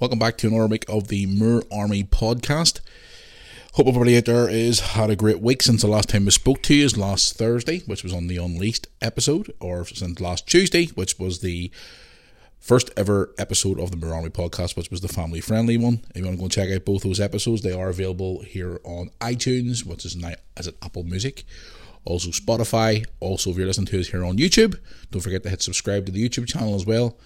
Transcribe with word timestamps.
Welcome 0.00 0.20
back 0.20 0.38
to 0.38 0.46
another 0.46 0.68
week 0.68 0.84
of 0.88 1.08
the 1.08 1.26
Moore 1.26 1.64
Army 1.72 2.04
podcast. 2.04 2.78
Hope 3.72 3.88
everybody 3.88 4.16
out 4.16 4.26
there 4.26 4.48
is 4.48 4.78
had 4.78 5.10
a 5.10 5.16
great 5.16 5.40
week 5.40 5.60
since 5.60 5.82
the 5.82 5.88
last 5.88 6.10
time 6.10 6.24
we 6.24 6.30
spoke 6.30 6.62
to 6.62 6.74
you 6.74 6.84
is 6.84 6.96
last 6.96 7.36
Thursday, 7.36 7.80
which 7.80 8.04
was 8.04 8.12
on 8.12 8.28
the 8.28 8.36
Unleashed 8.36 8.86
episode, 9.02 9.52
or 9.58 9.84
since 9.84 10.20
last 10.20 10.46
Tuesday, 10.46 10.86
which 10.94 11.18
was 11.18 11.40
the 11.40 11.72
first 12.60 12.92
ever 12.96 13.34
episode 13.38 13.80
of 13.80 13.90
the 13.90 13.96
Moore 13.96 14.14
Army 14.14 14.28
podcast, 14.28 14.76
which 14.76 14.88
was 14.88 15.00
the 15.00 15.08
family 15.08 15.40
friendly 15.40 15.76
one. 15.76 16.04
If 16.10 16.18
you 16.18 16.24
want 16.26 16.36
to 16.36 16.38
go 16.38 16.44
and 16.44 16.52
check 16.52 16.70
out 16.70 16.84
both 16.84 17.02
those 17.02 17.18
episodes, 17.18 17.62
they 17.62 17.72
are 17.72 17.88
available 17.88 18.42
here 18.42 18.78
on 18.84 19.10
iTunes, 19.20 19.84
which 19.84 20.04
is 20.04 20.14
now 20.14 20.34
as 20.56 20.68
it 20.68 20.76
Apple 20.80 21.02
Music, 21.02 21.42
also 22.04 22.28
Spotify. 22.28 23.04
Also, 23.18 23.50
if 23.50 23.56
you're 23.56 23.66
listening 23.66 23.88
to 23.88 23.98
us 23.98 24.06
here 24.06 24.24
on 24.24 24.38
YouTube, 24.38 24.78
don't 25.10 25.22
forget 25.22 25.42
to 25.42 25.50
hit 25.50 25.60
subscribe 25.60 26.06
to 26.06 26.12
the 26.12 26.24
YouTube 26.24 26.46
channel 26.46 26.76
as 26.76 26.86
well. 26.86 27.18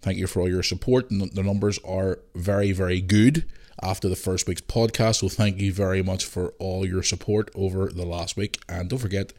Thank 0.00 0.18
you 0.18 0.26
for 0.26 0.40
all 0.40 0.48
your 0.48 0.62
support. 0.62 1.10
And 1.10 1.30
the 1.32 1.42
numbers 1.42 1.78
are 1.84 2.20
very, 2.34 2.72
very 2.72 3.00
good 3.00 3.44
after 3.82 4.08
the 4.08 4.16
first 4.16 4.46
week's 4.46 4.60
podcast. 4.60 5.16
So 5.16 5.28
thank 5.28 5.60
you 5.60 5.72
very 5.72 6.02
much 6.02 6.24
for 6.24 6.54
all 6.58 6.86
your 6.86 7.02
support 7.02 7.50
over 7.54 7.88
the 7.88 8.04
last 8.06 8.36
week. 8.36 8.62
And 8.68 8.88
don't 8.88 8.98
forget, 8.98 9.32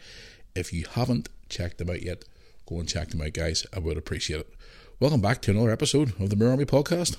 if 0.56 0.74
you 0.74 0.86
haven't 0.92 1.30
checked 1.50 1.78
them 1.78 1.90
out 1.90 2.02
yet, 2.02 2.26
go 2.68 2.80
and 2.80 2.88
check 2.88 3.10
them 3.10 3.22
out, 3.22 3.34
guys. 3.34 3.66
I 3.74 3.80
would 3.80 3.98
appreciate 3.98 4.42
it. 4.42 4.54
Welcome 5.00 5.22
back 5.22 5.42
to 5.44 5.52
another 5.52 5.72
episode 5.72 6.20
of 6.20 6.30
the 6.30 6.36
Moore 6.36 6.50
Army 6.50 6.66
Podcast. 6.66 7.16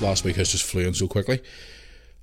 Last 0.00 0.24
week 0.24 0.36
has 0.36 0.52
just 0.52 0.64
flew 0.64 0.86
in 0.86 0.94
so 0.94 1.08
quickly. 1.08 1.40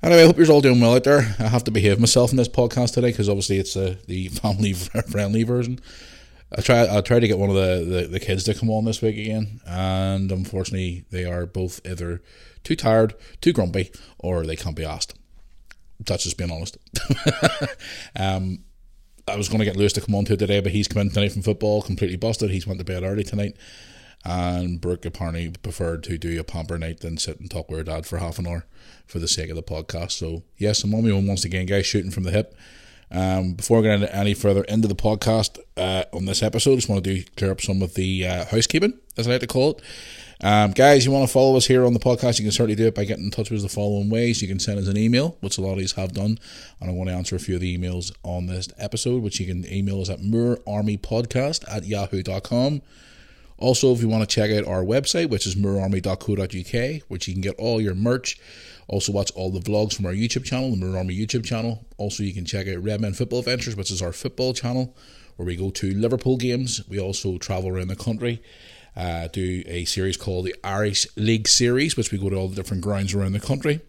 Anyway, 0.01 0.21
I 0.21 0.25
hope 0.25 0.37
you're 0.37 0.49
all 0.51 0.61
doing 0.61 0.79
well 0.79 0.95
out 0.95 1.03
there. 1.03 1.35
I 1.39 1.47
have 1.47 1.63
to 1.65 1.71
behave 1.71 1.99
myself 1.99 2.31
in 2.31 2.37
this 2.37 2.47
podcast 2.47 2.93
today 2.93 3.09
because 3.09 3.27
obviously 3.27 3.57
it's 3.57 3.75
uh, 3.75 3.95
the 4.07 4.27
family 4.29 4.73
friendly 4.73 5.43
version. 5.43 5.79
I 6.57 6.61
try 6.61 6.87
I 6.97 7.01
tried 7.01 7.19
to 7.21 7.27
get 7.27 7.37
one 7.37 7.49
of 7.49 7.55
the, 7.55 7.83
the, 7.83 8.07
the 8.07 8.19
kids 8.19 8.43
to 8.45 8.53
come 8.53 8.69
on 8.69 8.85
this 8.85 9.01
week 9.01 9.17
again, 9.17 9.59
and 9.65 10.31
unfortunately 10.31 11.05
they 11.11 11.25
are 11.25 11.45
both 11.45 11.81
either 11.85 12.21
too 12.63 12.75
tired, 12.75 13.13
too 13.41 13.51
grumpy, 13.51 13.91
or 14.19 14.45
they 14.45 14.55
can't 14.55 14.75
be 14.75 14.85
asked. 14.85 15.15
That's 15.99 16.23
just 16.23 16.37
being 16.37 16.51
honest. 16.51 16.77
um, 18.15 18.59
I 19.27 19.35
was 19.35 19.49
going 19.49 19.59
to 19.59 19.65
get 19.65 19.75
Lewis 19.75 19.93
to 19.93 20.01
come 20.01 20.15
on 20.15 20.25
to 20.25 20.37
today, 20.37 20.61
but 20.61 20.71
he's 20.71 20.87
come 20.87 21.01
in 21.01 21.09
tonight 21.09 21.31
from 21.31 21.41
football, 21.41 21.81
completely 21.81 22.17
busted. 22.17 22.51
He's 22.51 22.67
went 22.67 22.79
to 22.79 22.85
bed 22.85 23.03
early 23.03 23.23
tonight. 23.23 23.57
And 24.25 24.81
Brooke 24.81 25.05
apparently 25.05 25.51
preferred 25.51 26.03
to 26.05 26.17
do 26.17 26.39
a 26.39 26.43
pamper 26.43 26.79
night 26.79 27.01
than 27.01 27.17
sit 27.17 27.39
and 27.39 27.49
talk 27.49 27.69
with 27.69 27.77
her 27.77 27.83
dad 27.83 28.07
for 28.07 28.17
half 28.17 28.39
an 28.39 28.47
hour 28.47 28.65
for 29.05 29.19
the 29.19 29.27
sake 29.27 29.51
of 29.51 29.55
the 29.55 29.63
podcast. 29.63 30.13
So, 30.13 30.41
yes, 30.57 30.83
I'm 30.83 30.95
on 30.95 31.03
my 31.03 31.11
own 31.11 31.27
once 31.27 31.45
again, 31.45 31.67
guys, 31.67 31.85
shooting 31.85 32.11
from 32.11 32.23
the 32.23 32.31
hip. 32.31 32.55
Um, 33.11 33.53
before 33.53 33.79
I 33.79 33.97
get 33.97 34.13
any 34.13 34.33
further 34.33 34.63
into 34.63 34.87
the 34.87 34.95
podcast 34.95 35.59
uh, 35.77 36.05
on 36.11 36.25
this 36.25 36.41
episode, 36.41 36.73
I 36.73 36.75
just 36.75 36.89
want 36.89 37.03
to 37.03 37.15
do 37.15 37.23
clear 37.37 37.51
up 37.51 37.61
some 37.61 37.83
of 37.83 37.93
the 37.93 38.25
uh, 38.25 38.45
housekeeping, 38.45 38.97
as 39.15 39.27
I 39.27 39.31
like 39.31 39.41
to 39.41 39.47
call 39.47 39.71
it. 39.71 39.81
Um, 40.41 40.71
guys, 40.71 41.05
you 41.05 41.11
want 41.11 41.27
to 41.27 41.31
follow 41.31 41.55
us 41.55 41.67
here 41.67 41.85
on 41.85 41.93
the 41.93 41.99
podcast, 41.99 42.39
you 42.39 42.45
can 42.45 42.51
certainly 42.51 42.75
do 42.75 42.87
it 42.87 42.95
by 42.95 43.05
getting 43.05 43.25
in 43.25 43.31
touch 43.31 43.51
with 43.51 43.59
us 43.59 43.63
the 43.63 43.69
following 43.69 44.09
ways. 44.09 44.41
You 44.41 44.47
can 44.47 44.59
send 44.59 44.79
us 44.79 44.87
an 44.87 44.97
email, 44.97 45.37
which 45.39 45.57
a 45.57 45.61
lot 45.61 45.73
of 45.73 45.77
these 45.77 45.93
have 45.93 46.13
done, 46.13 46.39
and 46.81 46.89
I 46.89 46.93
want 46.93 47.09
to 47.09 47.15
answer 47.15 47.35
a 47.35 47.39
few 47.39 47.55
of 47.55 47.61
the 47.61 47.77
emails 47.77 48.11
on 48.23 48.47
this 48.47 48.69
episode, 48.77 49.21
which 49.21 49.39
you 49.39 49.45
can 49.45 49.71
email 49.71 50.01
us 50.01 50.09
at 50.09 50.19
moorearmypodcast 50.19 51.63
at 51.71 51.85
yahoo.com. 51.85 52.81
Also, 53.57 53.93
if 53.93 54.01
you 54.01 54.09
want 54.09 54.27
to 54.27 54.33
check 54.33 54.51
out 54.51 54.67
our 54.67 54.83
website, 54.83 55.29
which 55.29 55.45
is 55.47 55.55
moorearmy.co.uk, 55.55 57.01
which 57.07 57.27
you 57.27 57.33
can 57.33 57.41
get 57.41 57.55
all 57.57 57.79
your 57.79 57.95
merch, 57.95 58.37
also 58.87 59.11
watch 59.11 59.31
all 59.35 59.49
the 59.49 59.59
vlogs 59.59 59.95
from 59.95 60.05
our 60.05 60.13
YouTube 60.13 60.43
channel, 60.43 60.71
the 60.71 60.77
Moore 60.77 60.97
Army 60.97 61.15
YouTube 61.17 61.45
channel. 61.45 61.85
Also, 61.97 62.23
you 62.23 62.33
can 62.33 62.45
check 62.45 62.67
out 62.67 62.83
Redmen 62.83 63.13
Football 63.13 63.39
Adventures, 63.39 63.75
which 63.75 63.91
is 63.91 64.01
our 64.01 64.11
football 64.11 64.53
channel, 64.53 64.95
where 65.37 65.45
we 65.45 65.55
go 65.55 65.69
to 65.71 65.93
Liverpool 65.93 66.37
games. 66.37 66.81
We 66.87 66.99
also 66.99 67.37
travel 67.37 67.69
around 67.69 67.87
the 67.87 67.95
country, 67.95 68.43
uh, 68.95 69.27
do 69.29 69.63
a 69.65 69.85
series 69.85 70.17
called 70.17 70.45
the 70.45 70.55
Irish 70.63 71.07
League 71.15 71.47
Series, 71.47 71.97
which 71.97 72.11
we 72.11 72.17
go 72.17 72.29
to 72.29 72.35
all 72.35 72.47
the 72.47 72.55
different 72.55 72.83
grounds 72.83 73.13
around 73.13 73.31
the 73.31 73.39
country, 73.39 73.79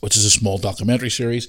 which 0.00 0.16
is 0.16 0.24
a 0.24 0.30
small 0.30 0.58
documentary 0.58 1.10
series. 1.10 1.48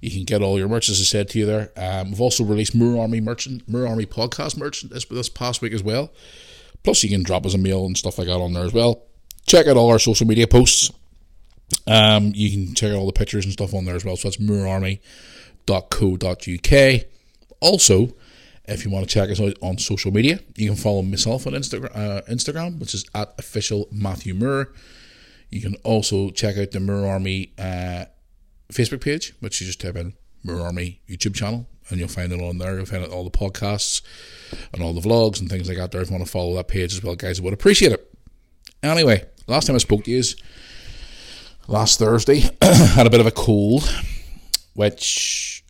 You 0.00 0.10
can 0.10 0.24
get 0.24 0.42
all 0.42 0.58
your 0.58 0.68
merch, 0.68 0.88
as 0.88 1.00
I 1.00 1.04
said 1.04 1.30
to 1.30 1.38
you 1.38 1.46
there. 1.46 1.72
Um, 1.76 2.10
we've 2.10 2.20
also 2.20 2.44
released 2.44 2.74
Moore 2.74 3.00
Army 3.00 3.20
merchant, 3.20 3.68
Moore 3.68 3.88
Army 3.88 4.06
podcast 4.06 4.56
merchant 4.56 4.92
this, 4.92 5.06
this 5.06 5.30
past 5.30 5.62
week 5.62 5.72
as 5.72 5.82
well. 5.82 6.12
Plus, 6.86 7.02
you 7.02 7.10
can 7.10 7.24
drop 7.24 7.44
us 7.44 7.52
a 7.52 7.58
mail 7.58 7.84
and 7.84 7.98
stuff 7.98 8.16
like 8.16 8.28
that 8.28 8.40
on 8.40 8.52
there 8.52 8.64
as 8.64 8.72
well. 8.72 9.02
Check 9.44 9.66
out 9.66 9.76
all 9.76 9.90
our 9.90 9.98
social 9.98 10.24
media 10.24 10.46
posts. 10.46 10.92
Um, 11.84 12.30
you 12.32 12.48
can 12.48 12.76
check 12.76 12.92
out 12.92 12.98
all 12.98 13.06
the 13.06 13.12
pictures 13.12 13.44
and 13.44 13.52
stuff 13.52 13.74
on 13.74 13.86
there 13.86 13.96
as 13.96 14.04
well. 14.04 14.14
So 14.14 14.28
that's 14.28 14.36
moorearmy.co.uk. 14.36 17.00
Also, 17.58 18.14
if 18.66 18.84
you 18.84 18.92
want 18.92 19.08
to 19.08 19.12
check 19.12 19.30
us 19.30 19.40
out 19.40 19.56
on 19.60 19.78
social 19.78 20.12
media, 20.12 20.38
you 20.54 20.68
can 20.68 20.76
follow 20.76 21.02
myself 21.02 21.48
on 21.48 21.54
Instagram, 21.54 21.90
uh, 21.92 22.22
Instagram 22.30 22.78
which 22.78 22.94
is 22.94 23.04
at 23.16 23.34
official 23.36 23.88
Matthew 23.90 24.34
Moore. 24.34 24.72
You 25.50 25.60
can 25.60 25.74
also 25.82 26.30
check 26.30 26.56
out 26.56 26.70
the 26.70 26.78
Moore 26.78 27.08
Army 27.08 27.52
uh, 27.58 28.04
Facebook 28.72 29.00
page, 29.00 29.34
which 29.40 29.60
you 29.60 29.66
just 29.66 29.80
type 29.80 29.96
in 29.96 30.12
Moore 30.44 30.60
Army 30.60 31.00
YouTube 31.08 31.34
channel, 31.34 31.66
and 31.90 31.98
you'll 31.98 32.06
find 32.06 32.32
it 32.32 32.40
on 32.40 32.58
there. 32.58 32.76
You'll 32.76 32.86
find 32.86 33.04
all 33.06 33.24
the 33.24 33.30
podcasts 33.36 34.02
and 34.72 34.82
all 34.82 34.92
the 34.92 35.00
vlogs 35.00 35.40
and 35.40 35.48
things 35.48 35.68
like 35.68 35.78
that 35.78 35.92
there. 35.92 36.02
If 36.02 36.10
you 36.10 36.14
want 36.14 36.24
to 36.24 36.30
follow 36.30 36.54
that 36.56 36.68
page 36.68 36.92
as 36.92 37.02
well, 37.02 37.16
guys, 37.16 37.40
I 37.40 37.42
would 37.42 37.54
appreciate 37.54 37.92
it. 37.92 38.12
Anyway, 38.82 39.24
last 39.46 39.66
time 39.66 39.76
I 39.76 39.78
spoke 39.78 40.04
to 40.04 40.10
you 40.10 40.18
is 40.18 40.36
last 41.68 41.98
Thursday. 41.98 42.40
had 42.62 43.06
a 43.06 43.10
bit 43.10 43.20
of 43.20 43.26
a 43.26 43.32
cold, 43.32 43.88
which 44.74 45.64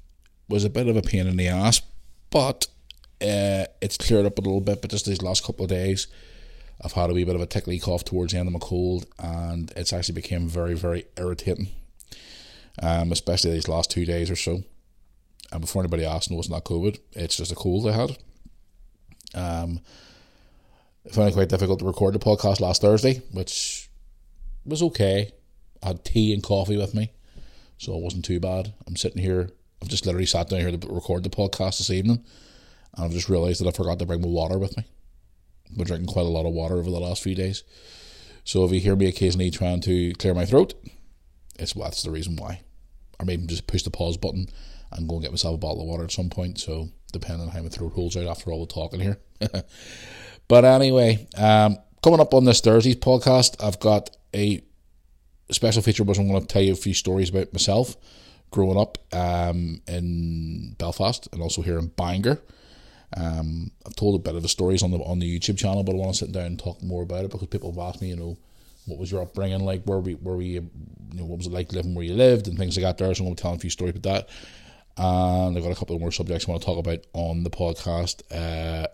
was 0.48 0.65
a 0.65 0.70
bit 0.70 0.88
of 0.88 0.97
a 0.97 1.03
pain 1.03 1.26
in 1.26 1.36
the 1.36 1.48
ass, 1.48 1.82
but 2.31 2.66
uh, 3.20 3.65
it's 3.81 3.97
cleared 3.97 4.26
up 4.26 4.38
a 4.38 4.42
little 4.42 4.60
bit. 4.60 4.81
But 4.81 4.91
just 4.91 5.06
these 5.06 5.22
last 5.22 5.44
couple 5.44 5.65
of 5.65 5.70
days, 5.70 6.06
I've 6.82 6.92
had 6.92 7.10
a 7.10 7.15
wee 7.15 7.25
bit 7.25 7.34
of 7.34 7.41
a 7.41 7.47
tickly 7.47 7.78
cough 7.78 8.04
towards 8.04 8.32
the 8.32 8.38
end 8.38 8.48
of 8.48 8.53
my 8.53 8.60
cold, 8.60 9.06
and 9.19 9.72
it's 9.76 9.92
actually 9.92 10.15
became 10.15 10.48
very, 10.48 10.75
very 10.75 11.06
irritating. 11.16 11.69
Um, 12.82 13.10
especially 13.10 13.53
these 13.53 13.69
last 13.69 13.91
two 13.91 14.04
days 14.04 14.31
or 14.31 14.36
so. 14.36 14.62
And 15.50 15.62
before 15.62 15.81
anybody 15.81 16.04
asks, 16.04 16.31
no, 16.31 16.38
it's 16.38 16.50
not 16.50 16.65
COVID. 16.65 16.98
It's 17.12 17.36
just 17.36 17.53
a 17.53 17.54
cold 17.54 17.88
I 17.88 17.92
had. 17.92 18.19
Um, 19.34 19.81
I 21.06 21.12
found 21.12 21.28
it 21.28 21.34
quite 21.34 21.48
difficult 21.48 21.78
to 21.81 21.84
record 21.84 22.14
the 22.14 22.19
podcast 22.19 22.60
last 22.60 22.82
Thursday, 22.82 23.22
which 23.32 23.88
was 24.64 24.82
okay. 24.82 25.32
I 25.82 25.88
had 25.88 26.04
tea 26.04 26.32
and 26.34 26.42
coffee 26.42 26.76
with 26.76 26.94
me, 26.94 27.12
so 27.78 27.94
it 27.97 28.03
wasn't 28.03 28.25
too 28.25 28.41
bad. 28.41 28.72
I'm 28.86 28.97
sitting 28.97 29.22
here. 29.22 29.50
I've 29.82 29.88
just 29.88 30.06
literally 30.06 30.26
sat 30.26 30.48
down 30.48 30.60
here 30.60 30.76
to 30.76 30.88
record 30.88 31.22
the 31.22 31.31
podcast 31.31 31.78
this 31.78 31.91
evening, 31.91 32.25
and 32.94 33.04
I've 33.04 33.12
just 33.12 33.28
realised 33.28 33.60
that 33.60 33.69
I 33.69 33.76
forgot 33.76 33.98
to 33.98 34.06
bring 34.06 34.22
my 34.22 34.28
water 34.28 34.59
with 34.59 34.76
me. 34.76 34.84
I've 35.70 35.76
been 35.76 35.86
drinking 35.86 36.12
quite 36.12 36.26
a 36.26 36.31
lot 36.31 36.47
of 36.47 36.53
water 36.53 36.76
over 36.76 36.91
the 36.91 37.00
last 37.00 37.22
few 37.22 37.34
days. 37.34 37.62
So 38.44 38.65
if 38.65 38.72
you 38.72 38.81
hear 38.81 38.97
me 38.97 39.06
occasionally 39.06 39.50
trying 39.50 39.81
to 39.82 40.12
clear 40.15 40.32
my 40.32 40.47
throat, 40.47 40.75
it's 41.59 41.72
that's 41.72 42.03
the 42.03 42.10
reason 42.10 42.36
why. 42.36 42.60
Or 43.19 43.26
maybe 43.26 43.47
just 43.47 43.66
push 43.66 43.82
the 43.82 43.91
pause 43.91 44.16
button 44.16 44.48
and 44.92 45.09
go 45.09 45.16
and 45.16 45.22
get 45.22 45.32
myself 45.32 45.56
a 45.56 45.59
bottle 45.59 45.82
of 45.82 45.88
water 45.88 46.04
at 46.04 46.12
some 46.12 46.31
point. 46.31 46.59
So 46.59 46.88
depending 47.12 47.47
on 47.47 47.53
how 47.53 47.62
my 47.62 47.69
throat 47.69 47.93
holds 47.93 48.17
out 48.17 48.27
after 48.27 48.50
all 48.50 48.65
the 48.65 48.72
talking 48.72 49.00
here. 49.00 49.19
but 50.49 50.65
anyway, 50.65 51.27
um, 51.37 51.78
coming 52.03 52.21
up 52.21 52.34
on 52.34 52.45
this 52.45 52.60
Thursday's 52.60 52.97
podcast, 52.97 53.63
I've 53.63 53.80
got 53.80 54.16
a 54.34 54.63
special 55.51 55.83
feature 55.83 56.04
which 56.04 56.19
I'm 56.19 56.28
going 56.28 56.41
to 56.41 56.47
tell 56.47 56.63
you 56.63 56.72
a 56.72 56.77
few 56.77 56.95
stories 56.95 57.30
about 57.30 57.53
myself 57.53 57.97
growing 58.51 58.78
up 58.78 58.98
um, 59.13 59.80
in 59.86 60.75
Belfast 60.78 61.28
and 61.33 61.42
also 61.42 61.63
here 61.63 61.78
in 61.78 61.89
Bangor. 61.89 62.41
Um, 63.16 63.71
I've 63.86 63.97
told 63.97 64.15
a 64.15 64.22
bit 64.22 64.34
of 64.34 64.42
the 64.42 64.48
stories 64.48 64.83
on 64.83 64.91
the 64.91 64.98
on 64.98 65.19
the 65.19 65.39
YouTube 65.39 65.59
channel, 65.59 65.84
but 65.84 65.92
I 65.92 65.98
want 65.98 66.13
to 66.15 66.19
sit 66.19 66.33
down 66.33 66.47
and 66.47 66.59
talk 66.59 66.83
more 66.83 67.03
about 67.03 67.25
it 67.25 67.30
because 67.30 67.47
people 67.48 67.71
have 67.71 67.78
asked 67.78 68.03
me, 68.03 68.09
you 68.09 68.16
know, 68.16 68.36
what 68.86 68.98
was 68.98 69.10
your 69.10 69.22
upbringing 69.22 69.60
like? 69.60 69.84
Where 69.84 69.98
we 69.98 70.15
where 70.15 70.36
we 70.36 70.47
you 70.47 70.71
know 71.13 71.25
what 71.25 71.39
was 71.39 71.47
it 71.47 71.53
like 71.53 71.72
living 71.72 71.95
where 71.95 72.04
you 72.04 72.15
lived 72.15 72.48
and 72.48 72.59
things 72.59 72.77
like 72.77 72.84
that. 72.84 72.98
There, 72.98 73.15
so 73.15 73.22
I'm 73.22 73.27
going 73.27 73.36
to 73.36 73.42
tell 73.42 73.54
a 73.54 73.59
few 73.59 73.71
stories 73.71 73.95
about 73.97 74.03
that. 74.03 74.28
And 74.97 75.57
I've 75.57 75.63
got 75.63 75.72
a 75.72 75.77
couple 75.77 75.98
more 75.98 76.13
subjects 76.13 76.48
I 76.48 76.51
want 76.51 76.63
to 76.63 76.66
talk 76.66 76.78
about 76.78 77.01
on 77.13 77.45
the 77.45 77.51
podcast. 77.51 78.22
Uh, 78.31 78.89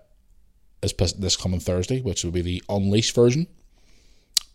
this 0.81 1.37
coming 1.37 1.61
Thursday, 1.61 2.01
which 2.01 2.25
will 2.25 2.33
be 2.33 2.43
the 2.43 2.63
unleashed 2.69 3.15
version. 3.15 3.47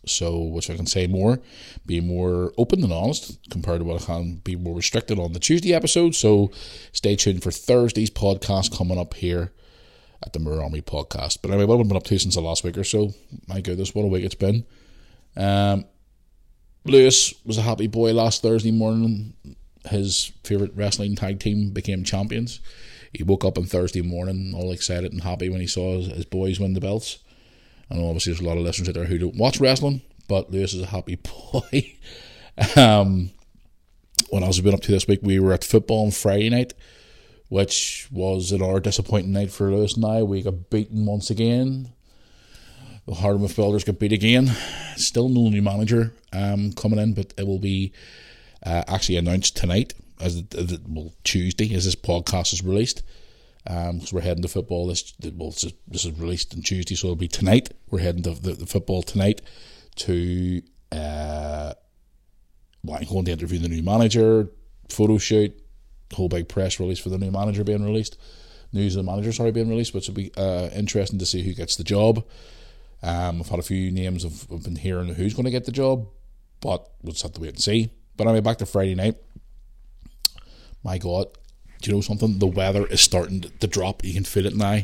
So, 0.06 0.38
which 0.38 0.70
I 0.70 0.76
can 0.76 0.86
say 0.86 1.06
more, 1.06 1.40
be 1.84 2.00
more 2.00 2.52
open 2.56 2.82
and 2.84 2.92
honest 2.92 3.38
compared 3.50 3.80
to 3.80 3.84
what 3.84 4.02
I 4.02 4.04
can 4.04 4.36
be 4.36 4.56
more 4.56 4.76
restricted 4.76 5.18
on 5.18 5.32
the 5.32 5.40
Tuesday 5.40 5.74
episode. 5.74 6.14
So, 6.14 6.50
stay 6.92 7.16
tuned 7.16 7.42
for 7.42 7.50
Thursday's 7.50 8.10
podcast 8.10 8.76
coming 8.76 8.98
up 8.98 9.14
here 9.14 9.52
at 10.24 10.32
the 10.32 10.38
Moore 10.38 10.62
Army 10.62 10.82
podcast. 10.82 11.38
But 11.42 11.50
anyway, 11.50 11.64
what 11.64 11.78
have 11.78 11.86
I 11.86 11.88
been 11.88 11.96
up 11.96 12.04
to 12.04 12.18
since 12.18 12.34
the 12.34 12.40
last 12.40 12.64
week 12.64 12.78
or 12.78 12.84
so? 12.84 13.12
My 13.46 13.60
goodness, 13.60 13.94
what 13.94 14.04
a 14.04 14.08
week 14.08 14.24
it's 14.24 14.34
been. 14.34 14.64
Um, 15.36 15.84
Lewis 16.84 17.34
was 17.44 17.58
a 17.58 17.62
happy 17.62 17.86
boy 17.86 18.12
last 18.12 18.42
Thursday 18.42 18.70
morning. 18.70 19.34
His 19.86 20.32
favourite 20.44 20.76
wrestling 20.76 21.16
tag 21.16 21.40
team 21.40 21.70
became 21.70 22.04
champions. 22.04 22.60
He 23.12 23.22
woke 23.22 23.44
up 23.44 23.56
on 23.56 23.64
Thursday 23.64 24.02
morning 24.02 24.54
all 24.54 24.72
excited 24.72 25.12
and 25.12 25.22
happy 25.22 25.48
when 25.48 25.60
he 25.60 25.66
saw 25.66 25.96
his, 25.96 26.08
his 26.08 26.24
boys 26.24 26.60
win 26.60 26.74
the 26.74 26.80
belts. 26.80 27.18
And 27.88 28.04
obviously, 28.04 28.32
there's 28.32 28.44
a 28.44 28.48
lot 28.48 28.58
of 28.58 28.64
listeners 28.64 28.88
out 28.88 28.94
there 28.94 29.06
who 29.06 29.18
don't 29.18 29.36
watch 29.36 29.60
wrestling, 29.60 30.02
but 30.28 30.50
Lewis 30.50 30.74
is 30.74 30.82
a 30.82 30.86
happy 30.86 31.14
boy. 31.52 31.94
um, 32.76 33.30
when 34.30 34.44
I 34.44 34.46
was 34.46 34.60
been 34.60 34.74
up 34.74 34.82
to 34.82 34.92
this 34.92 35.06
week, 35.06 35.20
we 35.22 35.38
were 35.38 35.52
at 35.52 35.64
football 35.64 36.04
on 36.04 36.10
Friday 36.10 36.50
night, 36.50 36.74
which 37.48 38.08
was 38.10 38.52
another 38.52 38.80
disappointing 38.80 39.32
night 39.32 39.50
for 39.50 39.70
Lewis 39.70 39.96
and 39.96 40.04
I. 40.04 40.22
We 40.22 40.42
got 40.42 40.68
beaten 40.68 41.06
once 41.06 41.30
again. 41.30 41.92
The 43.06 43.14
Hardmouth 43.14 43.56
Builders 43.56 43.84
got 43.84 43.98
beat 43.98 44.12
again. 44.12 44.50
Still 44.96 45.30
no 45.30 45.48
new 45.48 45.62
manager 45.62 46.12
um, 46.30 46.72
coming 46.72 46.98
in, 46.98 47.14
but 47.14 47.32
it 47.38 47.46
will 47.46 47.58
be 47.58 47.92
uh, 48.64 48.84
actually 48.88 49.16
announced 49.16 49.56
tonight, 49.56 49.94
as 50.20 50.42
as 50.56 50.78
well 50.86 51.12
Tuesday, 51.24 51.74
as 51.74 51.84
this 51.84 51.94
podcast 51.94 52.52
is 52.52 52.62
released. 52.64 53.02
Because 53.64 54.12
um, 54.12 54.16
we're 54.16 54.22
heading 54.22 54.42
to 54.42 54.48
football. 54.48 54.86
This 54.86 55.12
well, 55.34 55.50
this 55.50 55.64
is, 55.64 55.72
this 55.86 56.04
is 56.04 56.18
released 56.18 56.54
on 56.54 56.62
Tuesday, 56.62 56.94
so 56.94 57.08
it'll 57.08 57.16
be 57.16 57.28
tonight. 57.28 57.70
We're 57.90 58.00
heading 58.00 58.22
to 58.22 58.30
the, 58.30 58.52
the 58.52 58.66
football 58.66 59.02
tonight 59.02 59.42
to 59.96 60.62
uh, 60.92 61.74
well, 62.84 62.98
I'm 63.00 63.08
going 63.08 63.24
to 63.26 63.32
interview 63.32 63.58
the 63.58 63.68
new 63.68 63.82
manager, 63.82 64.48
photo 64.88 65.18
shoot, 65.18 65.52
whole 66.14 66.28
big 66.28 66.48
press 66.48 66.80
release 66.80 66.98
for 66.98 67.10
the 67.10 67.18
new 67.18 67.30
manager 67.30 67.64
being 67.64 67.84
released, 67.84 68.18
news 68.72 68.96
of 68.96 69.04
the 69.04 69.10
manager 69.10 69.32
sorry 69.32 69.52
being 69.52 69.68
released, 69.68 69.94
which 69.94 70.08
will 70.08 70.14
be 70.14 70.32
uh, 70.36 70.70
interesting 70.74 71.18
to 71.18 71.26
see 71.26 71.42
who 71.42 71.54
gets 71.54 71.76
the 71.76 71.84
job. 71.84 72.24
Um, 73.02 73.40
I've 73.40 73.48
had 73.48 73.58
a 73.58 73.62
few 73.62 73.90
names 73.90 74.24
of 74.24 74.46
I've 74.50 74.64
been 74.64 74.76
hearing 74.76 75.14
who's 75.14 75.34
going 75.34 75.44
to 75.44 75.50
get 75.50 75.64
the 75.64 75.72
job, 75.72 76.08
but 76.60 76.88
we'll 77.02 77.12
just 77.12 77.22
have 77.22 77.34
to 77.34 77.40
wait 77.40 77.50
and 77.50 77.60
see. 77.62 77.90
But 78.18 78.26
anyway, 78.26 78.40
back 78.40 78.58
to 78.58 78.66
Friday 78.66 78.94
night. 78.94 79.16
My 80.84 80.98
God, 80.98 81.28
do 81.80 81.90
you 81.90 81.96
know 81.96 82.02
something? 82.02 82.38
The 82.38 82.46
weather 82.46 82.84
is 82.86 83.00
starting 83.00 83.40
to 83.40 83.66
drop. 83.66 84.04
You 84.04 84.12
can 84.12 84.24
feel 84.24 84.44
it 84.44 84.56
now. 84.56 84.80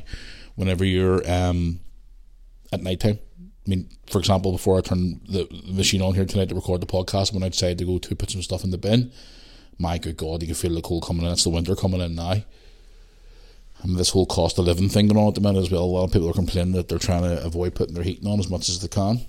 Whenever 0.54 0.84
you're 0.84 1.28
um, 1.30 1.80
at 2.72 2.82
night 2.82 3.00
time, 3.00 3.18
I 3.66 3.68
mean, 3.68 3.88
for 4.06 4.18
example, 4.18 4.52
before 4.52 4.78
I 4.78 4.82
turned 4.82 5.20
the 5.28 5.48
machine 5.66 6.00
on 6.00 6.14
here 6.14 6.24
tonight 6.24 6.50
to 6.50 6.54
record 6.54 6.80
the 6.80 6.86
podcast, 6.86 7.32
when 7.32 7.42
I 7.42 7.48
decided 7.48 7.78
to 7.78 7.84
go 7.84 7.98
to 7.98 8.16
put 8.16 8.30
some 8.30 8.42
stuff 8.42 8.62
in 8.62 8.70
the 8.70 8.78
bin, 8.78 9.10
my 9.78 9.98
good 9.98 10.16
God, 10.16 10.42
you 10.42 10.46
can 10.46 10.54
feel 10.54 10.74
the 10.74 10.80
cold 10.80 11.04
coming 11.04 11.26
in. 11.26 11.32
It's 11.32 11.44
the 11.44 11.50
winter 11.50 11.74
coming 11.74 12.00
in 12.00 12.14
now. 12.14 12.34
I 13.82 13.86
mean, 13.86 13.96
this 13.96 14.10
whole 14.10 14.26
cost 14.26 14.58
of 14.58 14.66
living 14.66 14.88
thing 14.88 15.08
going 15.08 15.18
on 15.18 15.28
at 15.28 15.34
the 15.34 15.40
minute 15.40 15.60
as 15.60 15.70
well. 15.70 15.82
A 15.82 15.84
lot 15.84 16.04
of 16.04 16.12
people 16.12 16.30
are 16.30 16.34
complaining 16.34 16.72
that 16.74 16.88
they're 16.88 16.98
trying 16.98 17.22
to 17.22 17.44
avoid 17.44 17.74
putting 17.74 17.94
their 17.94 18.04
heating 18.04 18.28
on 18.28 18.38
as 18.38 18.48
much 18.48 18.68
as 18.68 18.80
they 18.80 18.88
can. 18.88 19.20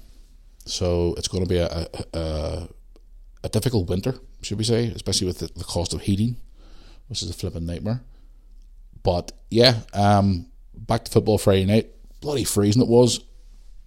So 0.65 1.15
it's 1.17 1.27
going 1.27 1.43
to 1.43 1.49
be 1.49 1.57
a, 1.57 1.87
a 2.13 2.67
difficult 3.49 3.89
winter, 3.89 4.15
should 4.41 4.57
we 4.57 4.63
say, 4.63 4.87
especially 4.87 5.27
with 5.27 5.39
the, 5.39 5.47
the 5.47 5.63
cost 5.63 5.93
of 5.93 6.01
heating, 6.01 6.37
which 7.07 7.21
is 7.21 7.29
a 7.29 7.33
flipping 7.33 7.65
nightmare. 7.65 8.01
But 9.03 9.31
yeah, 9.49 9.81
um, 9.93 10.47
back 10.75 11.05
to 11.05 11.11
football 11.11 11.37
Friday 11.37 11.65
night. 11.65 11.91
Bloody 12.21 12.43
freezing 12.43 12.81
it 12.81 12.87
was 12.87 13.19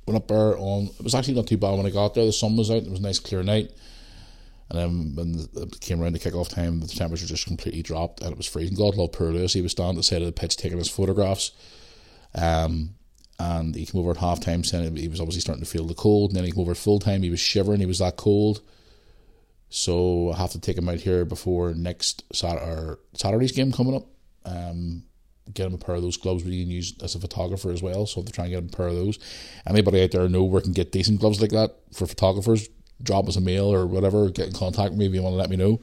went 0.07 0.17
up 0.17 0.29
there 0.29 0.57
on. 0.59 0.85
It 0.99 1.03
was 1.03 1.15
actually 1.15 1.35
not 1.35 1.47
too 1.47 1.57
bad 1.57 1.77
when 1.77 1.87
I 1.87 1.91
got 1.91 2.15
there. 2.15 2.25
The 2.25 2.33
sun 2.33 2.57
was 2.57 2.71
out. 2.71 2.83
It 2.83 2.91
was 2.91 3.01
a 3.01 3.03
nice 3.03 3.19
clear 3.19 3.43
night. 3.43 3.71
And 4.71 4.79
then 4.79 5.15
when 5.15 5.63
it 5.63 5.81
came 5.81 6.03
around 6.03 6.13
the 6.13 6.19
kick-off 6.19 6.51
time, 6.51 6.81
the 6.81 6.89
temperature 6.89 7.27
just 7.27 7.47
completely 7.47 7.83
dropped 7.83 8.21
and 8.21 8.33
it 8.33 8.37
was 8.37 8.47
freezing. 8.47 8.77
God 8.77 8.97
love 8.97 9.13
poor 9.13 9.33
Lewis. 9.33 9.55
He 9.55 9.63
was 9.63 9.73
standing 9.73 9.97
at 9.97 10.01
the 10.01 10.03
side 10.03 10.21
of 10.21 10.27
the 10.27 10.33
pitch 10.33 10.57
taking 10.57 10.77
his 10.77 10.91
photographs. 10.91 11.53
Um, 12.35 12.91
and 13.39 13.75
he 13.75 13.87
came 13.87 14.01
over 14.01 14.11
at 14.11 14.19
half 14.19 14.41
time 14.41 14.65
saying 14.65 14.97
he 14.97 15.09
was 15.09 15.21
obviously 15.21 15.41
starting 15.41 15.65
to 15.65 15.71
feel 15.71 15.87
the 15.87 15.95
cold. 15.95 16.31
And 16.31 16.37
then 16.37 16.45
he 16.45 16.53
came 16.53 16.61
over 16.61 16.73
at 16.73 16.77
full 16.77 16.99
time. 16.99 17.23
He 17.23 17.31
was 17.31 17.41
shivering. 17.41 17.81
He 17.81 17.87
was 17.87 18.01
that 18.01 18.17
cold. 18.17 18.61
So 19.71 20.33
I 20.33 20.39
have 20.39 20.51
to 20.53 20.61
take 20.61 20.79
him 20.79 20.89
out 20.89 21.01
here 21.01 21.25
before 21.25 21.75
next 21.75 22.25
Saturday, 22.33 23.01
Saturday's 23.15 23.53
game 23.53 23.73
coming 23.73 23.97
up. 23.97 24.07
Um, 24.45 25.05
get 25.53 25.67
him 25.67 25.75
a 25.75 25.79
pair 25.79 25.95
of 25.95 26.03
those 26.03 26.17
gloves 26.17 26.45
we 26.45 26.63
can 26.63 26.71
use 26.71 26.95
as 27.03 27.15
a 27.15 27.21
photographer 27.21 27.71
as 27.71 27.83
well. 27.83 28.07
So 28.07 28.23
to 28.23 28.33
try 28.33 28.45
and 28.45 28.53
get 28.53 28.59
him 28.59 28.71
a 28.73 28.77
pair 28.77 28.89
of 28.89 28.95
those. 28.95 29.19
Anybody 29.67 30.03
out 30.03 30.11
there 30.11 30.29
know 30.29 30.45
where 30.45 30.61
can 30.61 30.73
get 30.73 30.93
decent 30.93 31.21
gloves 31.21 31.41
like 31.41 31.51
that 31.51 31.77
for 31.93 32.07
photographers? 32.07 32.69
Drop 33.03 33.29
us 33.29 33.37
a 33.37 33.41
mail 33.41 33.73
or 33.73 33.87
whatever. 33.87 34.31
Get 34.31 34.49
in 34.49 34.53
contact 34.53 34.91
with 34.91 34.99
me 34.99 35.07
if 35.07 35.15
you 35.15 35.23
want 35.23 35.35
to 35.35 35.39
let 35.39 35.51
me 35.51 35.57
know. 35.57 35.81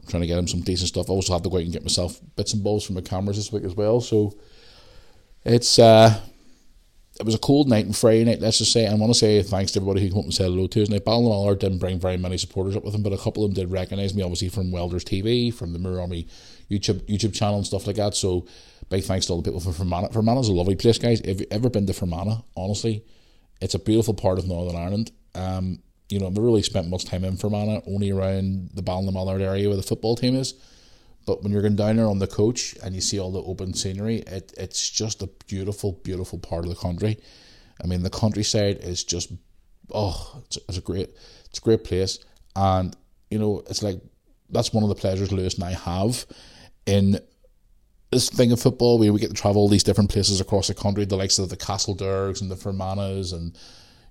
I'm 0.00 0.08
trying 0.08 0.22
to 0.22 0.26
get 0.26 0.38
him 0.38 0.48
some 0.48 0.60
decent 0.60 0.88
stuff. 0.88 1.08
I 1.08 1.12
also 1.12 1.32
have 1.32 1.42
to 1.42 1.48
go 1.48 1.56
out 1.56 1.62
and 1.62 1.72
get 1.72 1.82
myself 1.82 2.20
bits 2.36 2.54
and 2.54 2.62
balls 2.62 2.84
from 2.84 2.96
my 2.96 3.00
cameras 3.00 3.36
this 3.36 3.52
week 3.52 3.64
as 3.64 3.74
well. 3.74 4.00
So 4.00 4.36
it's 5.44 5.78
uh 5.78 6.20
it 7.22 7.26
was 7.26 7.34
a 7.36 7.38
cold 7.38 7.68
night 7.68 7.86
and 7.86 7.96
Friday 7.96 8.24
night, 8.24 8.40
let's 8.40 8.58
just 8.58 8.72
say. 8.72 8.86
I 8.86 8.94
want 8.94 9.12
to 9.12 9.18
say 9.18 9.40
thanks 9.42 9.70
to 9.72 9.78
everybody 9.78 10.02
who 10.02 10.08
came 10.08 10.18
up 10.18 10.24
and 10.24 10.34
said 10.34 10.46
hello 10.46 10.66
to 10.66 10.82
us. 10.82 10.88
Now, 10.88 10.98
Ballinamallard 10.98 11.60
didn't 11.60 11.78
bring 11.78 12.00
very 12.00 12.16
many 12.16 12.36
supporters 12.36 12.74
up 12.74 12.82
with 12.82 12.94
him, 12.94 13.04
but 13.04 13.12
a 13.12 13.18
couple 13.18 13.44
of 13.44 13.54
them 13.54 13.62
did 13.62 13.72
recognise 13.72 14.12
me, 14.12 14.22
obviously, 14.22 14.48
from 14.48 14.72
Welders 14.72 15.04
TV, 15.04 15.54
from 15.54 15.72
the 15.72 15.78
Moore 15.78 16.00
Army 16.00 16.26
YouTube 16.68 17.02
YouTube 17.02 17.32
channel 17.32 17.58
and 17.58 17.66
stuff 17.66 17.86
like 17.86 17.94
that. 17.96 18.16
So 18.16 18.46
big 18.88 19.04
thanks 19.04 19.26
to 19.26 19.32
all 19.32 19.40
the 19.40 19.48
people 19.48 19.60
from 19.60 19.72
Fermanagh. 19.72 20.10
Fermanagh's 20.10 20.48
a 20.48 20.52
lovely 20.52 20.74
place, 20.74 20.98
guys. 20.98 21.20
If 21.20 21.38
you've 21.38 21.52
ever 21.52 21.70
been 21.70 21.86
to 21.86 21.92
Fermanagh, 21.92 22.42
honestly, 22.56 23.04
it's 23.60 23.74
a 23.74 23.78
beautiful 23.78 24.14
part 24.14 24.40
of 24.40 24.48
Northern 24.48 24.74
Ireland. 24.74 25.12
Um, 25.36 25.78
you 26.08 26.18
know, 26.18 26.26
I've 26.26 26.36
really 26.36 26.62
spent 26.62 26.88
much 26.88 27.04
time 27.04 27.24
in 27.24 27.36
Fermanagh, 27.36 27.82
only 27.86 28.10
around 28.10 28.70
the 28.74 28.82
Ballinamallard 28.82 29.40
area 29.40 29.68
where 29.68 29.76
the 29.76 29.82
football 29.84 30.16
team 30.16 30.34
is. 30.34 30.54
But 31.26 31.42
when 31.42 31.52
you're 31.52 31.62
going 31.62 31.76
down 31.76 31.96
there 31.96 32.08
on 32.08 32.18
the 32.18 32.26
coach 32.26 32.74
and 32.82 32.94
you 32.94 33.00
see 33.00 33.18
all 33.18 33.30
the 33.30 33.42
open 33.42 33.74
scenery, 33.74 34.18
it, 34.26 34.52
it's 34.56 34.90
just 34.90 35.22
a 35.22 35.28
beautiful, 35.46 35.92
beautiful 36.04 36.38
part 36.38 36.64
of 36.64 36.70
the 36.70 36.76
country. 36.76 37.18
I 37.82 37.86
mean, 37.86 38.02
the 38.02 38.10
countryside 38.10 38.78
is 38.78 39.04
just, 39.04 39.32
oh, 39.92 40.42
it's, 40.44 40.58
it's 40.68 40.78
a 40.78 40.80
great, 40.82 41.10
it's 41.46 41.58
a 41.58 41.62
great 41.62 41.84
place. 41.84 42.18
And, 42.56 42.96
you 43.30 43.38
know, 43.38 43.62
it's 43.68 43.82
like, 43.82 44.00
that's 44.50 44.72
one 44.72 44.82
of 44.82 44.88
the 44.88 44.94
pleasures 44.94 45.32
Lewis 45.32 45.54
and 45.54 45.64
I 45.64 45.72
have 45.72 46.26
in 46.86 47.18
this 48.10 48.28
thing 48.28 48.52
of 48.52 48.60
football 48.60 48.98
where 48.98 49.12
we 49.12 49.20
get 49.20 49.30
to 49.30 49.34
travel 49.34 49.62
all 49.62 49.68
these 49.68 49.84
different 49.84 50.10
places 50.10 50.40
across 50.40 50.68
the 50.68 50.74
country, 50.74 51.04
the 51.04 51.16
likes 51.16 51.38
of 51.38 51.48
the 51.48 51.56
Castledergs 51.56 52.42
and 52.42 52.50
the 52.50 52.56
Fermanaghs 52.56 53.32
and, 53.32 53.56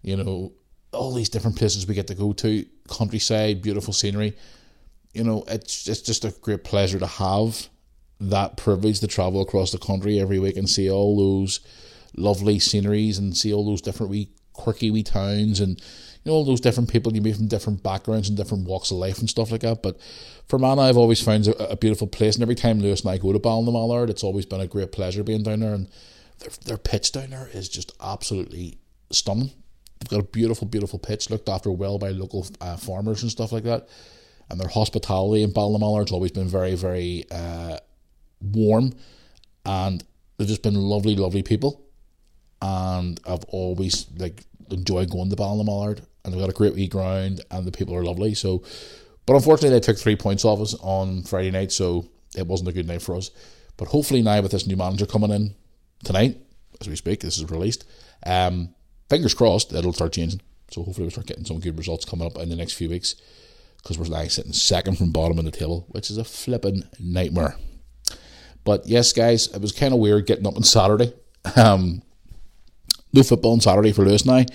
you 0.02 0.18
know, 0.18 0.54
all 0.92 1.14
these 1.14 1.30
different 1.30 1.58
places 1.58 1.88
we 1.88 1.94
get 1.94 2.08
to 2.08 2.16
go 2.16 2.34
to, 2.34 2.66
countryside, 2.90 3.62
beautiful 3.62 3.94
scenery. 3.94 4.36
You 5.14 5.24
know, 5.24 5.44
it's 5.48 5.88
it's 5.88 6.02
just 6.02 6.26
a 6.26 6.32
great 6.42 6.64
pleasure 6.64 7.00
to 7.00 7.08
have 7.08 7.68
that 8.20 8.56
privilege 8.56 9.00
to 9.00 9.08
travel 9.08 9.42
across 9.42 9.72
the 9.72 9.78
country 9.78 10.20
every 10.20 10.40
week 10.40 10.56
and 10.56 10.70
see 10.70 10.90
all 10.90 11.18
those 11.18 11.60
lovely 12.16 12.60
sceneries 12.60 13.18
and 13.18 13.36
see 13.36 13.54
all 13.54 13.66
those 13.66 13.82
different 13.82 14.12
wee 14.12 14.30
quirky 14.54 14.92
wee 14.92 15.04
towns 15.04 15.60
and 15.60 15.80
you 16.24 16.32
know 16.32 16.34
all 16.34 16.46
those 16.46 16.62
different 16.62 16.90
people 16.90 17.14
you 17.16 17.22
meet 17.22 17.36
from 17.36 17.48
different 17.48 17.82
backgrounds 17.82 18.28
and 18.30 18.38
different 18.38 18.68
walks 18.68 18.92
of 18.92 18.98
life 18.98 19.20
and 19.20 19.30
stuff 19.30 19.52
like 19.52 19.62
that. 19.62 19.82
But 19.82 20.00
for 20.48 20.60
Fermanagh, 20.60 20.84
I've 20.84 20.98
always 20.98 21.22
found 21.22 21.48
a, 21.48 21.72
a 21.72 21.78
beautiful 21.78 22.08
place, 22.08 22.36
and 22.36 22.44
every 22.44 22.56
time 22.56 22.80
Lewis 22.80 23.02
and 23.02 23.10
I 23.10 23.18
go 23.18 23.34
to 23.34 23.40
Ballinamallard, 23.40 24.10
it's 24.10 24.24
always 24.24 24.46
been 24.46 24.62
a 24.62 24.68
great 24.68 24.92
pleasure 24.92 25.24
being 25.24 25.44
down 25.44 25.62
there. 25.62 25.74
And 25.74 25.88
their, 26.40 26.50
their 26.66 26.78
pitch 26.78 27.12
down 27.12 27.32
there 27.32 27.50
is 27.54 27.70
just 27.70 27.94
absolutely 28.02 28.78
stunning. 29.12 29.52
They've 30.00 30.10
got 30.10 30.20
a 30.20 30.24
beautiful, 30.24 30.68
beautiful 30.68 31.00
pitch 31.00 31.30
looked 31.30 31.50
after 31.50 31.72
well 31.72 31.98
by 31.98 32.10
local 32.10 32.46
uh, 32.60 32.78
farmers 32.78 33.22
and 33.22 33.32
stuff 33.32 33.52
like 33.52 33.64
that. 33.64 33.88
And 34.52 34.60
their 34.60 34.68
hospitality 34.68 35.44
in 35.44 35.54
Ballinamallard 35.54 36.10
has 36.10 36.12
always 36.12 36.32
been 36.32 36.48
very, 36.50 36.76
very 36.76 37.24
uh, 37.32 37.78
warm, 38.42 38.92
and 39.66 40.04
they've 40.36 40.48
just 40.48 40.62
been 40.62 40.76
lovely, 40.76 41.16
lovely 41.16 41.42
people. 41.42 41.82
And 42.62 43.18
I've 43.26 43.46
always 43.46 44.08
like 44.18 44.44
enjoyed 44.70 45.10
going 45.10 45.30
to 45.30 45.38
Ballinamallard, 45.38 46.02
and 46.26 46.34
they've 46.34 46.42
got 46.42 46.50
a 46.50 46.54
great 46.54 46.76
wee 46.76 46.90
ground, 46.90 47.40
and 47.50 47.66
the 47.66 47.72
people 47.72 47.96
are 47.96 48.04
lovely. 48.04 48.34
So, 48.34 48.62
but 49.26 49.36
unfortunately, 49.36 49.70
they 49.70 49.80
took 49.80 49.98
three 49.98 50.18
points 50.18 50.44
off 50.44 50.60
us 50.60 50.76
on 50.82 51.24
Friday 51.24 51.52
night, 51.52 51.72
so 51.72 52.10
it 52.36 52.46
wasn't 52.46 52.68
a 52.68 52.74
good 52.74 52.90
night 52.90 53.02
for 53.02 53.16
us. 53.16 53.32
But 53.78 53.88
hopefully 53.88 54.22
now 54.22 54.42
with 54.42 54.52
this 54.52 54.68
new 54.68 54.76
manager 54.76 55.06
coming 55.06 55.32
in 55.32 55.56
tonight, 56.04 56.42
as 56.82 56.90
we 56.90 56.98
speak, 56.98 57.22
this 57.22 57.38
is 57.38 57.50
released. 57.50 57.86
Um, 58.26 58.76
fingers 59.10 59.34
crossed 59.34 59.72
it'll 59.72 59.94
start 59.94 60.12
changing. 60.12 60.42
So 60.72 60.84
hopefully 60.84 61.06
we'll 61.06 61.12
start 61.12 61.28
getting 61.28 61.46
some 61.46 61.62
good 61.62 61.78
results 61.78 62.04
coming 62.04 62.28
up 62.28 62.38
in 62.38 62.50
the 62.50 62.56
next 62.58 62.74
few 62.74 62.90
weeks 62.90 63.16
because 63.82 63.98
we're 63.98 64.08
now 64.08 64.28
sitting 64.28 64.54
second 64.54 64.98
from 64.98 65.12
bottom 65.12 65.40
in 65.40 65.46
the 65.46 65.52
table, 65.52 65.86
which 65.90 66.10
is 66.10 66.18
a 66.18 66.24
flipping 66.24 66.84
nightmare. 67.00 67.56
But 68.64 68.86
yes, 68.86 69.12
guys, 69.14 69.48
it 69.48 69.62
was 69.62 69.72
kind 69.72 69.94
of 69.94 70.00
weird 70.00 70.28
getting 70.28 70.46
up 70.46 70.56
on 70.56 70.64
Saturday. 70.64 71.14
Um, 71.56 72.04
no 73.14 73.24
football 73.24 73.54
on 73.54 73.62
Saturday 73.62 73.92
for 73.92 74.06
Lewis 74.06 74.26
now. 74.26 74.46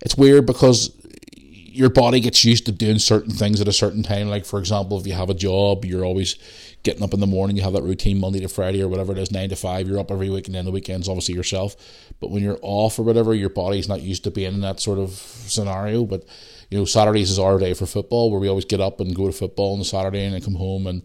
It's 0.00 0.16
weird 0.16 0.46
because 0.46 0.96
your 1.34 1.90
body 1.90 2.20
gets 2.20 2.44
used 2.44 2.66
to 2.66 2.72
doing 2.72 2.98
certain 2.98 3.32
things 3.32 3.60
at 3.60 3.66
a 3.68 3.72
certain 3.72 4.02
time. 4.02 4.28
Like, 4.28 4.44
for 4.44 4.58
example, 4.58 4.98
if 4.98 5.06
you 5.06 5.14
have 5.14 5.30
a 5.30 5.34
job, 5.34 5.84
you're 5.84 6.04
always 6.04 6.36
getting 6.82 7.02
up 7.02 7.14
in 7.14 7.20
the 7.20 7.26
morning, 7.26 7.56
you 7.56 7.62
have 7.62 7.72
that 7.72 7.82
routine 7.82 8.20
Monday 8.20 8.40
to 8.40 8.48
Friday 8.48 8.82
or 8.82 8.88
whatever 8.88 9.12
it 9.12 9.18
is, 9.18 9.30
nine 9.30 9.48
to 9.48 9.56
five, 9.56 9.88
you're 9.88 9.98
up 9.98 10.10
every 10.10 10.28
week, 10.28 10.46
and 10.46 10.54
then 10.54 10.64
the 10.64 10.70
weekends, 10.70 11.08
obviously, 11.08 11.34
yourself. 11.34 11.76
But 12.20 12.30
when 12.30 12.42
you're 12.42 12.58
off 12.60 12.98
or 12.98 13.02
whatever, 13.02 13.34
your 13.34 13.48
body's 13.48 13.88
not 13.88 14.02
used 14.02 14.24
to 14.24 14.30
being 14.30 14.54
in 14.54 14.60
that 14.60 14.80
sort 14.80 14.98
of 14.98 15.10
scenario. 15.12 16.04
But, 16.04 16.24
you 16.72 16.78
know, 16.78 16.84
Saturdays 16.86 17.30
is 17.30 17.38
our 17.38 17.58
day 17.58 17.74
for 17.74 17.84
football 17.84 18.30
where 18.30 18.40
we 18.40 18.48
always 18.48 18.64
get 18.64 18.80
up 18.80 18.98
and 18.98 19.14
go 19.14 19.26
to 19.26 19.32
football 19.32 19.74
on 19.74 19.78
the 19.78 19.84
Saturday 19.84 20.24
and 20.24 20.34
then 20.34 20.40
come 20.40 20.54
home 20.54 20.86
and 20.86 21.02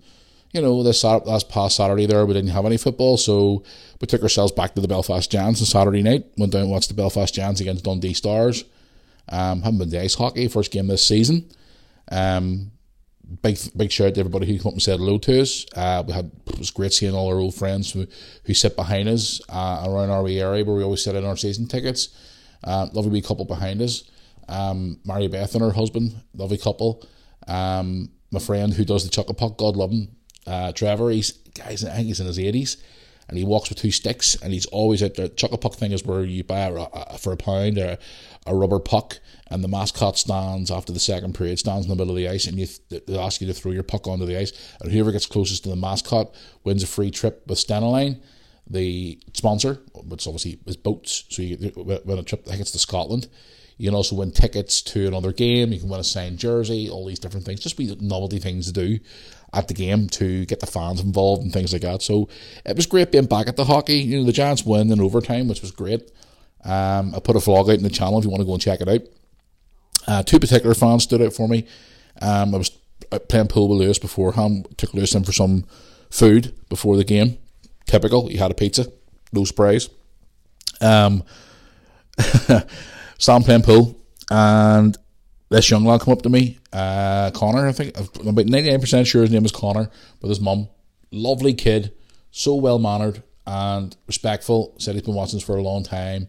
you 0.53 0.62
know, 0.62 0.81
this 0.81 1.03
last 1.03 1.50
past 1.50 1.75
Saturday 1.75 2.05
there, 2.05 2.25
we 2.25 2.33
didn't 2.33 2.51
have 2.51 2.65
any 2.65 2.77
football, 2.77 3.17
so 3.17 3.63
we 4.00 4.07
took 4.07 4.24
ourselves 4.24 4.53
back 4.53 4.74
to 4.75 4.81
the 4.81 4.88
Belfast 4.88 5.29
Giants 5.29 5.59
on 5.59 5.65
Saturday 5.65 6.01
night. 6.01 6.25
Went 6.38 6.53
down 6.53 6.62
and 6.62 6.71
watched 6.71 6.88
the 6.88 6.93
Belfast 6.93 7.33
Giants 7.33 7.59
against 7.59 7.83
Dundee 7.83 8.13
Stars. 8.13 8.63
Um, 9.27 9.62
haven't 9.62 9.79
been 9.79 9.91
to 9.91 10.01
ice 10.01 10.15
hockey, 10.15 10.47
first 10.47 10.71
game 10.71 10.88
this 10.88 11.05
season. 11.05 11.51
Um, 12.09 12.71
big 13.41 13.59
big 13.75 13.91
shout 13.91 14.07
out 14.07 14.13
to 14.13 14.21
everybody 14.21 14.47
who 14.47 14.53
came 14.57 14.67
up 14.67 14.74
and 14.74 14.81
said 14.81 15.00
hello 15.00 15.17
to 15.17 15.41
us. 15.41 15.65
Uh, 15.75 16.03
we 16.07 16.13
had 16.13 16.31
it 16.47 16.57
was 16.57 16.71
great 16.71 16.93
seeing 16.93 17.13
all 17.13 17.27
our 17.27 17.39
old 17.39 17.53
friends 17.53 17.91
who, 17.91 18.07
who 18.45 18.53
sit 18.53 18.77
behind 18.77 19.09
us 19.09 19.41
uh, 19.50 19.83
around 19.86 20.09
our 20.12 20.25
area 20.27 20.63
where 20.63 20.77
we 20.77 20.83
always 20.83 21.03
sit 21.03 21.15
in 21.15 21.25
our 21.25 21.36
season 21.36 21.67
tickets. 21.67 22.09
Uh, 22.63 22.88
lovely 22.93 23.12
wee 23.12 23.21
couple 23.21 23.43
behind 23.43 23.81
us. 23.81 24.09
Um, 24.48 25.00
Mary 25.06 25.27
Beth 25.27 25.54
and 25.56 25.63
her 25.63 25.72
husband, 25.72 26.22
lovely 26.34 26.58
couple. 26.58 27.06
Um, 27.48 28.10
my 28.32 28.39
friend 28.39 28.74
who 28.74 28.86
does 28.86 29.04
the 29.04 29.10
chuckle 29.10 29.34
puck, 29.34 29.58
God 29.58 29.75
love 29.75 29.92
him, 29.92 30.10
uh, 30.46 30.72
Trevor. 30.72 31.12
He's 31.12 31.32
guys, 31.32 31.84
I 31.84 31.96
think 31.96 32.08
he's 32.08 32.20
in 32.20 32.27
his 32.27 32.39
eighties, 32.39 32.77
and 33.27 33.38
he 33.38 33.44
walks 33.44 33.70
with 33.70 33.80
two 33.80 33.92
sticks, 33.92 34.36
and 34.36 34.54
he's 34.54 34.66
always 34.68 35.01
at 35.01 35.16
the 35.16 35.30
chuckle 35.30 35.58
puck 35.58 35.74
thing 35.75 35.92
is 35.92 36.04
where 36.04 36.24
you 36.24 36.44
buy 36.44 36.60
a, 36.60 36.74
a, 36.74 37.18
for 37.18 37.32
a 37.34 37.38
pound 37.38 37.77
a, 37.77 37.98
a 38.46 38.56
rubber 38.56 38.80
puck, 38.80 39.20
and 39.50 39.63
the 39.63 39.68
mascot 39.68 40.18
stands 40.18 40.72
after 40.72 40.92
the 40.92 41.00
second 41.00 41.36
period, 41.36 41.60
stands 41.60 41.86
in 41.86 41.89
the 41.89 41.96
middle 41.96 42.12
of 42.12 42.18
the 42.18 42.27
ice, 42.27 42.48
and 42.48 42.58
you 42.58 42.68
th- 42.89 43.06
they 43.06 43.18
ask 43.18 43.42
you 43.42 43.48
to 43.48 43.54
throw 43.54 43.72
your 43.72 43.84
puck 43.84 44.08
onto 44.08 44.25
the 44.25 44.38
ice, 44.38 44.51
and 44.82 44.92
whoever 44.92 45.12
gets 45.12 45.25
closest 45.25 45.63
to 45.63 45.70
the 45.70 45.75
mascot 45.75 46.34
wins 46.63 46.84
a 46.84 46.88
free 46.88 47.12
trip 47.12 47.44
with 47.48 47.60
Stena 47.60 48.18
the 48.70 49.20
sponsor, 49.34 49.80
which 49.94 50.27
obviously 50.27 50.60
is 50.66 50.75
boats. 50.75 51.24
So 51.30 51.42
you 51.42 51.72
win 51.75 52.20
a 52.20 52.24
trip, 52.24 52.44
I 52.48 52.51
think 52.51 52.62
it's 52.62 52.72
to 52.72 52.80
Scotland. 52.80 53.27
You 53.77 53.89
can 53.89 53.96
also 53.96 54.15
win 54.15 54.31
tickets 54.31 54.81
to 54.84 55.07
another 55.07 55.31
game. 55.31 55.72
You 55.72 55.79
can 55.79 55.89
win 55.89 56.00
a 56.00 56.03
signed 56.03 56.39
jersey, 56.39 56.89
all 56.89 57.05
these 57.05 57.19
different 57.19 57.46
things. 57.46 57.60
Just 57.60 57.77
be 57.77 57.96
novelty 58.01 58.39
things 58.39 58.65
to 58.65 58.74
do 58.74 59.00
at 59.53 59.67
the 59.67 59.74
game 59.74 60.07
to 60.10 60.46
get 60.46 60.60
the 60.60 60.65
fans 60.65 61.00
involved 61.00 61.43
and 61.43 61.53
things 61.53 61.74
like 61.74 61.84
that. 61.84 62.01
So 62.01 62.27
it 62.65 62.75
was 62.75 62.86
great 62.86 63.12
being 63.12 63.25
back 63.25 63.48
at 63.48 63.55
the 63.55 63.65
hockey. 63.65 63.98
You 63.98 64.19
know, 64.19 64.25
the 64.25 64.31
Giants 64.31 64.65
win 64.65 64.91
in 64.91 65.00
overtime, 65.00 65.48
which 65.48 65.62
was 65.62 65.72
great. 65.72 66.12
Um, 66.63 67.13
I 67.15 67.19
put 67.19 67.36
a 67.36 67.39
vlog 67.39 67.69
out 67.69 67.77
in 67.77 67.84
the 67.84 67.89
channel 67.89 68.17
if 68.17 68.25
you 68.25 68.31
want 68.31 68.41
to 68.41 68.46
go 68.46 68.53
and 68.53 68.62
check 68.62 68.81
it 68.81 68.89
out. 68.89 69.01
Uh, 70.07 70.24
two 70.24 70.39
particular 70.39 70.74
fans 70.74 71.03
stood 71.03 71.22
out 71.22 71.34
for 71.34 71.48
me. 71.48 71.65
Um, 72.22 72.55
I 72.55 72.57
was 72.57 72.72
playing 73.29 73.48
pool 73.48 73.69
with 73.69 73.79
Lewis 73.79 74.00
beforehand. 74.00 74.67
Took 74.77 74.93
Lewis 74.93 75.13
in 75.13 75.24
for 75.24 75.31
some 75.31 75.65
food 76.10 76.53
before 76.69 76.98
the 76.98 77.03
game. 77.03 77.38
Typical. 77.86 78.27
He 78.27 78.38
had 78.38 78.51
a 78.51 78.55
pizza, 78.55 78.91
no 79.31 79.46
surprise. 79.46 79.89
Um, 80.81 81.24
Sam 83.17 83.43
playing 83.43 83.63
pool, 83.63 83.95
and 84.29 84.97
this 85.50 85.69
young 85.69 85.86
lad 85.86 86.01
come 86.01 86.13
up 86.13 86.21
to 86.24 86.29
me, 86.29 86.59
uh, 86.74 87.31
Connor, 87.31 87.67
I 87.67 87.71
think. 87.71 87.97
I'm 87.97 88.27
about 88.27 88.45
99% 88.45 89.05
sure 89.05 89.21
his 89.21 89.31
name 89.31 89.45
is 89.45 89.51
Connor, 89.51 89.89
but 90.19 90.27
his 90.27 90.39
mum. 90.39 90.69
Lovely 91.12 91.53
kid, 91.53 91.93
so 92.31 92.55
well 92.55 92.79
mannered 92.79 93.24
and 93.45 93.95
respectful. 94.07 94.75
Said 94.77 94.95
he's 94.95 95.03
been 95.03 95.15
watching 95.15 95.38
us 95.38 95.43
for 95.43 95.55
a 95.55 95.62
long 95.62 95.83
time, 95.83 96.27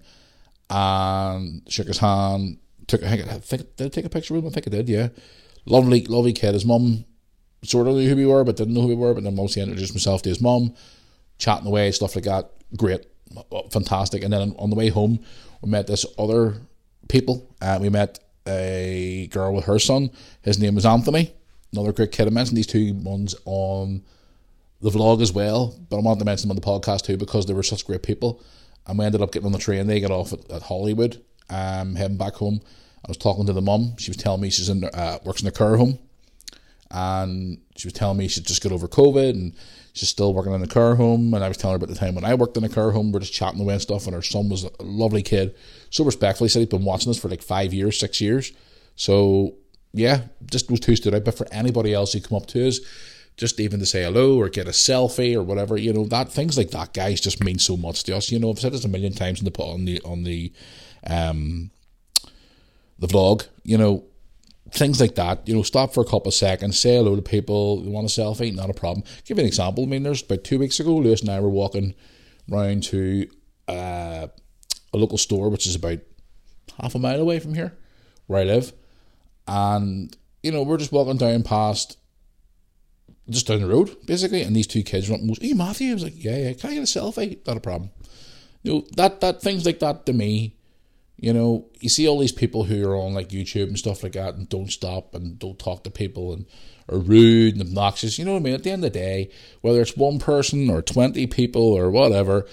and 0.71 1.62
shook 1.68 1.88
his 1.88 1.99
hand. 1.99 2.59
Took, 2.87 3.02
I 3.02 3.16
think, 3.16 3.76
did 3.76 3.87
I 3.87 3.88
take 3.88 4.04
a 4.04 4.09
picture 4.09 4.35
with 4.35 4.45
him? 4.45 4.49
I 4.49 4.52
think 4.52 4.68
I 4.68 4.71
did, 4.71 4.88
yeah. 4.88 5.09
Lovely, 5.66 6.04
lovely 6.07 6.33
kid. 6.33 6.54
His 6.54 6.64
mum 6.64 7.04
sort 7.64 7.88
of 7.88 7.97
knew 7.97 8.09
who 8.09 8.16
we 8.16 8.25
were, 8.25 8.45
but 8.45 8.57
didn't 8.57 8.73
know 8.73 8.83
who 8.83 8.88
we 8.88 8.95
were. 8.95 9.12
But 9.12 9.25
then 9.25 9.35
mostly 9.35 9.62
introduced 9.62 9.95
myself 9.95 10.23
to 10.23 10.28
his 10.28 10.40
mum, 10.40 10.75
chatting 11.38 11.66
away, 11.66 11.90
stuff 11.90 12.14
like 12.14 12.25
that. 12.25 12.50
Great, 12.76 13.04
fantastic. 13.73 14.23
And 14.23 14.33
then 14.33 14.54
on 14.59 14.71
the 14.71 14.76
way 14.76 14.88
home, 14.88 15.18
we 15.61 15.71
met 15.71 15.87
this 15.87 16.07
other 16.16 16.62
people. 17.09 17.49
Uh, 17.61 17.79
we 17.81 17.88
met 17.88 18.19
a 18.47 19.29
girl 19.31 19.55
with 19.55 19.65
her 19.65 19.79
son. 19.79 20.11
His 20.43 20.59
name 20.59 20.75
was 20.75 20.87
Anthony. 20.87 21.33
Another 21.73 21.93
great 21.93 22.12
kid. 22.12 22.27
I 22.27 22.31
mentioned 22.31 22.57
these 22.57 22.67
two 22.67 22.95
ones 22.95 23.35
on 23.45 24.03
the 24.81 24.91
vlog 24.91 25.21
as 25.21 25.33
well, 25.33 25.75
but 25.91 25.99
I 25.99 26.00
wanted 26.00 26.21
to 26.21 26.25
mention 26.25 26.49
them 26.49 26.57
on 26.57 26.61
the 26.61 26.67
podcast 26.67 27.03
too 27.03 27.17
because 27.17 27.47
they 27.47 27.55
were 27.55 27.62
such 27.62 27.87
great 27.87 28.03
people. 28.03 28.43
And 28.87 28.99
we 28.99 29.05
ended 29.05 29.21
up 29.21 29.33
getting 29.33 29.47
on 29.47 29.53
the 29.53 29.59
train. 29.59 29.87
They 29.87 30.00
got 30.00 30.11
off 30.11 30.33
at, 30.33 30.50
at 30.50 30.62
Holywood, 30.62 31.23
um, 31.50 31.95
heading 31.95 32.17
back 32.17 32.35
home. 32.35 32.61
I 33.05 33.09
was 33.09 33.19
talking 33.19 33.47
to 33.47 33.53
the 33.53 33.61
mum. 33.61 33.97
She 33.99 34.11
was 34.11 34.17
telling 34.17 34.41
me 34.41 34.50
she's 34.50 34.69
in 34.69 34.85
uh, 34.85 35.19
works 35.25 35.43
in 35.43 35.49
a 35.49 35.53
care 35.53 35.77
home, 35.77 35.99
and 36.91 37.61
she 37.77 37.87
was 37.87 37.93
telling 37.93 38.17
me 38.17 38.29
she 38.29 38.41
just 38.41 38.62
got 38.62 38.73
over 38.73 38.88
COVID 38.88 39.31
and 39.31 39.55
she's 39.99 40.09
still 40.09 40.33
working 40.33 40.52
in 40.52 40.61
the 40.61 40.67
care 40.67 40.95
home. 40.95 41.35
And 41.35 41.45
I 41.45 41.49
was 41.49 41.57
telling 41.57 41.73
her 41.73 41.85
about 41.85 41.88
the 41.88 41.99
time 41.99 42.14
when 42.14 42.25
I 42.25 42.35
worked 42.35 42.57
in 42.57 42.64
a 42.64 42.69
care 42.69 42.93
home. 42.93 43.12
We're 43.12 43.21
just 43.21 43.33
chatting 43.33 43.61
away 43.61 43.75
and 43.75 43.83
stuff. 43.83 44.07
And 44.07 44.14
her 44.14 44.23
son 44.23 44.49
was 44.49 44.64
a 44.64 44.71
lovely 44.81 45.23
kid, 45.23 45.55
so 45.90 46.05
respectfully 46.05 46.49
said 46.49 46.61
he'd 46.61 46.71
been 46.71 46.85
watching 46.85 47.11
this 47.11 47.21
for 47.21 47.28
like 47.28 47.43
five 47.43 47.75
years, 47.75 47.99
six 47.99 48.21
years. 48.21 48.52
So 48.97 49.55
yeah, 49.93 50.23
just 50.47 50.69
those 50.69 50.81
two 50.81 50.97
stood 50.97 51.14
out. 51.14 51.25
But 51.25 51.37
for 51.37 51.47
anybody 51.52 51.93
else 51.93 52.12
who 52.12 52.21
come 52.21 52.37
up 52.37 52.47
to 52.47 52.69
us, 52.69 52.81
just 53.37 53.61
even 53.61 53.78
to 53.81 53.87
say 53.87 54.02
hello 54.02 54.37
or 54.38 54.49
get 54.49 54.67
a 54.67 54.73
selfie 54.73 55.35
or 55.35 55.43
whatever, 55.43 55.76
you 55.76 55.93
know, 55.93 56.05
that 56.07 56.31
things 56.31 56.59
like 56.59 56.71
that, 56.71 56.93
guys, 56.93 57.21
just 57.21 57.43
mean 57.43 57.59
so 57.59 57.76
much 57.76 58.02
to 58.05 58.17
us. 58.17 58.31
You 58.31 58.38
know, 58.38 58.50
I've 58.50 58.59
said 58.59 58.73
this 58.73 58.85
a 58.85 58.88
million 58.88 59.12
times 59.12 59.40
in 59.40 59.45
the 59.45 59.62
on 59.62 59.85
the 59.85 60.00
on 60.02 60.25
the 60.25 60.52
um 61.07 61.71
the 62.99 63.07
vlog. 63.07 63.47
You 63.62 63.78
know, 63.78 64.05
things 64.71 65.01
like 65.01 65.15
that. 65.17 65.47
You 65.49 65.55
know, 65.55 65.63
stop 65.63 65.95
for 65.95 66.01
a 66.01 66.05
couple 66.05 66.29
of 66.29 66.35
seconds, 66.35 66.79
say 66.79 66.97
hello 66.97 67.17
to 67.17 67.23
people. 67.23 67.83
You 67.85 67.91
want 67.91 68.07
a 68.07 68.21
selfie? 68.21 68.55
Not 68.55 68.71
a 68.71 68.75
problem. 68.75 69.05
Give 69.25 69.39
you 69.39 69.43
an 69.43 69.49
example. 69.49 69.85
I 69.85 69.87
mean, 69.87 70.03
there's 70.03 70.23
about 70.23 70.45
two 70.45 70.59
weeks 70.59 70.81
ago, 70.81 70.97
Lewis 70.97 71.21
and 71.21 71.31
I 71.31 71.41
were 71.41 71.49
walking 71.49 71.95
round 72.49 72.83
to 72.85 73.29
uh, 73.67 74.29
a 74.93 74.97
local 74.97 75.19
store, 75.19 75.49
which 75.49 75.67
is 75.67 75.75
about 75.75 75.99
half 76.81 76.95
a 76.95 76.99
mile 76.99 77.21
away 77.21 77.39
from 77.39 77.55
here, 77.55 77.77
where 78.27 78.41
I 78.41 78.45
live, 78.45 78.73
and 79.47 80.15
you 80.43 80.53
know, 80.53 80.63
we're 80.63 80.79
just 80.79 80.93
walking 80.93 81.17
down 81.17 81.43
past. 81.43 81.97
Just 83.31 83.47
down 83.47 83.61
the 83.61 83.67
road, 83.67 83.95
basically, 84.07 84.41
and 84.41 84.57
these 84.57 84.67
two 84.67 84.83
kids 84.83 85.11
went, 85.11 85.43
"Hey, 85.43 85.53
Matthew," 85.53 85.91
I 85.91 85.95
was 85.95 86.03
like, 86.03 86.25
"Yeah, 86.25 86.37
yeah, 86.39 86.53
can 86.55 86.71
I 86.71 86.75
get 86.75 86.83
a 86.83 86.99
selfie?" 86.99 87.47
Not 87.47 87.59
a 87.59 87.61
problem. 87.61 87.91
You 88.63 88.73
know 88.73 88.85
that 88.97 89.21
that 89.21 89.43
things 89.43 89.67
like 89.67 89.81
that 89.81 90.07
to 90.07 90.15
me 90.15 90.58
you 91.21 91.33
know, 91.33 91.67
you 91.81 91.89
see 91.89 92.07
all 92.07 92.19
these 92.19 92.33
people 92.33 92.65
who 92.65 92.89
are 92.89 92.97
on 92.97 93.13
like 93.13 93.31
YouTube 93.31 93.67
and 93.67 93.79
stuff 93.79 94.05
like 94.05 94.13
that 94.13 94.35
and 94.35 94.49
don't 94.49 94.71
stop 94.71 95.15
and 95.15 95.39
don't 95.39 95.59
talk 95.59 95.83
to 95.85 95.91
people 95.91 96.33
and 96.33 96.47
are 96.89 96.99
rude 96.99 97.55
and 97.55 97.63
obnoxious. 97.63 98.19
You 98.19 98.25
know 98.25 98.33
what 98.33 98.39
I 98.39 98.43
mean? 98.43 98.55
At 98.55 98.63
the 98.63 98.71
end 98.71 98.85
of 98.85 98.93
the 98.93 98.99
day, 98.99 99.31
whether 99.61 99.81
it's 99.81 99.97
one 99.97 100.21
person 100.21 100.71
or 100.71 100.81
20 100.81 101.27
people 101.27 101.63
or 101.63 101.91
whatever, 101.91 102.47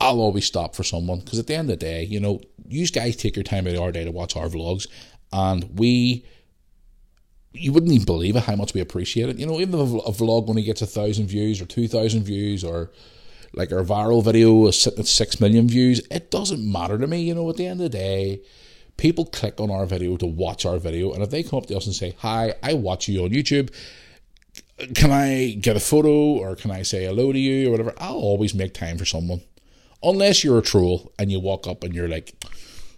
I'll 0.00 0.20
always 0.20 0.44
stop 0.44 0.74
for 0.74 0.82
someone 0.82 1.20
because 1.20 1.38
at 1.38 1.46
the 1.46 1.54
end 1.54 1.70
of 1.70 1.78
the 1.78 1.86
day, 1.86 2.02
you 2.02 2.18
know, 2.18 2.40
you 2.66 2.86
guys 2.88 3.14
take 3.14 3.36
your 3.36 3.44
time 3.44 3.68
out 3.68 3.74
of 3.74 3.80
our 3.80 3.92
day 3.92 4.04
to 4.04 4.10
watch 4.10 4.36
our 4.36 4.48
vlogs 4.48 4.88
and 5.32 5.78
we 5.78 6.24
you 7.52 7.72
wouldn't 7.72 7.92
even 7.92 8.06
believe 8.06 8.36
it 8.36 8.44
how 8.44 8.54
much 8.54 8.74
we 8.74 8.80
appreciate 8.80 9.28
it. 9.28 9.38
You 9.38 9.46
know, 9.46 9.60
even 9.60 9.80
if 9.80 9.88
a 9.88 10.12
vlog 10.12 10.48
only 10.48 10.62
gets 10.62 10.82
a 10.82 10.86
thousand 10.86 11.26
views 11.26 11.60
or 11.60 11.66
two 11.66 11.86
thousand 11.86 12.24
views 12.24 12.64
or 12.64 12.90
like 13.52 13.72
our 13.72 13.82
viral 13.82 14.24
video 14.24 14.66
is 14.66 14.80
sitting 14.80 15.00
at 15.00 15.06
six 15.06 15.40
million 15.40 15.68
views. 15.68 16.00
It 16.10 16.30
doesn't 16.30 16.70
matter 16.70 16.98
to 16.98 17.06
me, 17.06 17.22
you 17.22 17.34
know, 17.34 17.48
at 17.50 17.56
the 17.56 17.66
end 17.66 17.80
of 17.80 17.90
the 17.90 17.98
day, 17.98 18.40
people 18.96 19.24
click 19.24 19.60
on 19.60 19.70
our 19.70 19.86
video 19.86 20.16
to 20.18 20.26
watch 20.26 20.64
our 20.64 20.78
video, 20.78 21.12
and 21.12 21.22
if 21.22 21.30
they 21.30 21.42
come 21.42 21.58
up 21.58 21.66
to 21.66 21.76
us 21.76 21.86
and 21.86 21.94
say, 21.94 22.14
Hi, 22.18 22.54
I 22.62 22.74
watch 22.74 23.08
you 23.08 23.24
on 23.24 23.30
YouTube, 23.30 23.70
can 24.94 25.10
I 25.10 25.56
get 25.60 25.76
a 25.76 25.80
photo 25.80 26.10
or 26.10 26.56
can 26.56 26.70
I 26.70 26.82
say 26.82 27.04
hello 27.04 27.32
to 27.32 27.38
you 27.38 27.68
or 27.68 27.70
whatever? 27.72 27.94
I'll 27.98 28.14
always 28.14 28.54
make 28.54 28.74
time 28.74 28.98
for 28.98 29.04
someone. 29.04 29.42
Unless 30.02 30.44
you're 30.44 30.58
a 30.58 30.62
troll 30.62 31.12
and 31.18 31.30
you 31.30 31.40
walk 31.40 31.66
up 31.66 31.84
and 31.84 31.94
you're 31.94 32.08
like, 32.08 32.34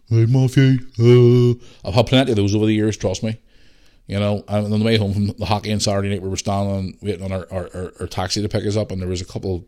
Hey 0.09 0.27
Matthew, 0.27 0.79
uh. 0.99 1.89
I've 1.89 1.95
had 1.95 2.07
plenty 2.07 2.33
of 2.33 2.37
those 2.37 2.55
over 2.55 2.67
the 2.67 2.75
years, 2.75 2.97
trust 2.97 3.23
me. 3.23 3.41
You 4.07 4.19
know, 4.19 4.45
and 4.49 4.73
on 4.73 4.79
the 4.79 4.85
way 4.85 4.99
home 4.99 5.15
from 5.15 5.27
the 5.29 5.47
hockey 5.47 5.73
on 5.73 5.81
Saturday 5.81 6.11
night, 6.11 6.21
where 6.21 6.29
we 6.29 6.33
were 6.33 6.37
standing 6.37 6.99
waiting 7.01 7.25
on 7.25 7.33
our, 7.33 7.47
our, 7.51 7.69
our, 7.75 7.93
our 8.01 8.07
taxi 8.07 8.43
to 8.43 8.49
pick 8.49 8.67
us 8.67 8.77
up, 8.77 8.91
and 8.91 9.01
there 9.01 9.09
was 9.09 9.21
a 9.21 9.25
couple 9.25 9.65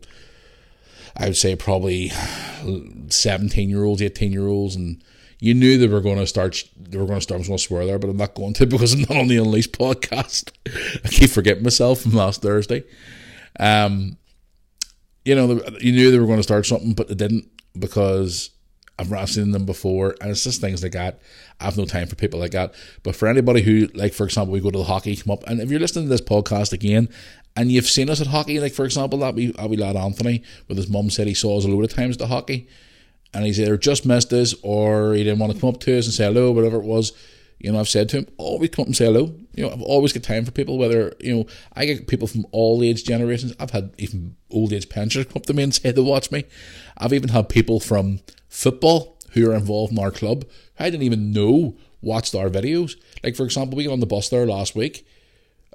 I 1.17 1.27
would 1.27 1.37
say 1.37 1.55
probably 1.55 2.11
17 3.09 3.69
year 3.69 3.83
olds, 3.83 4.01
18 4.01 4.31
year 4.31 4.47
olds, 4.47 4.75
and 4.75 5.03
you 5.39 5.53
knew 5.53 5.77
they 5.77 5.87
were 5.87 6.01
going 6.01 6.17
to 6.17 6.27
start. 6.27 6.63
They 6.77 6.97
were 6.97 7.05
going 7.05 7.19
to 7.19 7.23
start. 7.23 7.37
I 7.37 7.39
was 7.39 7.47
going 7.47 7.57
to 7.57 7.63
swear 7.63 7.85
there, 7.85 7.99
but 7.99 8.09
I'm 8.09 8.17
not 8.17 8.35
going 8.35 8.53
to 8.55 8.65
because 8.65 8.93
I'm 8.93 9.01
not 9.01 9.17
on 9.17 9.27
the 9.27 9.37
Unleashed 9.37 9.73
podcast. 9.73 10.51
I 11.03 11.07
keep 11.09 11.29
forgetting 11.29 11.63
myself 11.63 12.01
from 12.01 12.13
last 12.13 12.41
Thursday. 12.41 12.83
Um, 13.59 14.17
you 15.23 15.35
know, 15.35 15.61
you 15.79 15.91
knew 15.91 16.11
they 16.11 16.19
were 16.19 16.27
going 16.27 16.39
to 16.39 16.43
start 16.43 16.65
something, 16.65 16.93
but 16.93 17.07
they 17.07 17.15
didn't 17.15 17.49
because 17.77 18.51
I've 18.99 19.11
not 19.11 19.29
seen 19.29 19.51
them 19.51 19.65
before, 19.65 20.15
and 20.21 20.31
it's 20.31 20.43
just 20.43 20.61
things 20.61 20.83
like 20.83 20.93
that. 20.93 21.19
I 21.59 21.65
have 21.65 21.77
no 21.77 21.85
time 21.85 22.07
for 22.07 22.15
people 22.15 22.39
like 22.39 22.51
that. 22.51 22.73
But 23.03 23.15
for 23.15 23.27
anybody 23.27 23.61
who, 23.61 23.87
like, 23.93 24.13
for 24.13 24.25
example, 24.25 24.53
we 24.53 24.61
go 24.61 24.71
to 24.71 24.77
the 24.77 24.83
hockey, 24.83 25.15
come 25.15 25.31
up, 25.31 25.43
and 25.47 25.59
if 25.59 25.69
you're 25.69 25.79
listening 25.79 26.05
to 26.05 26.09
this 26.09 26.21
podcast 26.21 26.73
again 26.73 27.09
and 27.55 27.71
you've 27.71 27.87
seen 27.87 28.09
us 28.09 28.21
at 28.21 28.27
hockey, 28.27 28.59
like 28.59 28.73
for 28.73 28.85
example, 28.85 29.19
that 29.19 29.35
wee, 29.35 29.51
that 29.51 29.69
lad 29.69 29.95
Anthony, 29.95 30.43
with 30.67 30.77
his 30.77 30.89
mum 30.89 31.09
said 31.09 31.27
he 31.27 31.33
saw 31.33 31.57
us 31.57 31.65
a 31.65 31.67
load 31.67 31.85
of 31.85 31.93
times 31.93 32.19
at 32.19 32.27
hockey, 32.27 32.67
and 33.33 33.45
he's 33.45 33.59
either 33.59 33.77
just 33.77 34.05
missed 34.05 34.33
us 34.33 34.53
or 34.61 35.13
he 35.13 35.23
didn't 35.23 35.39
want 35.39 35.53
to 35.53 35.59
come 35.59 35.69
up 35.69 35.79
to 35.81 35.97
us 35.97 36.05
and 36.05 36.13
say 36.13 36.25
hello, 36.25 36.51
whatever 36.51 36.77
it 36.77 36.83
was. 36.85 37.13
You 37.59 37.71
know, 37.71 37.79
I've 37.79 37.89
said 37.89 38.09
to 38.09 38.17
him, 38.17 38.27
always 38.37 38.69
come 38.69 38.83
up 38.83 38.87
and 38.87 38.95
say 38.95 39.05
hello. 39.05 39.33
You 39.53 39.63
know, 39.63 39.71
I've 39.71 39.81
always 39.81 40.11
got 40.11 40.23
time 40.23 40.43
for 40.43 40.51
people, 40.51 40.77
whether, 40.77 41.13
you 41.19 41.33
know, 41.33 41.45
I 41.73 41.85
get 41.85 42.07
people 42.07 42.27
from 42.27 42.45
all 42.51 42.83
age 42.83 43.05
generations. 43.05 43.53
I've 43.59 43.71
had 43.71 43.93
even 43.97 44.35
old 44.51 44.73
age 44.73 44.89
pensioners 44.89 45.27
come 45.27 45.37
up 45.37 45.45
to 45.45 45.53
me 45.53 45.63
and 45.63 45.73
say 45.73 45.91
they 45.91 46.01
watch 46.01 46.31
me. 46.31 46.43
I've 46.97 47.13
even 47.13 47.29
had 47.29 47.47
people 47.47 47.79
from 47.79 48.19
football 48.49 49.17
who 49.31 49.49
are 49.49 49.55
involved 49.55 49.93
in 49.93 49.99
our 49.99 50.11
club 50.11 50.45
I 50.79 50.89
didn't 50.89 51.03
even 51.03 51.31
know 51.31 51.77
watched 52.01 52.35
our 52.35 52.49
videos. 52.49 52.95
Like, 53.23 53.35
for 53.35 53.43
example, 53.43 53.77
we 53.77 53.85
got 53.85 53.93
on 53.93 53.99
the 53.99 54.05
bus 54.05 54.29
there 54.29 54.45
last 54.45 54.75
week 54.75 55.07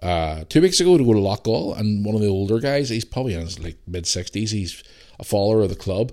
uh, 0.02 0.44
two 0.48 0.62
weeks 0.62 0.80
ago 0.80 0.96
to 0.96 1.04
go 1.04 1.12
to 1.12 1.18
Loughgall, 1.18 1.78
and 1.78 2.04
one 2.04 2.14
of 2.14 2.20
the 2.20 2.28
older 2.28 2.58
guys, 2.58 2.88
he's 2.88 3.04
probably 3.04 3.34
in 3.34 3.40
his 3.40 3.58
like 3.58 3.76
mid 3.86 4.06
sixties. 4.06 4.50
He's 4.50 4.82
a 5.18 5.24
follower 5.24 5.60
of 5.60 5.68
the 5.68 5.76
club, 5.76 6.12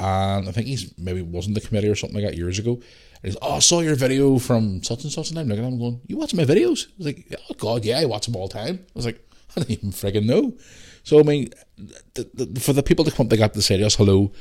and 0.00 0.48
I 0.48 0.52
think 0.52 0.66
he's 0.66 0.96
maybe 0.98 1.22
wasn't 1.22 1.54
the 1.54 1.60
committee 1.60 1.88
or 1.88 1.94
something 1.94 2.20
like 2.20 2.28
that 2.28 2.36
years 2.36 2.58
ago. 2.58 2.72
And 3.22 3.32
he's, 3.32 3.36
oh, 3.40 3.56
I 3.56 3.58
saw 3.60 3.80
your 3.80 3.94
video 3.94 4.38
from 4.38 4.82
such 4.82 5.04
and 5.04 5.12
such, 5.12 5.30
and 5.30 5.38
I'm 5.38 5.46
looking 5.46 5.64
at 5.64 5.72
him 5.72 5.78
going, 5.78 6.00
you 6.06 6.16
watch 6.16 6.34
my 6.34 6.44
videos? 6.44 6.88
I 6.88 6.92
was 6.98 7.06
like, 7.06 7.34
oh 7.48 7.54
god, 7.54 7.84
yeah, 7.84 8.00
I 8.00 8.06
watch 8.06 8.26
them 8.26 8.34
all 8.34 8.48
the 8.48 8.54
time. 8.54 8.80
I 8.80 8.92
was 8.94 9.06
like, 9.06 9.24
I 9.56 9.60
don't 9.60 9.70
even 9.70 9.90
frigging 9.90 10.26
know. 10.26 10.56
So 11.04 11.20
I 11.20 11.22
mean, 11.22 11.50
the, 12.14 12.28
the, 12.34 12.60
for 12.60 12.72
the 12.72 12.82
people 12.82 13.04
to 13.04 13.10
come 13.12 13.26
up, 13.26 13.30
they 13.30 13.36
got 13.36 13.54
to 13.54 13.62
say 13.62 13.76
to 13.76 13.86
us 13.86 13.94
hello. 13.94 14.32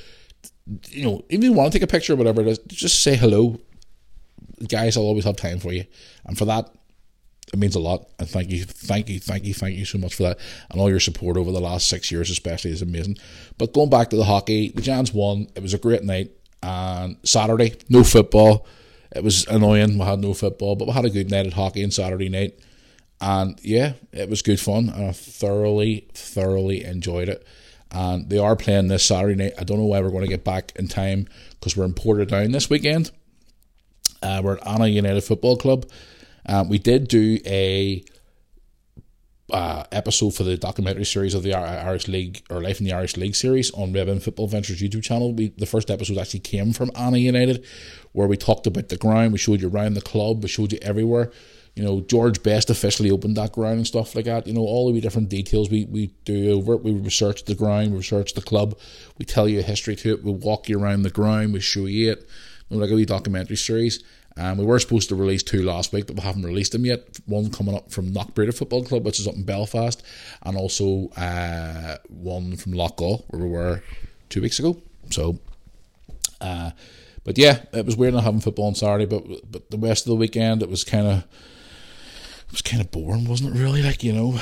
You 0.89 1.03
know, 1.03 1.25
if 1.29 1.43
you 1.43 1.53
want 1.53 1.71
to 1.71 1.79
take 1.79 1.83
a 1.83 1.91
picture 1.91 2.13
or 2.13 2.15
whatever, 2.15 2.41
it 2.41 2.47
is, 2.47 2.59
just 2.67 3.03
say 3.03 3.15
hello. 3.15 3.59
Guys, 4.67 4.97
I'll 4.97 5.03
always 5.03 5.25
have 5.25 5.35
time 5.35 5.59
for 5.59 5.71
you, 5.71 5.85
and 6.25 6.37
for 6.37 6.45
that, 6.45 6.69
it 7.51 7.59
means 7.59 7.75
a 7.75 7.79
lot. 7.79 8.07
And 8.19 8.29
thank 8.29 8.49
you, 8.49 8.63
thank 8.65 9.09
you, 9.09 9.19
thank 9.19 9.45
you, 9.45 9.53
thank 9.53 9.75
you 9.75 9.85
so 9.85 9.97
much 9.97 10.15
for 10.15 10.23
that. 10.23 10.39
And 10.69 10.79
all 10.79 10.89
your 10.89 10.99
support 10.99 11.37
over 11.37 11.51
the 11.51 11.59
last 11.59 11.87
six 11.87 12.11
years, 12.11 12.29
especially, 12.29 12.71
is 12.71 12.81
amazing. 12.81 13.17
But 13.57 13.73
going 13.73 13.89
back 13.89 14.09
to 14.11 14.15
the 14.15 14.25
hockey, 14.25 14.69
the 14.69 14.81
Giants 14.81 15.13
won. 15.13 15.47
It 15.55 15.63
was 15.63 15.73
a 15.73 15.79
great 15.79 16.03
night. 16.03 16.31
And 16.61 17.17
Saturday, 17.23 17.75
no 17.89 18.03
football. 18.03 18.67
It 19.15 19.23
was 19.23 19.47
annoying. 19.47 19.97
We 19.97 20.05
had 20.05 20.19
no 20.19 20.33
football, 20.33 20.75
but 20.75 20.87
we 20.87 20.93
had 20.93 21.05
a 21.05 21.09
good 21.09 21.31
night 21.31 21.47
at 21.47 21.53
hockey 21.53 21.83
on 21.83 21.91
Saturday 21.91 22.29
night. 22.29 22.59
And 23.21 23.59
yeah, 23.63 23.93
it 24.11 24.29
was 24.29 24.41
good 24.41 24.59
fun. 24.59 24.89
And 24.89 25.05
I 25.05 25.11
thoroughly, 25.11 26.07
thoroughly 26.13 26.83
enjoyed 26.83 27.29
it. 27.29 27.45
And 27.91 28.29
they 28.29 28.37
are 28.37 28.55
playing 28.55 28.87
this 28.87 29.03
Saturday 29.03 29.35
night. 29.35 29.53
I 29.57 29.63
don't 29.63 29.79
know 29.79 29.85
why 29.85 29.99
we're 29.99 30.11
going 30.11 30.23
to 30.23 30.29
get 30.29 30.43
back 30.43 30.73
in 30.75 30.87
time 30.87 31.27
because 31.51 31.75
we're 31.75 31.85
in 31.85 31.93
Portadown 31.93 32.53
this 32.53 32.69
weekend. 32.69 33.09
Uh, 34.21 34.41
we're 34.43 34.57
at 34.57 34.63
Annagh 34.63 34.93
United 34.93 35.21
Football 35.21 35.57
Club 35.57 35.85
um, 36.49 36.67
we 36.67 36.79
did 36.79 37.07
do 37.07 37.37
a 37.45 38.03
uh, 39.51 39.83
episode 39.91 40.31
for 40.31 40.43
the 40.43 40.57
documentary 40.57 41.05
series 41.05 41.33
of 41.35 41.43
the 41.43 41.53
Irish 41.53 42.07
League 42.07 42.43
or 42.49 42.61
Life 42.61 42.79
in 42.79 42.87
the 42.87 42.93
Irish 42.93 43.17
League 43.17 43.35
series 43.35 43.71
on 43.71 43.93
Redmen 43.93 44.19
Football 44.19 44.45
Adventures 44.45 44.81
YouTube 44.81 45.03
channel. 45.03 45.31
We 45.33 45.49
the 45.49 45.67
first 45.67 45.91
episode 45.91 46.17
actually 46.17 46.39
came 46.39 46.73
from 46.73 46.89
Annagh 46.91 47.21
United, 47.21 47.65
where 48.13 48.27
we 48.27 48.35
talked 48.35 48.65
about 48.65 48.89
the 48.89 48.97
ground. 48.97 49.31
We 49.31 49.37
showed 49.37 49.61
you 49.61 49.69
around 49.69 49.93
the 49.93 50.01
club. 50.01 50.41
We 50.41 50.49
showed 50.49 50.73
you 50.73 50.79
everywhere. 50.81 51.31
You 51.75 51.83
know, 51.83 52.01
George 52.01 52.41
Best 52.41 52.71
officially 52.71 53.11
opened 53.11 53.37
that 53.37 53.51
ground 53.51 53.77
and 53.77 53.87
stuff 53.87 54.15
like 54.15 54.25
that. 54.25 54.47
You 54.47 54.53
know, 54.53 54.61
all 54.61 54.91
the 54.91 54.99
different 54.99 55.29
details 55.29 55.69
we, 55.69 55.85
we 55.85 56.07
do 56.25 56.51
over 56.53 56.73
it. 56.73 56.83
We 56.83 56.93
research 56.93 57.45
the 57.45 57.55
ground, 57.55 57.91
we 57.91 57.97
research 57.97 58.33
the 58.33 58.41
club. 58.41 58.77
We 59.19 59.25
tell 59.25 59.47
you 59.47 59.59
a 59.59 59.61
history 59.61 59.95
to 59.97 60.13
it. 60.13 60.23
We 60.23 60.31
walk 60.31 60.67
you 60.67 60.81
around 60.81 61.03
the 61.03 61.11
ground. 61.11 61.53
We 61.53 61.59
show 61.59 61.85
you 61.85 62.11
it. 62.11 62.27
You 62.69 62.77
know, 62.77 62.81
like 62.81 62.91
a 62.91 62.95
wee 62.95 63.05
documentary 63.05 63.55
series. 63.55 64.03
Um, 64.39 64.57
we 64.57 64.65
were 64.65 64.79
supposed 64.79 65.09
to 65.09 65.15
release 65.15 65.43
two 65.43 65.63
last 65.63 65.91
week, 65.91 66.07
but 66.07 66.15
we 66.15 66.21
haven't 66.21 66.43
released 66.43 66.71
them 66.71 66.85
yet. 66.85 67.19
One 67.25 67.51
coming 67.51 67.75
up 67.75 67.91
from 67.91 68.13
Knockbreda 68.13 68.57
Football 68.57 68.85
Club, 68.85 69.03
which 69.03 69.19
is 69.19 69.27
up 69.27 69.35
in 69.35 69.43
Belfast, 69.43 70.01
and 70.43 70.55
also 70.55 71.09
uh, 71.17 71.97
one 72.07 72.55
from 72.55 72.71
Loughgall, 72.71 73.25
where 73.27 73.41
we 73.41 73.49
were 73.49 73.83
two 74.29 74.41
weeks 74.41 74.57
ago. 74.57 74.81
So, 75.09 75.39
uh, 76.39 76.71
but 77.25 77.37
yeah, 77.37 77.63
it 77.73 77.85
was 77.85 77.97
weird 77.97 78.13
not 78.13 78.23
having 78.23 78.39
football 78.39 78.67
on 78.67 78.75
Saturday, 78.75 79.05
but 79.05 79.51
but 79.51 79.69
the 79.71 79.77
rest 79.77 80.05
of 80.05 80.11
the 80.11 80.15
weekend 80.15 80.63
it 80.63 80.69
was 80.69 80.85
kind 80.85 81.05
of 81.05 81.17
it 81.17 82.51
was 82.51 82.61
kind 82.61 82.81
of 82.81 82.91
boring, 82.91 83.27
wasn't 83.27 83.53
it? 83.53 83.59
Really, 83.59 83.83
like 83.83 84.03
you 84.03 84.13
know, 84.13 84.35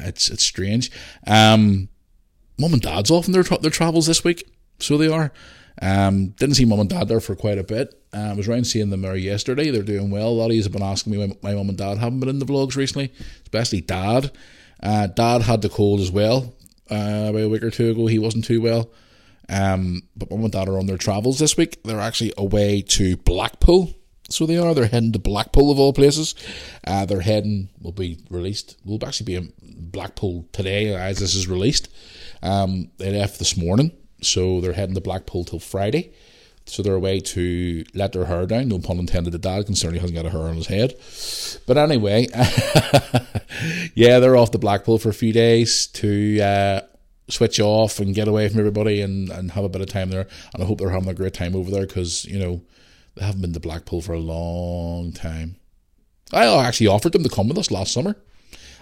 it's 0.00 0.28
it's 0.28 0.44
strange. 0.44 0.90
Um, 1.26 1.88
Mum 2.58 2.74
and 2.74 2.82
Dad's 2.82 3.10
off 3.10 3.28
on 3.28 3.32
their 3.32 3.42
their 3.42 3.70
travels 3.70 4.06
this 4.06 4.24
week, 4.24 4.46
so 4.78 4.98
they 4.98 5.08
are. 5.08 5.32
Um, 5.82 6.28
didn't 6.28 6.54
see 6.54 6.64
mum 6.64 6.80
and 6.80 6.88
dad 6.88 7.08
there 7.08 7.20
for 7.20 7.36
quite 7.36 7.58
a 7.58 7.64
bit. 7.64 8.00
Uh, 8.14 8.30
I 8.30 8.32
was 8.34 8.48
around 8.48 8.66
seeing 8.66 8.90
them 8.90 9.02
there 9.02 9.16
yesterday. 9.16 9.70
They're 9.70 9.82
doing 9.82 10.10
well. 10.10 10.28
A 10.28 10.30
lot 10.30 10.46
of 10.46 10.52
you 10.52 10.62
have 10.62 10.72
been 10.72 10.82
asking 10.82 11.12
me 11.12 11.18
why 11.18 11.36
my 11.42 11.54
mum 11.54 11.68
and 11.68 11.78
dad 11.78 11.98
haven't 11.98 12.20
been 12.20 12.28
in 12.28 12.38
the 12.38 12.46
vlogs 12.46 12.76
recently, 12.76 13.12
especially 13.42 13.82
dad. 13.82 14.32
Uh, 14.82 15.06
dad 15.06 15.42
had 15.42 15.62
the 15.62 15.68
cold 15.68 16.00
as 16.00 16.10
well 16.10 16.54
uh, 16.90 17.26
about 17.28 17.42
a 17.42 17.48
week 17.48 17.62
or 17.62 17.70
two 17.70 17.90
ago. 17.90 18.06
He 18.06 18.18
wasn't 18.18 18.44
too 18.44 18.60
well. 18.60 18.90
Um, 19.48 20.02
but 20.16 20.30
mum 20.30 20.44
and 20.44 20.52
dad 20.52 20.68
are 20.68 20.78
on 20.78 20.86
their 20.86 20.96
travels 20.96 21.38
this 21.38 21.56
week. 21.56 21.82
They're 21.82 22.00
actually 22.00 22.32
away 22.36 22.82
to 22.82 23.16
Blackpool. 23.18 23.94
So 24.28 24.44
they 24.44 24.58
are. 24.58 24.74
They're 24.74 24.86
heading 24.86 25.12
to 25.12 25.20
Blackpool 25.20 25.70
of 25.70 25.78
all 25.78 25.92
places. 25.92 26.34
Uh, 26.84 27.06
they're 27.06 27.20
heading 27.20 27.68
will 27.80 27.92
be 27.92 28.18
released. 28.28 28.76
Will 28.84 28.98
actually 29.06 29.26
be 29.26 29.36
in 29.36 29.52
Blackpool 29.62 30.48
today 30.52 30.94
as 30.94 31.20
this 31.20 31.36
is 31.36 31.46
released. 31.46 31.88
Um, 32.42 32.90
they 32.98 33.12
left 33.12 33.38
this 33.38 33.56
morning 33.56 33.92
so 34.20 34.60
they're 34.60 34.72
heading 34.72 34.94
to 34.94 35.00
Blackpool 35.00 35.44
till 35.44 35.60
Friday. 35.60 36.12
So 36.68 36.82
they're 36.82 36.94
away 36.94 37.20
to 37.20 37.84
let 37.94 38.12
their 38.12 38.24
hair 38.24 38.44
down. 38.44 38.68
No 38.68 38.80
pun 38.80 38.98
intended. 38.98 39.32
The 39.32 39.38
dad 39.38 39.66
concerning 39.66 40.00
hasn't 40.00 40.16
got 40.16 40.26
a 40.26 40.30
hair 40.30 40.42
on 40.42 40.56
his 40.56 40.66
head. 40.66 40.94
But 41.64 41.78
anyway, 41.78 42.26
yeah, 43.94 44.18
they're 44.18 44.36
off 44.36 44.50
to 44.50 44.58
Blackpool 44.58 44.98
for 44.98 45.08
a 45.08 45.14
few 45.14 45.32
days 45.32 45.86
to 45.88 46.40
uh, 46.40 46.80
switch 47.28 47.60
off 47.60 48.00
and 48.00 48.16
get 48.16 48.26
away 48.26 48.48
from 48.48 48.58
everybody 48.58 49.00
and, 49.00 49.30
and 49.30 49.52
have 49.52 49.62
a 49.62 49.68
bit 49.68 49.80
of 49.80 49.88
time 49.88 50.10
there. 50.10 50.26
And 50.54 50.62
I 50.62 50.66
hope 50.66 50.78
they're 50.78 50.90
having 50.90 51.08
a 51.08 51.14
great 51.14 51.34
time 51.34 51.54
over 51.54 51.70
there 51.70 51.86
because, 51.86 52.24
you 52.24 52.38
know, 52.38 52.60
they 53.14 53.24
haven't 53.24 53.42
been 53.42 53.52
to 53.52 53.60
Blackpool 53.60 54.02
for 54.02 54.14
a 54.14 54.18
long 54.18 55.12
time. 55.12 55.56
I 56.32 56.46
actually 56.46 56.88
offered 56.88 57.12
them 57.12 57.22
to 57.22 57.28
come 57.28 57.46
with 57.46 57.58
us 57.58 57.70
last 57.70 57.92
summer. 57.92 58.16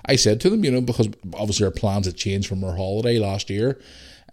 I 0.07 0.17
said 0.17 0.41
to 0.41 0.51
them, 0.51 0.65
you 0.65 0.71
know, 0.71 0.81
because 0.81 1.09
obviously 1.35 1.67
our 1.67 1.71
plans 1.71 2.07
had 2.07 2.17
changed 2.17 2.49
from 2.49 2.65
our 2.65 2.77
holiday 2.77 3.19
last 3.19 3.51
year 3.51 3.79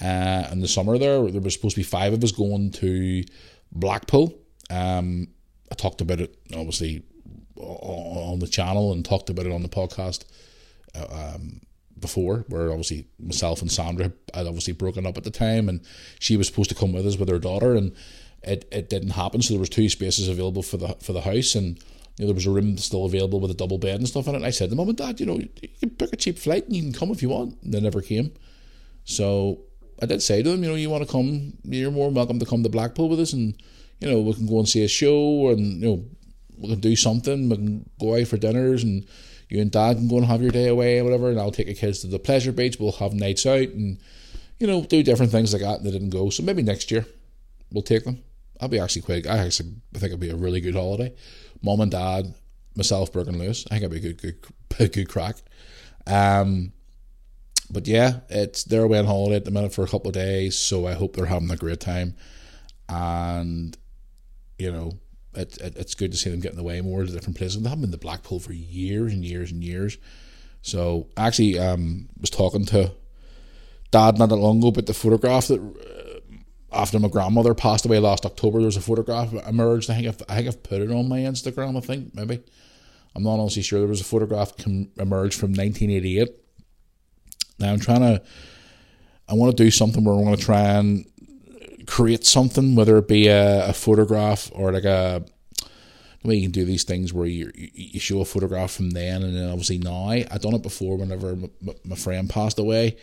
uh, 0.01 0.47
in 0.51 0.59
the 0.59 0.67
summer 0.67 0.97
there. 0.97 1.21
There 1.29 1.41
was 1.41 1.53
supposed 1.53 1.75
to 1.75 1.79
be 1.79 1.83
five 1.83 2.13
of 2.13 2.23
us 2.23 2.31
going 2.31 2.71
to 2.71 3.23
Blackpool. 3.71 4.37
Um, 4.69 5.27
I 5.71 5.75
talked 5.75 6.01
about 6.01 6.19
it 6.19 6.37
obviously 6.53 7.03
on 7.55 8.39
the 8.39 8.47
channel 8.47 8.91
and 8.91 9.05
talked 9.05 9.29
about 9.29 9.45
it 9.45 9.51
on 9.51 9.61
the 9.61 9.69
podcast 9.69 10.25
uh, 10.95 11.33
um, 11.35 11.61
before, 11.99 12.45
where 12.47 12.71
obviously 12.71 13.07
myself 13.19 13.61
and 13.61 13.71
Sandra 13.71 14.11
had 14.33 14.47
obviously 14.47 14.73
broken 14.73 15.05
up 15.05 15.17
at 15.17 15.23
the 15.23 15.31
time, 15.31 15.69
and 15.69 15.81
she 16.19 16.37
was 16.37 16.47
supposed 16.47 16.69
to 16.69 16.75
come 16.75 16.93
with 16.93 17.05
us 17.05 17.17
with 17.17 17.29
her 17.29 17.39
daughter, 17.39 17.75
and 17.75 17.93
it, 18.43 18.67
it 18.71 18.89
didn't 18.89 19.11
happen. 19.11 19.41
So 19.41 19.53
there 19.53 19.59
was 19.59 19.69
two 19.69 19.89
spaces 19.89 20.27
available 20.27 20.63
for 20.63 20.77
the 20.77 20.95
for 21.01 21.13
the 21.13 21.21
house, 21.21 21.55
and 21.55 21.77
you 22.17 22.25
know, 22.25 22.27
there 22.27 22.35
was 22.35 22.47
a 22.47 22.51
room 22.51 22.77
still 22.77 23.05
available 23.05 23.39
with 23.39 23.51
a 23.51 23.55
double 23.55 23.77
bed 23.77 23.95
and 23.95 24.07
stuff 24.07 24.27
in 24.27 24.33
it. 24.33 24.37
And 24.37 24.45
I 24.45 24.49
said 24.49 24.69
to 24.69 24.75
mum 24.75 24.89
and 24.89 24.97
dad, 24.97 25.19
you 25.19 25.25
know, 25.25 25.39
you 25.39 25.69
can 25.79 25.89
book 25.89 26.11
a 26.13 26.17
cheap 26.17 26.37
flight 26.37 26.65
and 26.65 26.75
you 26.75 26.83
can 26.83 26.93
come 26.93 27.09
if 27.09 27.21
you 27.21 27.29
want. 27.29 27.57
And 27.63 27.73
they 27.73 27.79
never 27.79 28.01
came. 28.01 28.33
So 29.05 29.61
I 30.01 30.05
did 30.05 30.21
say 30.21 30.41
to 30.41 30.49
them, 30.49 30.63
you 30.63 30.69
know, 30.69 30.75
you 30.75 30.89
want 30.89 31.05
to 31.05 31.11
come, 31.11 31.53
you're 31.63 31.91
more 31.91 32.09
welcome 32.09 32.39
to 32.39 32.45
come 32.45 32.63
to 32.63 32.69
Blackpool 32.69 33.09
with 33.09 33.19
us, 33.19 33.33
and 33.33 33.55
you 33.99 34.09
know, 34.09 34.19
we 34.19 34.33
can 34.33 34.47
go 34.47 34.57
and 34.57 34.67
see 34.67 34.83
a 34.83 34.87
show, 34.87 35.49
and 35.49 35.81
you 35.81 35.87
know, 35.87 36.05
we 36.57 36.69
can 36.69 36.79
do 36.79 36.95
something. 36.95 37.49
We 37.49 37.55
can 37.55 37.89
go 37.99 38.19
out 38.19 38.27
for 38.27 38.37
dinners, 38.37 38.83
and 38.83 39.05
you 39.49 39.61
and 39.61 39.71
Dad 39.71 39.97
can 39.97 40.07
go 40.07 40.17
and 40.17 40.25
have 40.25 40.41
your 40.41 40.51
day 40.51 40.67
away 40.67 40.99
or 40.99 41.03
whatever. 41.03 41.29
And 41.29 41.39
I'll 41.39 41.51
take 41.51 41.67
the 41.67 41.75
kids 41.75 41.99
to 41.99 42.07
the 42.07 42.19
pleasure 42.19 42.51
beach. 42.51 42.77
We'll 42.79 42.93
have 42.93 43.13
nights 43.13 43.45
out, 43.45 43.69
and 43.69 43.99
you 44.59 44.67
know, 44.67 44.83
do 44.83 45.03
different 45.03 45.31
things 45.31 45.53
like 45.53 45.61
that. 45.61 45.77
And 45.77 45.85
they 45.85 45.91
didn't 45.91 46.09
go, 46.09 46.29
so 46.29 46.41
maybe 46.43 46.63
next 46.63 46.89
year 46.89 47.05
we'll 47.71 47.83
take 47.83 48.03
them. 48.03 48.23
I'll 48.59 48.69
be 48.69 48.79
actually 48.79 49.03
quite. 49.03 49.27
I 49.27 49.39
actually 49.39 49.75
think 49.93 50.05
it'll 50.05 50.17
be 50.17 50.29
a 50.29 50.35
really 50.35 50.61
good 50.61 50.75
holiday. 50.75 51.13
Mom 51.61 51.81
and 51.81 51.91
Dad, 51.91 52.33
myself, 52.75 53.11
Brooke 53.11 53.27
and 53.27 53.37
Lewis. 53.37 53.65
I 53.67 53.77
think 53.77 53.83
it'll 53.83 53.99
be 53.99 54.07
a 54.07 54.13
good, 54.13 54.39
good, 54.77 54.91
good 54.93 55.09
crack. 55.09 55.37
Um, 56.07 56.73
but 57.71 57.87
yeah, 57.87 58.19
it's 58.29 58.63
they're 58.63 58.83
away 58.83 58.99
on 58.99 59.05
holiday 59.05 59.35
at 59.35 59.45
the 59.45 59.51
minute 59.51 59.73
for 59.73 59.83
a 59.83 59.87
couple 59.87 60.09
of 60.09 60.13
days, 60.13 60.57
so 60.57 60.87
I 60.87 60.93
hope 60.93 61.15
they're 61.15 61.25
having 61.25 61.51
a 61.51 61.57
great 61.57 61.79
time. 61.79 62.15
And 62.89 63.77
you 64.57 64.71
know, 64.71 64.99
it, 65.33 65.57
it 65.57 65.75
it's 65.77 65.95
good 65.95 66.11
to 66.11 66.17
see 66.17 66.29
them 66.29 66.39
getting 66.39 66.59
away 66.59 66.81
more 66.81 67.03
to 67.03 67.11
different 67.11 67.37
places. 67.37 67.61
They 67.61 67.69
haven't 67.69 67.83
been 67.83 67.91
to 67.91 67.97
Blackpool 67.97 68.39
for 68.39 68.53
years 68.53 69.13
and 69.13 69.23
years 69.23 69.51
and 69.51 69.63
years. 69.63 69.97
So 70.61 71.07
I 71.17 71.27
actually 71.27 71.57
um, 71.57 72.09
was 72.19 72.29
talking 72.29 72.65
to 72.67 72.91
Dad 73.89 74.17
not 74.17 74.29
that 74.29 74.35
long 74.35 74.59
ago 74.59 74.67
about 74.67 74.85
the 74.85 74.93
photograph 74.93 75.47
that 75.47 75.59
uh, 75.59 76.11
after 76.71 76.99
my 76.99 77.07
grandmother 77.07 77.53
passed 77.53 77.85
away 77.85 77.99
last 77.99 78.25
October. 78.25 78.59
There 78.59 78.67
was 78.67 78.77
a 78.77 78.81
photograph 78.81 79.33
emerged. 79.47 79.89
I 79.89 79.95
think 79.95 80.07
I've, 80.07 80.21
I 80.29 80.35
think 80.35 80.47
I've 80.47 80.63
put 80.63 80.81
it 80.81 80.91
on 80.91 81.09
my 81.09 81.19
Instagram. 81.19 81.77
I 81.77 81.81
think 81.81 82.15
maybe 82.15 82.41
I'm 83.15 83.23
not 83.23 83.39
honestly 83.39 83.61
sure. 83.61 83.79
There 83.79 83.87
was 83.87 84.01
a 84.01 84.05
photograph 84.05 84.55
com- 84.57 84.89
emerged 84.97 85.39
from 85.39 85.51
1988 85.51 86.29
now 87.61 87.71
I'm 87.71 87.79
trying 87.79 88.01
to, 88.01 88.21
I 89.29 89.33
want 89.33 89.55
to 89.55 89.63
do 89.63 89.71
something 89.71 90.03
where 90.03 90.15
I 90.15 90.19
want 90.19 90.39
to 90.39 90.45
try 90.45 90.61
and 90.61 91.05
create 91.87 92.25
something, 92.25 92.75
whether 92.75 92.97
it 92.97 93.07
be 93.07 93.27
a, 93.27 93.69
a 93.69 93.73
photograph 93.73 94.51
or 94.53 94.71
like 94.71 94.83
a, 94.83 95.23
the 96.21 96.27
way 96.27 96.35
you 96.35 96.43
can 96.43 96.51
do 96.51 96.65
these 96.65 96.83
things 96.83 97.13
where 97.13 97.25
you 97.25 97.51
you 97.55 97.99
show 97.99 98.21
a 98.21 98.25
photograph 98.25 98.71
from 98.71 98.91
then 98.91 99.23
and 99.23 99.35
then 99.35 99.49
obviously 99.49 99.77
now. 99.77 100.09
I've 100.09 100.41
done 100.41 100.53
it 100.53 100.61
before 100.61 100.97
whenever 100.97 101.35
my, 101.35 101.49
my 101.83 101.95
friend 101.95 102.29
passed 102.29 102.59
away. 102.59 102.97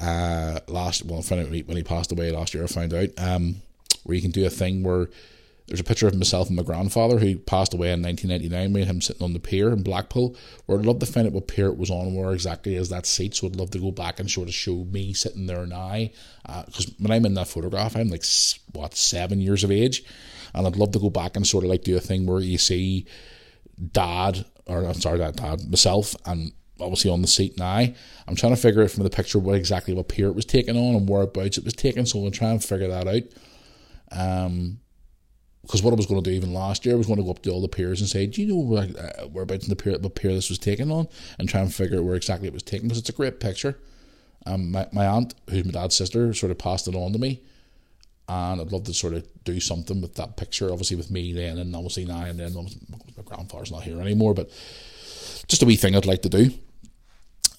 Uh, 0.00 0.60
last 0.68 1.04
well, 1.04 1.22
when 1.22 1.52
he 1.76 1.82
passed 1.82 2.12
away 2.12 2.30
last 2.30 2.54
year, 2.54 2.64
I 2.64 2.66
found 2.66 2.94
out 2.94 3.08
um, 3.18 3.56
where 4.04 4.14
you 4.14 4.22
can 4.22 4.30
do 4.30 4.46
a 4.46 4.50
thing 4.50 4.82
where 4.82 5.08
there's 5.66 5.80
a 5.80 5.84
picture 5.84 6.06
of 6.06 6.14
myself 6.14 6.48
and 6.48 6.56
my 6.56 6.62
grandfather 6.62 7.18
who 7.18 7.38
passed 7.38 7.72
away 7.72 7.92
in 7.92 8.02
1999. 8.02 8.72
Me 8.72 8.80
and 8.82 8.90
him 8.90 9.00
sitting 9.00 9.22
on 9.22 9.32
the 9.32 9.38
pier 9.38 9.72
in 9.72 9.82
Blackpool. 9.82 10.36
Where 10.66 10.78
I'd 10.78 10.86
love 10.86 10.98
to 10.98 11.06
find 11.06 11.26
out 11.26 11.32
what 11.32 11.48
pier 11.48 11.68
it 11.68 11.78
was 11.78 11.90
on, 11.90 12.14
where 12.14 12.32
exactly 12.32 12.74
is 12.74 12.88
that 12.88 13.06
seat. 13.06 13.34
So 13.34 13.46
I'd 13.46 13.56
love 13.56 13.70
to 13.70 13.78
go 13.78 13.90
back 13.90 14.20
and 14.20 14.30
sort 14.30 14.48
of 14.48 14.54
show 14.54 14.84
me 14.84 15.12
sitting 15.14 15.46
there 15.46 15.66
now. 15.66 16.08
Because 16.66 16.88
uh, 16.88 16.92
when 16.98 17.12
I'm 17.12 17.24
in 17.24 17.34
that 17.34 17.48
photograph, 17.48 17.96
I'm 17.96 18.08
like 18.08 18.24
what 18.72 18.94
seven 18.94 19.40
years 19.40 19.64
of 19.64 19.70
age, 19.70 20.04
and 20.54 20.66
I'd 20.66 20.76
love 20.76 20.92
to 20.92 20.98
go 20.98 21.10
back 21.10 21.36
and 21.36 21.46
sort 21.46 21.64
of 21.64 21.70
like 21.70 21.84
do 21.84 21.96
a 21.96 22.00
thing 22.00 22.26
where 22.26 22.40
you 22.40 22.58
see 22.58 23.06
dad 23.92 24.44
or 24.66 24.84
I'm 24.84 24.94
sorry, 24.94 25.18
that 25.18 25.36
dad 25.36 25.68
myself 25.68 26.14
and 26.26 26.52
obviously 26.80 27.10
on 27.10 27.22
the 27.22 27.28
seat 27.28 27.58
now. 27.58 27.86
I'm 28.26 28.36
trying 28.36 28.54
to 28.54 28.60
figure 28.60 28.82
out 28.82 28.90
from 28.90 29.04
the 29.04 29.10
picture 29.10 29.38
what 29.38 29.54
exactly 29.54 29.94
what 29.94 30.08
pier 30.08 30.28
it 30.28 30.34
was 30.34 30.44
taken 30.44 30.76
on 30.76 30.94
and 30.94 31.08
whereabouts 31.08 31.58
it 31.58 31.64
was 31.64 31.74
taken. 31.74 32.06
So 32.06 32.18
I'm 32.20 32.30
to 32.30 32.38
try 32.38 32.50
and 32.50 32.62
figure 32.62 32.88
that 32.88 33.08
out. 33.08 33.22
Um, 34.10 34.80
because 35.62 35.82
what 35.82 35.92
I 35.92 35.96
was 35.96 36.06
going 36.06 36.22
to 36.22 36.28
do 36.28 36.34
even 36.34 36.52
last 36.52 36.84
year 36.84 36.94
I 36.94 36.98
was 36.98 37.06
going 37.06 37.18
to 37.18 37.24
go 37.24 37.30
up 37.30 37.42
to 37.42 37.50
all 37.50 37.62
the 37.62 37.68
peers 37.68 38.00
and 38.00 38.08
say, 38.08 38.26
do 38.26 38.42
you 38.42 38.48
know 38.48 38.60
where, 38.60 38.82
uh, 38.82 39.28
whereabouts 39.28 39.64
in 39.64 39.70
the 39.70 39.76
pier, 39.76 39.96
what 39.98 40.14
pier 40.14 40.32
this 40.32 40.48
was 40.48 40.58
taken 40.58 40.90
on, 40.90 41.08
and 41.38 41.48
try 41.48 41.60
and 41.60 41.72
figure 41.72 41.98
out 41.98 42.04
where 42.04 42.16
exactly 42.16 42.48
it 42.48 42.54
was 42.54 42.62
taken 42.62 42.88
because 42.88 42.98
it's 42.98 43.08
a 43.08 43.12
great 43.12 43.40
picture. 43.40 43.78
Um, 44.44 44.72
my, 44.72 44.88
my 44.92 45.06
aunt, 45.06 45.34
who's 45.48 45.64
my 45.64 45.70
dad's 45.70 45.96
sister, 45.96 46.34
sort 46.34 46.50
of 46.50 46.58
passed 46.58 46.88
it 46.88 46.96
on 46.96 47.12
to 47.12 47.18
me, 47.18 47.40
and 48.28 48.60
I'd 48.60 48.72
love 48.72 48.84
to 48.84 48.94
sort 48.94 49.14
of 49.14 49.24
do 49.44 49.60
something 49.60 50.00
with 50.00 50.16
that 50.16 50.36
picture. 50.36 50.70
Obviously 50.70 50.96
with 50.96 51.12
me 51.12 51.32
then, 51.32 51.58
and 51.58 51.76
obviously 51.76 52.04
now 52.04 52.22
and 52.24 52.40
then. 52.40 52.54
My 52.54 53.22
grandfather's 53.24 53.70
not 53.70 53.84
here 53.84 54.00
anymore, 54.00 54.34
but 54.34 54.50
just 55.46 55.62
a 55.62 55.66
wee 55.66 55.76
thing 55.76 55.94
I'd 55.94 56.06
like 56.06 56.22
to 56.22 56.28
do. 56.28 56.50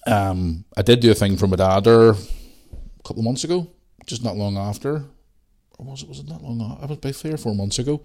Um, 0.06 0.66
I 0.76 0.82
did 0.82 1.00
do 1.00 1.10
a 1.10 1.14
thing 1.14 1.38
for 1.38 1.46
my 1.46 1.56
dad 1.56 1.84
there 1.84 2.10
a 2.10 2.16
couple 3.02 3.20
of 3.20 3.24
months 3.24 3.44
ago, 3.44 3.68
just 4.04 4.22
not 4.22 4.36
long 4.36 4.58
after 4.58 5.04
or 5.78 5.86
was 5.86 6.02
it 6.02 6.08
was 6.08 6.20
it 6.20 6.28
not 6.28 6.42
long 6.42 6.60
ago? 6.60 6.78
I 6.80 6.86
was 6.86 6.98
about 6.98 7.14
three 7.14 7.32
or 7.32 7.36
four 7.36 7.54
months 7.54 7.78
ago. 7.78 8.02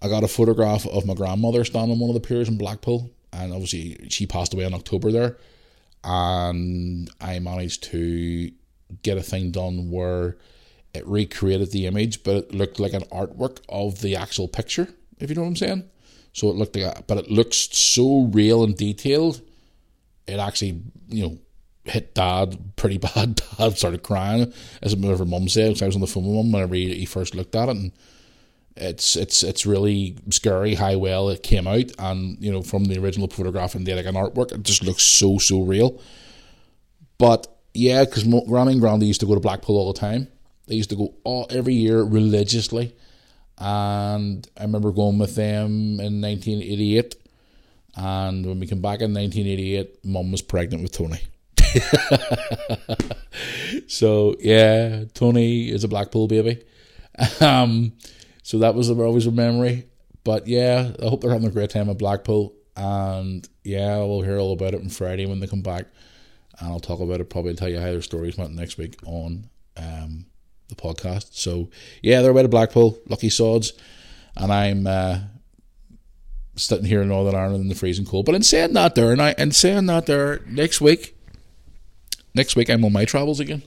I 0.00 0.08
got 0.08 0.24
a 0.24 0.28
photograph 0.28 0.86
of 0.86 1.06
my 1.06 1.14
grandmother 1.14 1.64
standing 1.64 1.92
on 1.92 2.00
one 2.00 2.10
of 2.10 2.14
the 2.14 2.26
piers 2.26 2.48
in 2.48 2.58
Blackpool, 2.58 3.10
and 3.32 3.52
obviously 3.52 4.08
she 4.08 4.26
passed 4.26 4.52
away 4.52 4.64
in 4.64 4.74
October 4.74 5.12
there. 5.12 5.38
And 6.04 7.08
I 7.20 7.38
managed 7.38 7.84
to 7.84 8.50
get 9.02 9.16
a 9.16 9.22
thing 9.22 9.52
done 9.52 9.90
where 9.90 10.36
it 10.94 11.06
recreated 11.06 11.70
the 11.70 11.86
image, 11.86 12.22
but 12.24 12.36
it 12.36 12.54
looked 12.54 12.80
like 12.80 12.92
an 12.92 13.04
artwork 13.12 13.60
of 13.68 14.00
the 14.00 14.16
actual 14.16 14.48
picture. 14.48 14.88
If 15.18 15.30
you 15.30 15.36
know 15.36 15.42
what 15.42 15.48
I'm 15.48 15.56
saying. 15.56 15.84
So 16.32 16.50
it 16.50 16.56
looked 16.56 16.74
like, 16.76 16.98
a, 16.98 17.02
but 17.02 17.18
it 17.18 17.30
looks 17.30 17.56
so 17.56 18.22
real 18.32 18.64
and 18.64 18.76
detailed. 18.76 19.40
It 20.26 20.38
actually, 20.38 20.82
you 21.08 21.26
know, 21.26 21.38
hit 21.84 22.14
dad 22.14 22.76
pretty 22.76 22.98
bad. 23.14 23.40
Dad 23.58 23.76
started 23.76 24.02
crying, 24.02 24.52
as 24.82 24.94
whenever 24.94 25.24
mum 25.24 25.48
said, 25.48 25.68
because 25.68 25.82
I 25.82 25.86
was 25.86 25.94
on 25.94 26.00
the 26.00 26.06
phone 26.06 26.24
with 26.24 26.36
mum 26.36 26.52
whenever 26.52 26.74
he, 26.74 26.94
he 26.94 27.04
first 27.06 27.34
looked 27.34 27.54
at 27.54 27.68
it, 27.68 27.76
and 27.76 27.92
it's 28.76 29.16
it's 29.16 29.42
it's 29.42 29.66
really 29.66 30.16
scary 30.30 30.74
how 30.74 30.96
well 30.98 31.28
it 31.28 31.42
came 31.42 31.66
out, 31.66 31.90
and 31.98 32.38
you 32.40 32.52
know 32.52 32.62
from 32.62 32.84
the 32.84 32.98
original 32.98 33.28
photograph 33.28 33.74
and 33.74 33.86
the 33.86 33.94
like 33.94 34.06
an 34.06 34.14
artwork, 34.14 34.52
it 34.52 34.62
just 34.62 34.82
looks 34.82 35.02
so 35.02 35.38
so 35.38 35.62
real. 35.62 36.00
But 37.18 37.46
yeah, 37.74 38.04
because 38.04 38.24
Granny 38.24 38.72
and 38.72 38.80
Grandy 38.80 39.06
used 39.06 39.20
to 39.20 39.26
go 39.26 39.34
to 39.34 39.40
Blackpool 39.40 39.76
all 39.76 39.92
the 39.92 39.98
time. 39.98 40.28
They 40.66 40.76
used 40.76 40.90
to 40.90 40.96
go 40.96 41.14
all 41.24 41.46
every 41.50 41.74
year 41.74 42.02
religiously, 42.02 42.94
and 43.58 44.48
I 44.56 44.62
remember 44.62 44.92
going 44.92 45.18
with 45.18 45.34
them 45.34 46.00
in 46.00 46.20
1988. 46.20 47.16
And 47.94 48.46
when 48.46 48.58
we 48.58 48.66
came 48.66 48.80
back 48.80 49.02
in 49.02 49.12
1988, 49.12 50.02
Mum 50.06 50.32
was 50.32 50.40
pregnant 50.40 50.82
with 50.82 50.92
Tony. 50.92 51.20
so 53.86 54.36
yeah, 54.40 55.04
Tony 55.14 55.70
is 55.70 55.84
a 55.84 55.88
Blackpool 55.88 56.28
baby. 56.28 56.62
Um, 57.40 57.92
so 58.42 58.58
that 58.58 58.74
was 58.74 58.90
always 58.90 59.26
a 59.26 59.30
memory. 59.30 59.86
But 60.24 60.46
yeah, 60.46 60.92
I 61.02 61.08
hope 61.08 61.20
they're 61.20 61.32
having 61.32 61.48
a 61.48 61.52
great 61.52 61.70
time 61.70 61.90
at 61.90 61.98
Blackpool. 61.98 62.54
And 62.76 63.46
yeah, 63.64 63.98
we'll 63.98 64.22
hear 64.22 64.38
all 64.38 64.52
about 64.52 64.74
it 64.74 64.80
on 64.80 64.88
Friday 64.88 65.26
when 65.26 65.40
they 65.40 65.46
come 65.46 65.62
back. 65.62 65.86
And 66.58 66.68
I'll 66.68 66.80
talk 66.80 67.00
about 67.00 67.20
it, 67.20 67.30
probably 67.30 67.54
tell 67.54 67.68
you 67.68 67.78
how 67.78 67.86
their 67.86 68.02
stories 68.02 68.36
went 68.36 68.54
next 68.54 68.78
week 68.78 68.96
on 69.04 69.48
um, 69.76 70.26
the 70.68 70.74
podcast. 70.74 71.34
So 71.34 71.70
yeah, 72.02 72.22
they're 72.22 72.30
away 72.30 72.42
to 72.42 72.48
Blackpool, 72.48 72.98
lucky 73.08 73.30
sods. 73.30 73.72
And 74.36 74.52
I'm 74.52 74.86
uh, 74.86 75.20
sitting 76.56 76.84
here 76.84 77.02
in 77.02 77.08
Northern 77.08 77.34
Ireland 77.34 77.62
in 77.62 77.68
the 77.68 77.74
freezing 77.74 78.06
cold. 78.06 78.26
But 78.26 78.34
in 78.34 78.42
saying 78.42 78.74
that 78.74 78.94
there, 78.94 79.12
and 79.12 79.20
I 79.20 79.34
in 79.36 79.52
saying 79.52 79.86
that 79.86 80.06
there, 80.06 80.40
next 80.46 80.80
week 80.80 81.16
next 82.34 82.56
week 82.56 82.70
I'm 82.70 82.84
on 82.84 82.92
my 82.92 83.04
travels 83.04 83.40
again. 83.40 83.62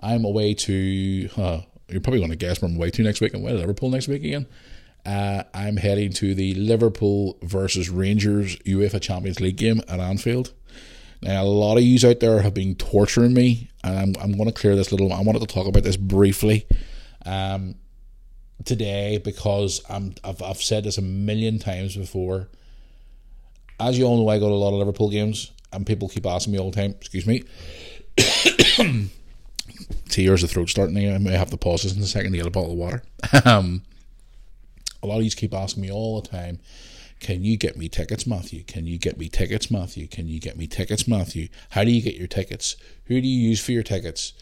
I'm 0.00 0.24
away 0.24 0.54
to. 0.54 1.28
Uh, 1.36 1.60
you're 1.88 2.00
probably 2.00 2.20
going 2.20 2.30
to 2.30 2.36
guess 2.36 2.60
where 2.60 2.70
I'm 2.70 2.76
away 2.76 2.90
to 2.90 3.02
next 3.02 3.20
week. 3.20 3.34
I'm 3.34 3.42
away 3.42 3.52
to 3.52 3.58
Liverpool 3.58 3.90
next 3.90 4.08
week 4.08 4.24
again. 4.24 4.46
Uh, 5.04 5.42
I'm 5.52 5.76
heading 5.76 6.12
to 6.14 6.34
the 6.34 6.54
Liverpool 6.54 7.38
versus 7.42 7.90
Rangers 7.90 8.56
UEFA 8.58 9.00
Champions 9.00 9.40
League 9.40 9.56
game 9.56 9.80
at 9.88 10.00
Anfield. 10.00 10.52
Now, 11.20 11.42
a 11.42 11.44
lot 11.44 11.76
of 11.76 11.84
yous 11.84 12.04
out 12.04 12.20
there 12.20 12.42
have 12.42 12.54
been 12.54 12.74
torturing 12.74 13.34
me, 13.34 13.70
and 13.84 14.16
I'm, 14.16 14.22
I'm 14.22 14.32
going 14.32 14.48
to 14.48 14.52
clear 14.52 14.74
this 14.74 14.90
little. 14.90 15.12
I 15.12 15.20
wanted 15.20 15.40
to 15.40 15.46
talk 15.46 15.66
about 15.66 15.84
this 15.84 15.96
briefly 15.96 16.66
um, 17.26 17.76
today 18.64 19.18
because 19.18 19.82
I'm, 19.88 20.14
I've, 20.24 20.42
I've 20.42 20.62
said 20.62 20.84
this 20.84 20.98
a 20.98 21.02
million 21.02 21.58
times 21.58 21.96
before. 21.96 22.48
As 23.78 23.98
you 23.98 24.04
all 24.04 24.16
know, 24.16 24.28
I 24.28 24.38
go 24.38 24.48
to 24.48 24.54
a 24.54 24.56
lot 24.56 24.72
of 24.72 24.78
Liverpool 24.78 25.10
games 25.10 25.52
and 25.72 25.86
people 25.86 26.08
keep 26.08 26.26
asking 26.26 26.52
me 26.52 26.58
all 26.58 26.70
the 26.70 26.76
time, 26.76 26.92
excuse 26.92 27.26
me. 27.26 27.44
Tears, 30.08 30.42
the 30.42 30.48
throat 30.48 30.68
starting. 30.68 30.96
I 31.12 31.18
may 31.18 31.32
have 31.32 31.50
to 31.50 31.56
pause 31.56 31.82
this 31.82 31.96
in 31.96 32.02
a 32.02 32.06
second 32.06 32.32
to 32.32 32.38
get 32.38 32.46
a 32.46 32.50
bottle 32.50 32.72
of 32.72 32.78
water. 32.78 33.02
Um, 33.44 33.82
a 35.02 35.06
lot 35.06 35.18
of 35.18 35.24
you 35.24 35.30
keep 35.30 35.52
asking 35.52 35.82
me 35.82 35.90
all 35.90 36.20
the 36.20 36.28
time, 36.28 36.60
can 37.18 37.44
you 37.44 37.56
get 37.56 37.76
me 37.76 37.88
tickets, 37.88 38.26
Matthew? 38.26 38.62
Can 38.62 38.86
you 38.86 38.98
get 38.98 39.18
me 39.18 39.28
tickets, 39.28 39.70
Matthew? 39.70 40.06
Can 40.06 40.28
you 40.28 40.38
get 40.38 40.56
me 40.56 40.66
tickets, 40.66 41.08
Matthew? 41.08 41.48
How 41.70 41.82
do 41.84 41.90
you 41.90 42.02
get 42.02 42.16
your 42.16 42.26
tickets? 42.26 42.76
Who 43.06 43.20
do 43.20 43.26
you 43.26 43.48
use 43.48 43.64
for 43.64 43.72
your 43.72 43.82
tickets? 43.82 44.32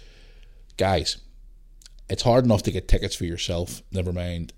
Guys, 0.77 1.19
it's 2.09 2.23
hard 2.23 2.45
enough 2.45 2.62
to 2.64 2.71
get 2.71 2.88
tickets 2.88 3.14
for 3.14 3.25
yourself, 3.25 3.83
never 3.93 4.12
mind 4.12 4.53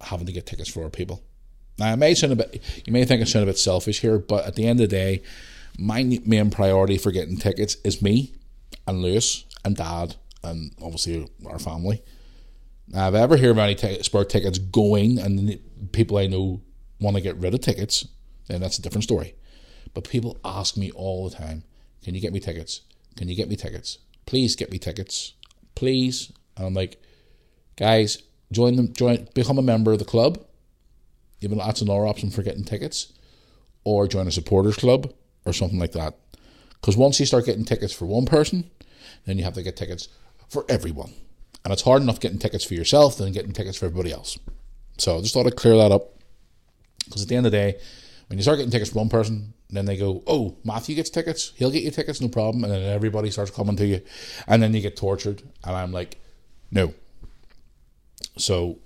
having 0.00 0.26
to 0.26 0.32
get 0.32 0.46
tickets 0.46 0.70
for 0.70 0.84
our 0.84 0.90
people. 0.90 1.22
Now, 1.78 1.92
I 1.92 1.96
may 1.96 2.14
sound 2.14 2.32
a 2.32 2.36
bit, 2.36 2.62
you 2.86 2.92
may 2.92 3.04
think 3.04 3.20
I 3.20 3.24
sound 3.24 3.42
a 3.42 3.46
bit 3.46 3.58
selfish 3.58 4.00
here, 4.00 4.18
but 4.18 4.44
at 4.44 4.54
the 4.54 4.66
end 4.66 4.80
of 4.80 4.88
the 4.88 4.96
day, 4.96 5.22
my 5.78 6.02
main 6.24 6.50
priority 6.50 6.98
for 6.98 7.10
getting 7.10 7.36
tickets 7.36 7.76
is 7.84 8.02
me 8.02 8.34
and 8.86 9.02
Lewis 9.02 9.44
and 9.64 9.76
Dad 9.76 10.16
and 10.42 10.72
obviously 10.80 11.28
our 11.46 11.58
family. 11.58 12.02
Now, 12.88 13.08
if 13.08 13.14
I 13.14 13.18
ever 13.18 13.36
hear 13.36 13.50
of 13.50 13.58
any 13.58 13.74
t- 13.74 13.98
tickets 13.98 14.58
going 14.58 15.18
and 15.18 15.58
people 15.92 16.18
I 16.18 16.26
know 16.26 16.62
want 17.00 17.16
to 17.16 17.22
get 17.22 17.36
rid 17.36 17.54
of 17.54 17.60
tickets, 17.60 18.06
then 18.46 18.60
that's 18.60 18.78
a 18.78 18.82
different 18.82 19.04
story. 19.04 19.34
But 19.94 20.08
people 20.08 20.38
ask 20.44 20.76
me 20.76 20.90
all 20.90 21.28
the 21.28 21.34
time, 21.34 21.64
"Can 22.02 22.14
you 22.14 22.20
get 22.20 22.32
me 22.32 22.40
tickets? 22.40 22.82
Can 23.16 23.28
you 23.28 23.34
get 23.34 23.48
me 23.48 23.56
tickets? 23.56 23.98
Please 24.26 24.54
get 24.54 24.70
me 24.70 24.78
tickets, 24.78 25.32
please." 25.74 26.30
And 26.56 26.66
I'm 26.66 26.74
like, 26.74 27.00
guys, 27.76 28.18
join 28.52 28.76
them, 28.76 28.92
join, 28.92 29.28
become 29.34 29.58
a 29.58 29.62
member 29.62 29.92
of 29.92 29.98
the 29.98 30.04
club. 30.04 30.44
Even 31.40 31.58
that's 31.58 31.80
another 31.80 32.06
option 32.06 32.30
for 32.30 32.42
getting 32.42 32.64
tickets, 32.64 33.12
or 33.82 34.06
join 34.06 34.28
a 34.28 34.32
supporters 34.32 34.76
club 34.76 35.12
or 35.44 35.52
something 35.52 35.78
like 35.78 35.92
that. 35.92 36.14
Because 36.80 36.96
once 36.96 37.18
you 37.18 37.26
start 37.26 37.46
getting 37.46 37.64
tickets 37.64 37.92
for 37.92 38.06
one 38.06 38.26
person, 38.26 38.70
then 39.26 39.38
you 39.38 39.44
have 39.44 39.54
to 39.54 39.62
get 39.62 39.76
tickets 39.76 40.08
for 40.48 40.64
everyone. 40.68 41.12
And 41.64 41.72
it's 41.72 41.82
hard 41.82 42.02
enough 42.02 42.20
getting 42.20 42.38
tickets 42.38 42.64
for 42.64 42.74
yourself 42.74 43.16
than 43.16 43.32
getting 43.32 43.52
tickets 43.52 43.78
for 43.78 43.86
everybody 43.86 44.12
else. 44.12 44.38
So 44.98 45.16
I 45.16 45.20
just 45.22 45.32
thought 45.32 45.46
I'd 45.46 45.56
clear 45.56 45.76
that 45.76 45.92
up. 45.92 46.10
Because 47.04 47.22
at 47.22 47.28
the 47.28 47.36
end 47.36 47.46
of 47.46 47.52
the 47.52 47.58
day, 47.58 47.80
when 48.28 48.38
you 48.38 48.42
start 48.42 48.58
getting 48.58 48.70
tickets 48.70 48.90
for 48.90 48.98
one 48.98 49.08
person, 49.08 49.54
then 49.70 49.86
they 49.86 49.96
go, 49.96 50.22
oh, 50.26 50.56
Matthew 50.64 50.94
gets 50.94 51.10
tickets, 51.10 51.52
he'll 51.56 51.70
get 51.70 51.82
you 51.82 51.90
tickets, 51.90 52.20
no 52.20 52.28
problem. 52.28 52.64
And 52.64 52.72
then 52.72 52.82
everybody 52.82 53.30
starts 53.30 53.50
coming 53.50 53.76
to 53.76 53.86
you. 53.86 54.00
And 54.46 54.62
then 54.62 54.72
you 54.74 54.80
get 54.80 54.96
tortured. 54.96 55.42
And 55.64 55.76
I'm 55.76 55.92
like, 55.92 56.18
no. 56.70 56.94
So 58.36 58.78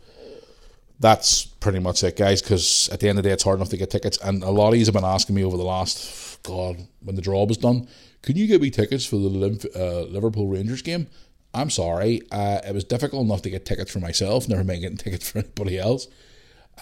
that's 1.01 1.47
pretty 1.47 1.79
much 1.79 2.03
it, 2.03 2.17
guys. 2.17 2.43
Because 2.43 2.89
at 2.91 3.01
the 3.01 3.09
end 3.09 3.19
of 3.19 3.25
the 3.25 3.31
day, 3.31 3.33
it's 3.35 3.45
hard 3.45 3.59
enough 3.59 3.71
to 3.71 3.77
get 3.77 3.91
tickets. 3.91 4.19
And 4.23 4.43
a 4.43 4.51
lot 4.51 4.73
of 4.73 4.79
you 4.79 4.85
have 4.85 4.95
been 4.95 5.05
asking 5.05 5.37
me 5.37 5.45
over 5.45 5.57
the 5.57 5.63
last 5.63 6.43
God, 6.43 6.87
when 7.01 7.17
the 7.17 7.23
draw 7.23 7.45
was 7.45 7.57
done, 7.57 7.89
can 8.23 8.37
you 8.37 8.47
get 8.47 8.61
me 8.61 8.71
tickets 8.71 9.05
for 9.05 9.17
the 9.17 9.71
uh, 9.77 10.11
Liverpool 10.11 10.49
Rangers 10.49 10.83
game? 10.83 11.09
I'm 11.55 11.71
sorry, 11.71 12.23
uh, 12.31 12.61
it 12.67 12.75
was 12.75 12.85
difficult 12.85 13.25
enough 13.25 13.43
to 13.43 13.51
get 13.51 13.65
tickets 13.65 13.91
for 13.91 14.01
myself, 14.01 14.49
never 14.49 14.65
mind 14.65 14.83
getting 14.83 14.97
tickets 14.99 15.31
for 15.31 15.39
anybody 15.39 15.79
else. 15.79 16.07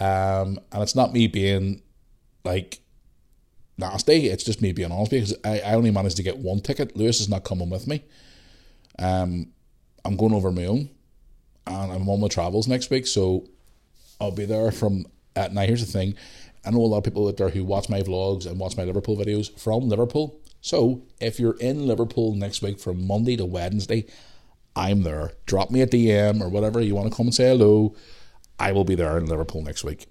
Um, 0.01 0.59
and 0.73 0.83
it's 0.83 0.95
not 0.95 1.13
me 1.13 1.27
being 1.27 1.83
like 2.45 2.81
nasty, 3.79 4.29
it's 4.29 4.45
just 4.45 4.61
me 4.61 4.73
being 4.73 4.93
honest 4.93 5.11
because 5.11 5.35
I, 5.45 5.61
I 5.61 5.75
only 5.75 5.91
managed 5.91 6.17
to 6.17 6.23
get 6.23 6.39
one 6.39 6.61
ticket. 6.61 6.97
Lewis 6.97 7.21
is 7.21 7.29
not 7.29 7.45
coming 7.45 7.71
with 7.71 7.87
me. 7.87 8.03
Um, 8.99 9.53
I'm 10.05 10.17
going 10.17 10.35
over 10.35 10.51
my 10.51 10.67
own, 10.67 10.91
and 11.67 11.93
I'm 11.93 12.09
on 12.09 12.21
my 12.21 12.29
travels 12.29 12.69
next 12.69 12.91
week, 12.91 13.07
so 13.07 13.47
I'll 14.21 14.33
be 14.33 14.47
there 14.47 14.71
from. 14.71 15.07
Uh, 15.35 15.49
now, 15.53 15.63
here's 15.63 15.85
the 15.85 15.93
thing 15.93 16.17
I 16.67 16.71
know 16.71 16.81
a 16.81 16.87
lot 16.87 16.99
of 16.99 17.05
people 17.05 17.29
out 17.29 17.37
there 17.37 17.49
who 17.49 17.65
watch 17.65 17.89
my 17.89 18.03
vlogs 18.03 18.45
and 18.45 18.59
watch 18.59 18.77
my 18.77 18.83
Liverpool 18.83 19.17
videos 19.17 19.57
from 19.59 19.89
Liverpool. 19.89 20.41
So 20.61 21.03
if 21.21 21.39
you're 21.39 21.57
in 21.59 21.87
Liverpool 21.87 22.35
next 22.35 22.61
week 22.61 22.81
from 22.81 23.07
Monday 23.07 23.37
to 23.37 23.45
Wednesday, 23.45 24.07
I'm 24.75 25.03
there. 25.03 25.33
Drop 25.47 25.71
me 25.71 25.81
a 25.81 25.87
DM 25.87 26.41
or 26.41 26.49
whatever 26.49 26.81
you 26.81 26.97
want 26.97 27.09
to 27.09 27.17
come 27.17 27.27
and 27.27 27.35
say 27.35 27.51
hello. 27.51 27.95
I 28.59 28.73
will 28.73 28.85
be 28.85 28.97
there 28.97 29.17
in 29.17 29.27
Liverpool 29.27 29.63
next 29.63 29.85
week. 29.85 30.07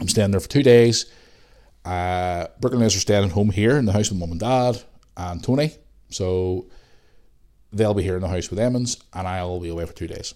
I'm 0.00 0.08
staying 0.08 0.30
there 0.30 0.40
for 0.40 0.48
two 0.48 0.62
days. 0.62 1.06
Uh, 1.84 2.46
Brooke 2.60 2.74
and 2.74 2.82
are 2.82 2.90
staying 2.90 3.24
at 3.24 3.32
home 3.32 3.50
here 3.50 3.76
in 3.76 3.86
the 3.86 3.92
house 3.92 4.10
with 4.10 4.20
mum 4.20 4.30
and 4.30 4.40
dad 4.40 4.82
and 5.16 5.42
Tony. 5.42 5.72
So 6.10 6.66
they'll 7.72 7.94
be 7.94 8.04
here 8.04 8.16
in 8.16 8.22
the 8.22 8.28
house 8.28 8.50
with 8.50 8.60
Emmons 8.60 9.02
and 9.12 9.26
I'll 9.26 9.58
be 9.58 9.68
away 9.68 9.84
for 9.84 9.94
two 9.94 10.06
days. 10.06 10.34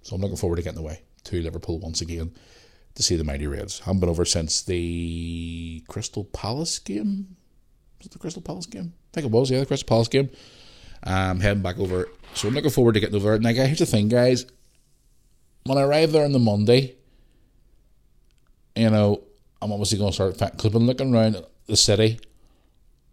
So 0.00 0.16
I'm 0.16 0.22
looking 0.22 0.36
forward 0.38 0.56
to 0.56 0.62
getting 0.62 0.80
away 0.80 1.02
to 1.24 1.42
Liverpool 1.42 1.78
once 1.78 2.00
again 2.00 2.32
to 2.94 3.02
see 3.02 3.16
the 3.16 3.24
Mighty 3.24 3.46
Reds. 3.46 3.80
Haven't 3.80 4.00
been 4.00 4.08
over 4.08 4.24
since 4.24 4.62
the 4.62 5.84
Crystal 5.88 6.24
Palace 6.24 6.78
game. 6.78 7.36
Was 7.98 8.06
it 8.06 8.12
the 8.12 8.18
Crystal 8.18 8.42
Palace 8.42 8.66
game? 8.66 8.92
I 8.94 9.14
think 9.14 9.26
it 9.26 9.32
was, 9.32 9.50
yeah, 9.50 9.60
the 9.60 9.66
Crystal 9.66 9.88
Palace 9.88 10.08
game. 10.08 10.30
I'm 11.04 11.40
heading 11.40 11.62
back 11.62 11.78
over. 11.78 12.08
So 12.34 12.48
I'm 12.48 12.54
looking 12.54 12.70
forward 12.70 12.94
to 12.94 13.00
getting 13.00 13.16
over 13.16 13.34
it. 13.34 13.42
Now, 13.42 13.50
here's 13.52 13.78
the 13.78 13.86
thing, 13.86 14.08
guys. 14.08 14.46
When 15.64 15.78
I 15.78 15.82
arrive 15.82 16.12
there 16.12 16.24
on 16.24 16.32
the 16.32 16.38
Monday, 16.38 16.96
you 18.74 18.90
know, 18.90 19.22
I'm 19.60 19.72
obviously 19.72 19.98
going 19.98 20.10
to 20.10 20.14
start 20.14 20.38
because 20.38 20.72
been 20.72 20.86
looking 20.86 21.14
around 21.14 21.44
the 21.66 21.76
city 21.76 22.18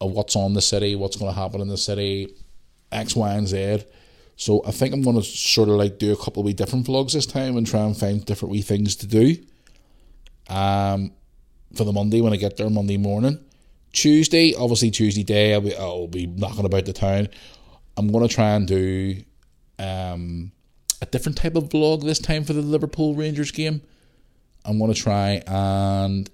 of 0.01 0.11
what's 0.11 0.35
on 0.35 0.53
the 0.53 0.61
city, 0.61 0.95
what's 0.95 1.17
going 1.17 1.33
to 1.33 1.39
happen 1.39 1.61
in 1.61 1.67
the 1.67 1.77
city, 1.77 2.33
X, 2.91 3.15
Y, 3.15 3.33
and 3.33 3.47
Z. 3.47 3.83
So 4.39 4.63
I 4.65 4.71
think 4.71 4.93
I'm 4.93 5.01
going 5.01 5.17
to 5.17 5.21
sort 5.21 5.67
of 5.67 5.75
like 5.75 5.99
do 5.99 6.13
a 6.13 6.15
couple 6.15 6.39
of 6.39 6.45
wee 6.45 6.53
different 6.53 6.87
vlogs 6.87 7.11
this 7.11 7.25
time 7.25 7.57
and 7.57 7.67
try 7.67 7.81
and 7.81 7.95
find 7.95 8.25
different 8.25 8.53
wee 8.53 8.61
things 8.61 8.95
to 8.95 9.05
do. 9.05 9.35
Um, 10.47 11.11
for 11.75 11.83
the 11.83 11.91
Monday 11.91 12.21
when 12.21 12.31
I 12.31 12.37
get 12.37 12.55
there 12.55 12.69
Monday 12.69 12.95
morning. 12.95 13.37
Tuesday, 13.91 14.55
obviously 14.55 14.91
Tuesday 14.91 15.23
day, 15.23 15.53
I'll 15.53 15.61
be 15.61 15.75
I'll 15.75 16.07
be 16.07 16.25
knocking 16.25 16.63
about 16.63 16.85
the 16.85 16.93
town. 16.93 17.27
I'm 17.97 18.07
going 18.07 18.25
to 18.25 18.33
try 18.33 18.51
and 18.51 18.65
do 18.65 19.17
um, 19.77 20.53
a 21.01 21.05
different 21.05 21.37
type 21.37 21.57
of 21.57 21.65
vlog 21.65 22.03
this 22.03 22.19
time 22.19 22.45
for 22.45 22.53
the 22.53 22.61
Liverpool 22.61 23.15
Rangers 23.15 23.51
game. 23.51 23.81
I'm 24.63 24.79
going 24.79 24.93
to 24.93 24.99
try 24.99 25.43
and 25.47 26.29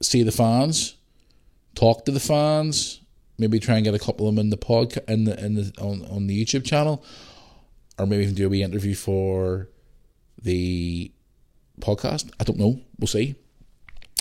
see 0.00 0.22
the 0.22 0.30
fans, 0.30 0.94
talk 1.74 2.04
to 2.04 2.12
the 2.12 2.20
fans, 2.20 3.00
maybe 3.38 3.58
try 3.60 3.76
and 3.76 3.84
get 3.84 3.94
a 3.94 3.98
couple 3.98 4.28
of 4.28 4.34
them 4.34 4.40
in 4.40 4.50
the 4.50 4.56
pod 4.56 4.96
in 5.08 5.24
the 5.24 5.42
in 5.44 5.54
the 5.54 5.72
on, 5.80 6.04
on 6.06 6.26
the 6.26 6.44
YouTube 6.44 6.64
channel, 6.64 7.04
or 7.98 8.06
maybe 8.06 8.24
even 8.24 8.34
do 8.34 8.46
a 8.46 8.48
wee 8.48 8.62
interview 8.62 8.94
for 8.94 9.68
the 10.42 11.10
podcast. 11.80 12.30
I 12.40 12.44
don't 12.44 12.58
know. 12.58 12.80
We'll 12.98 13.06
see. 13.06 13.36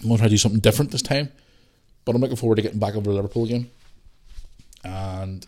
I'm 0.03 0.09
to 0.09 0.17
try 0.17 0.27
to 0.27 0.29
do 0.29 0.37
something 0.37 0.59
different 0.59 0.91
this 0.91 1.01
time, 1.01 1.31
but 2.05 2.15
I'm 2.15 2.21
looking 2.21 2.37
forward 2.37 2.57
to 2.57 2.61
getting 2.61 2.79
back 2.79 2.95
over 2.95 3.05
to 3.05 3.11
Liverpool 3.11 3.45
again 3.45 3.69
and 4.83 5.45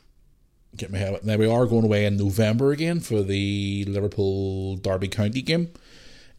get 0.76 0.92
my 0.92 0.98
head. 0.98 1.24
Now 1.24 1.38
we 1.38 1.50
are 1.50 1.66
going 1.66 1.86
away 1.86 2.06
in 2.06 2.18
November 2.18 2.72
again 2.72 3.00
for 3.00 3.22
the 3.22 3.86
Liverpool 3.88 4.76
Derby 4.78 5.08
County 5.08 5.42
game 5.42 5.72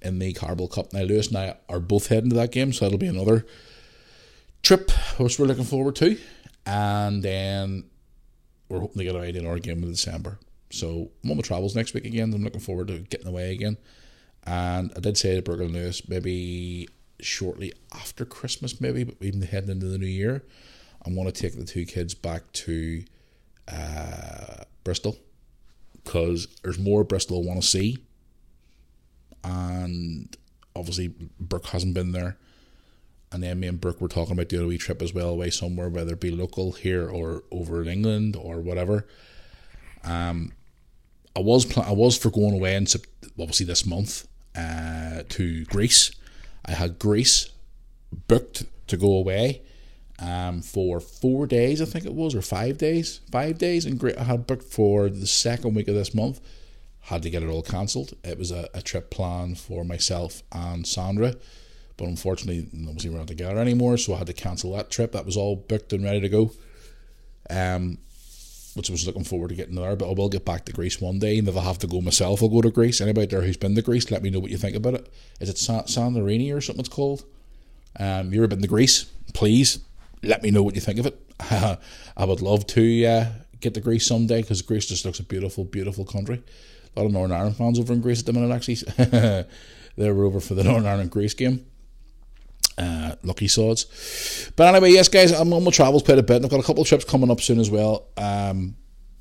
in 0.02 0.18
the 0.18 0.32
Carabao 0.32 0.66
Cup. 0.66 0.92
Now 0.92 1.02
Lewis 1.02 1.28
and 1.28 1.38
I 1.38 1.56
are 1.68 1.80
both 1.80 2.08
heading 2.08 2.30
to 2.30 2.36
that 2.36 2.52
game, 2.52 2.72
so 2.72 2.84
that'll 2.84 2.98
be 2.98 3.06
another 3.06 3.46
trip 4.62 4.90
which 5.18 5.38
we're 5.38 5.46
looking 5.46 5.64
forward 5.64 5.96
to, 5.96 6.18
and 6.66 7.22
then 7.22 7.84
we're 8.68 8.80
hoping 8.80 8.98
to 8.98 9.04
get 9.04 9.16
away 9.16 9.32
to 9.32 9.46
our 9.46 9.58
game 9.58 9.82
in 9.82 9.90
December. 9.90 10.38
So 10.70 11.10
my 11.24 11.34
travels 11.40 11.74
next 11.74 11.94
week 11.94 12.04
again. 12.04 12.32
I'm 12.32 12.44
looking 12.44 12.60
forward 12.60 12.88
to 12.88 12.98
getting 12.98 13.26
away 13.26 13.52
again. 13.52 13.76
And 14.44 14.92
I 14.96 15.00
did 15.00 15.18
say 15.18 15.34
to 15.34 15.42
Burger 15.42 15.66
Lewis 15.66 16.08
maybe 16.08 16.88
shortly 17.20 17.72
after 17.94 18.24
Christmas, 18.24 18.80
maybe, 18.80 19.04
but 19.04 19.16
even 19.20 19.42
heading 19.42 19.70
into 19.70 19.86
the 19.86 19.98
new 19.98 20.06
year, 20.06 20.44
I'm 21.04 21.14
going 21.14 21.26
to 21.26 21.32
take 21.32 21.56
the 21.56 21.64
two 21.64 21.84
kids 21.84 22.14
back 22.14 22.50
to 22.52 23.02
uh, 23.68 24.64
Bristol 24.84 25.18
because 26.04 26.46
there's 26.62 26.78
more 26.78 27.04
Bristol 27.04 27.42
I 27.42 27.46
want 27.46 27.62
to 27.62 27.66
see, 27.66 27.98
and 29.44 30.34
obviously 30.74 31.14
Brooke 31.38 31.66
hasn't 31.66 31.94
been 31.94 32.12
there. 32.12 32.36
And 33.32 33.42
then 33.42 33.60
me 33.60 33.68
and 33.68 33.80
Brooke 33.80 34.00
were 34.00 34.08
talking 34.08 34.32
about 34.32 34.48
doing 34.48 34.64
a 34.64 34.68
wee 34.68 34.78
trip 34.78 35.00
as 35.02 35.14
well 35.14 35.28
away 35.28 35.50
somewhere, 35.50 35.88
whether 35.88 36.14
it 36.14 36.20
be 36.20 36.32
local 36.32 36.72
here 36.72 37.08
or 37.08 37.44
over 37.50 37.80
in 37.80 37.88
England 37.88 38.36
or 38.36 38.60
whatever. 38.60 39.06
Um, 40.02 40.52
I 41.36 41.40
was 41.40 41.64
pl- 41.64 41.84
I 41.84 41.92
was 41.92 42.18
for 42.18 42.30
going 42.30 42.54
away 42.54 42.74
in 42.74 42.86
obviously 43.38 43.66
this 43.66 43.86
month 43.86 44.26
uh, 44.56 45.22
to 45.28 45.64
Greece. 45.66 46.10
I 46.64 46.72
had 46.72 46.98
Greece 46.98 47.50
booked 48.26 48.64
to 48.88 48.96
go 48.96 49.12
away 49.12 49.62
um, 50.18 50.60
for 50.60 51.00
four 51.00 51.46
days, 51.46 51.80
I 51.80 51.86
think 51.86 52.04
it 52.04 52.14
was, 52.14 52.34
or 52.34 52.42
five 52.42 52.78
days, 52.78 53.20
five 53.30 53.58
days. 53.58 53.86
And 53.86 54.02
I 54.18 54.24
had 54.24 54.46
booked 54.46 54.64
for 54.64 55.08
the 55.08 55.26
second 55.26 55.74
week 55.74 55.88
of 55.88 55.94
this 55.94 56.14
month. 56.14 56.40
Had 57.04 57.22
to 57.22 57.30
get 57.30 57.42
it 57.42 57.48
all 57.48 57.62
cancelled. 57.62 58.14
It 58.22 58.38
was 58.38 58.50
a, 58.50 58.68
a 58.74 58.82
trip 58.82 59.10
plan 59.10 59.54
for 59.54 59.84
myself 59.84 60.42
and 60.52 60.86
Sandra, 60.86 61.36
but 62.00 62.08
unfortunately, 62.08 62.66
obviously 62.88 63.10
we're 63.10 63.18
not 63.18 63.28
together 63.28 63.58
anymore, 63.58 63.98
so 63.98 64.14
I 64.14 64.18
had 64.18 64.26
to 64.26 64.32
cancel 64.32 64.72
that 64.72 64.90
trip. 64.90 65.12
That 65.12 65.26
was 65.26 65.36
all 65.36 65.54
booked 65.54 65.92
and 65.92 66.02
ready 66.02 66.20
to 66.20 66.28
go. 66.28 66.50
Um, 67.50 67.98
which 68.74 68.88
I 68.88 68.92
was 68.92 69.06
looking 69.06 69.24
forward 69.24 69.48
to 69.48 69.54
getting 69.54 69.74
there. 69.74 69.96
But 69.96 70.08
I 70.08 70.14
will 70.14 70.28
get 70.30 70.46
back 70.46 70.64
to 70.64 70.72
Greece 70.72 71.00
one 71.00 71.18
day, 71.18 71.38
and 71.38 71.46
if 71.46 71.56
I 71.56 71.60
have 71.60 71.78
to 71.80 71.86
go 71.86 72.00
myself, 72.00 72.42
I'll 72.42 72.48
go 72.48 72.62
to 72.62 72.70
Greece. 72.70 73.00
Anybody 73.00 73.26
there 73.26 73.42
who's 73.42 73.58
been 73.58 73.74
to 73.74 73.82
Greece, 73.82 74.10
let 74.10 74.22
me 74.22 74.30
know 74.30 74.38
what 74.38 74.50
you 74.50 74.56
think 74.56 74.76
about 74.76 74.94
it. 74.94 75.12
Is 75.40 75.50
it 75.50 75.58
San- 75.58 75.84
Santorini 75.84 76.54
or 76.54 76.60
something 76.60 76.80
it's 76.80 76.88
called? 76.88 77.24
Um, 77.98 78.32
you 78.32 78.40
ever 78.40 78.48
been 78.48 78.62
to 78.62 78.68
Greece? 78.68 79.04
Please 79.34 79.80
let 80.22 80.42
me 80.42 80.50
know 80.50 80.62
what 80.62 80.74
you 80.74 80.80
think 80.80 80.98
of 80.98 81.06
it. 81.06 81.20
I 82.16 82.24
would 82.24 82.40
love 82.40 82.66
to 82.68 83.04
uh, 83.04 83.26
get 83.60 83.74
to 83.74 83.80
Greece 83.80 84.06
someday 84.06 84.40
because 84.40 84.62
Greece 84.62 84.86
just 84.86 85.04
looks 85.04 85.20
a 85.20 85.24
beautiful, 85.24 85.64
beautiful 85.64 86.04
country. 86.04 86.42
A 86.96 87.00
lot 87.00 87.06
of 87.06 87.12
Northern 87.12 87.36
Ireland 87.36 87.56
fans 87.56 87.78
over 87.78 87.92
in 87.92 88.00
Greece 88.00 88.20
at 88.20 88.26
the 88.26 88.32
minute, 88.32 88.54
actually. 88.54 88.76
they 89.96 90.10
were 90.10 90.24
over 90.24 90.40
for 90.40 90.54
the 90.54 90.64
Northern 90.64 90.86
Ireland 90.86 91.10
Greece 91.10 91.34
game. 91.34 91.66
Uh, 92.80 93.14
lucky 93.22 93.46
swords. 93.46 94.50
But 94.56 94.74
anyway, 94.74 94.92
yes, 94.92 95.08
guys, 95.08 95.32
I'm 95.32 95.52
on 95.52 95.64
my 95.64 95.70
travels 95.70 96.02
quite 96.02 96.18
a 96.18 96.22
bit. 96.22 96.36
And 96.36 96.46
I've 96.46 96.50
got 96.50 96.60
a 96.60 96.62
couple 96.62 96.82
of 96.82 96.88
trips 96.88 97.04
coming 97.04 97.30
up 97.30 97.40
soon 97.40 97.60
as 97.60 97.70
well. 97.70 98.06
Um, 98.16 98.76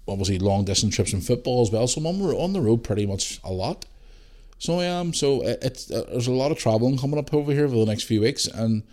obviously, 0.07 0.39
long 0.39 0.63
distance 0.63 0.95
trips 0.95 1.11
in 1.11 1.19
football 1.19 1.61
as 1.61 1.71
well. 1.71 1.85
So 1.87 1.99
I'm 1.99 2.07
on 2.07 2.53
the 2.53 2.61
road 2.61 2.83
pretty 2.83 3.05
much 3.05 3.39
a 3.43 3.51
lot. 3.51 3.85
So 4.59 4.79
I 4.79 4.85
am. 4.85 5.13
So 5.13 5.41
it's 5.43 5.89
uh, 5.91 6.05
there's 6.09 6.27
a 6.27 6.31
lot 6.31 6.51
of 6.51 6.57
traveling 6.57 6.97
coming 6.97 7.19
up 7.19 7.33
over 7.33 7.51
here 7.51 7.67
for 7.67 7.75
the 7.75 7.85
next 7.85 8.03
few 8.03 8.21
weeks, 8.21 8.45
and 8.45 8.83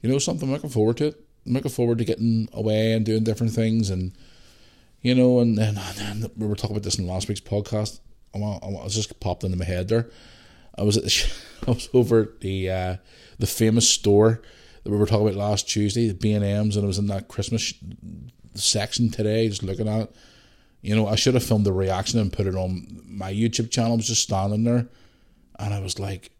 you 0.00 0.10
know 0.10 0.18
something. 0.18 0.48
I'm 0.48 0.54
looking 0.54 0.70
forward 0.70 0.96
to 0.98 1.08
it. 1.08 1.24
I'm 1.46 1.52
looking 1.52 1.70
forward 1.70 1.98
to 1.98 2.04
getting 2.04 2.48
away 2.52 2.92
and 2.92 3.04
doing 3.04 3.24
different 3.24 3.52
things, 3.52 3.90
and 3.90 4.12
you 5.02 5.14
know, 5.14 5.40
and 5.40 5.58
then 5.58 6.30
we 6.36 6.46
were 6.46 6.54
talking 6.54 6.76
about 6.76 6.84
this 6.84 6.98
in 6.98 7.06
last 7.06 7.28
week's 7.28 7.40
podcast. 7.40 8.00
I, 8.34 8.38
was 8.38 8.94
just 8.94 9.18
popped 9.20 9.42
into 9.42 9.56
my 9.56 9.64
head 9.64 9.88
there. 9.88 10.08
I 10.76 10.82
was 10.82 10.96
at 10.96 11.04
the 11.04 11.32
I 11.66 11.72
was 11.72 11.88
over 11.92 12.22
at 12.22 12.40
the 12.40 12.70
uh, 12.70 12.96
the 13.38 13.46
famous 13.46 13.88
store 13.88 14.42
that 14.82 14.90
we 14.90 14.96
were 14.96 15.06
talking 15.06 15.28
about 15.28 15.38
last 15.38 15.68
Tuesday, 15.68 16.08
the 16.08 16.14
B 16.14 16.32
and 16.32 16.44
M's, 16.44 16.76
and 16.76 16.84
it 16.84 16.86
was 16.86 16.98
in 16.98 17.06
that 17.08 17.28
Christmas 17.28 17.74
section 18.54 19.10
today, 19.10 19.48
just 19.48 19.62
looking 19.62 19.88
at 19.88 20.02
it. 20.02 20.16
You 20.80 20.94
know, 20.94 21.06
I 21.06 21.16
should 21.16 21.34
have 21.34 21.42
filmed 21.42 21.66
the 21.66 21.72
reaction 21.72 22.20
and 22.20 22.32
put 22.32 22.46
it 22.46 22.54
on 22.54 23.02
my 23.04 23.32
YouTube 23.32 23.70
channel. 23.70 23.92
I 23.92 23.96
was 23.96 24.06
just 24.06 24.22
standing 24.22 24.64
there, 24.64 24.86
and 25.58 25.74
I 25.74 25.80
was 25.80 25.98
like, 25.98 26.30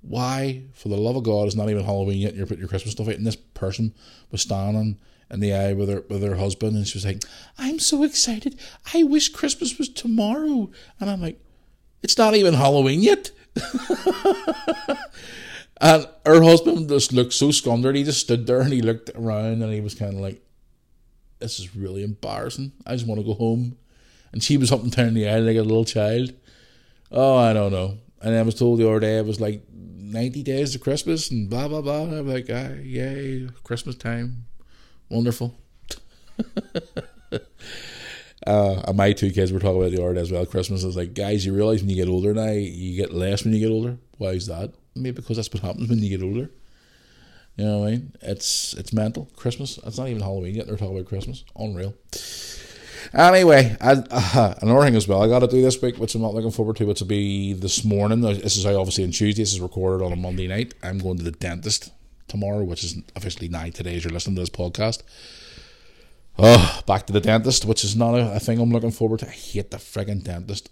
"Why, 0.00 0.62
for 0.72 0.88
the 0.88 0.96
love 0.96 1.16
of 1.16 1.24
God, 1.24 1.46
it's 1.46 1.56
not 1.56 1.70
even 1.70 1.84
Halloween 1.84 2.18
yet. 2.18 2.34
You're 2.34 2.46
putting 2.46 2.60
your 2.60 2.68
Christmas 2.68 2.92
stuff 2.92 3.08
out." 3.08 3.14
And 3.16 3.26
this 3.26 3.36
person 3.36 3.94
was 4.30 4.42
standing 4.42 4.98
in 5.30 5.40
the 5.40 5.52
eye 5.52 5.72
with 5.72 5.88
her 5.88 6.04
with 6.08 6.22
her 6.22 6.36
husband, 6.36 6.76
and 6.76 6.86
she 6.86 6.96
was 6.96 7.04
like, 7.04 7.22
"I'm 7.58 7.78
so 7.78 8.02
excited. 8.02 8.58
I 8.94 9.02
wish 9.02 9.28
Christmas 9.28 9.78
was 9.78 9.88
tomorrow." 9.88 10.70
And 10.98 11.10
I'm 11.10 11.20
like, 11.20 11.40
"It's 12.02 12.16
not 12.16 12.34
even 12.34 12.54
Halloween 12.54 13.02
yet." 13.02 13.32
and 15.80 16.08
her 16.24 16.42
husband 16.42 16.88
just 16.88 17.12
looked 17.12 17.32
so 17.32 17.50
squandered. 17.50 17.96
He 17.96 18.04
just 18.04 18.20
stood 18.20 18.46
there 18.46 18.60
and 18.60 18.72
he 18.72 18.82
looked 18.82 19.10
around 19.14 19.62
and 19.62 19.72
he 19.72 19.80
was 19.80 19.94
kind 19.94 20.14
of 20.14 20.20
like, 20.20 20.42
"This 21.38 21.58
is 21.58 21.76
really 21.76 22.02
embarrassing. 22.02 22.72
I 22.86 22.94
just 22.94 23.06
want 23.06 23.20
to 23.20 23.26
go 23.26 23.34
home." 23.34 23.76
And 24.32 24.42
she 24.42 24.56
was 24.56 24.72
up 24.72 24.82
and 24.82 24.92
down 24.94 25.14
the 25.14 25.28
aisle 25.28 25.42
like 25.42 25.56
a 25.56 25.62
little 25.62 25.84
child. 25.84 26.32
Oh, 27.10 27.36
I 27.36 27.52
don't 27.52 27.72
know. 27.72 27.98
And 28.20 28.34
I 28.34 28.42
was 28.42 28.54
told 28.54 28.78
the 28.78 28.88
other 28.88 29.00
day 29.00 29.18
it 29.18 29.26
was 29.26 29.40
like 29.40 29.62
ninety 29.72 30.42
days 30.42 30.72
to 30.72 30.78
Christmas 30.78 31.30
and 31.30 31.48
blah 31.48 31.68
blah 31.68 31.82
blah. 31.82 32.02
I'm 32.02 32.28
like, 32.28 32.46
ah, 32.50 32.74
yay, 32.82 33.48
Christmas 33.64 33.96
time, 33.96 34.46
wonderful. 35.08 35.54
Uh, 38.46 38.80
and 38.86 38.96
my 38.96 39.12
two 39.12 39.32
kids 39.32 39.52
were 39.52 39.58
talking 39.58 39.80
about 39.80 39.90
the 39.90 39.96
day 39.96 40.20
as 40.20 40.30
well. 40.30 40.46
Christmas 40.46 40.84
is 40.84 40.96
like, 40.96 41.14
guys, 41.14 41.44
you 41.44 41.52
realize 41.52 41.80
when 41.80 41.90
you 41.90 41.96
get 41.96 42.08
older 42.08 42.32
now, 42.32 42.52
you 42.52 42.96
get 42.96 43.12
less 43.12 43.44
when 43.44 43.52
you 43.52 43.58
get 43.58 43.72
older. 43.72 43.98
Why 44.18 44.28
is 44.28 44.46
that? 44.46 44.72
Maybe 44.96 45.16
because 45.16 45.36
that's 45.36 45.52
what 45.52 45.62
happens 45.62 45.88
when 45.88 45.98
you 45.98 46.16
get 46.16 46.24
older. 46.24 46.50
You 47.56 47.64
know 47.64 47.78
what 47.78 47.86
I 47.86 47.90
mean? 47.92 48.12
It's 48.22 48.74
it's 48.74 48.92
mental. 48.92 49.28
Christmas. 49.36 49.78
It's 49.84 49.98
not 49.98 50.08
even 50.08 50.22
Halloween 50.22 50.54
yet. 50.54 50.66
They're 50.66 50.76
talking 50.76 50.96
about 50.96 51.08
Christmas. 51.08 51.44
Unreal. 51.56 51.94
Anyway, 53.14 53.76
I, 53.80 53.92
uh, 54.10 54.54
another 54.60 54.84
thing 54.84 54.96
as 54.96 55.06
well 55.06 55.22
I 55.22 55.28
got 55.28 55.38
to 55.38 55.46
do 55.46 55.62
this 55.62 55.80
week, 55.80 55.96
which 55.96 56.14
I'm 56.14 56.22
not 56.22 56.34
looking 56.34 56.50
forward 56.50 56.76
to, 56.76 56.86
which 56.86 57.00
will 57.00 57.06
be 57.06 57.52
this 57.52 57.84
morning. 57.84 58.20
This 58.20 58.56
is 58.56 58.66
obviously 58.66 59.04
on 59.04 59.10
Tuesday. 59.10 59.42
This 59.42 59.52
is 59.52 59.60
recorded 59.60 60.04
on 60.04 60.12
a 60.12 60.16
Monday 60.16 60.48
night. 60.48 60.74
I'm 60.82 60.98
going 60.98 61.16
to 61.18 61.22
the 61.22 61.30
dentist 61.30 61.92
tomorrow, 62.28 62.64
which 62.64 62.84
is 62.84 63.00
officially 63.14 63.48
night 63.48 63.74
today 63.74 63.96
as 63.96 64.04
you're 64.04 64.12
listening 64.12 64.36
to 64.36 64.42
this 64.42 64.50
podcast. 64.50 65.02
Oh, 66.38 66.82
back 66.86 67.06
to 67.06 67.12
the 67.12 67.20
dentist, 67.20 67.64
which 67.64 67.84
is 67.84 67.96
not 67.96 68.14
a, 68.14 68.36
a 68.36 68.40
thing 68.40 68.60
I'm 68.60 68.70
looking 68.70 68.90
forward 68.90 69.20
to. 69.20 69.28
I 69.28 69.32
hate 69.32 69.70
the 69.70 69.78
frigging 69.78 70.22
dentist. 70.22 70.70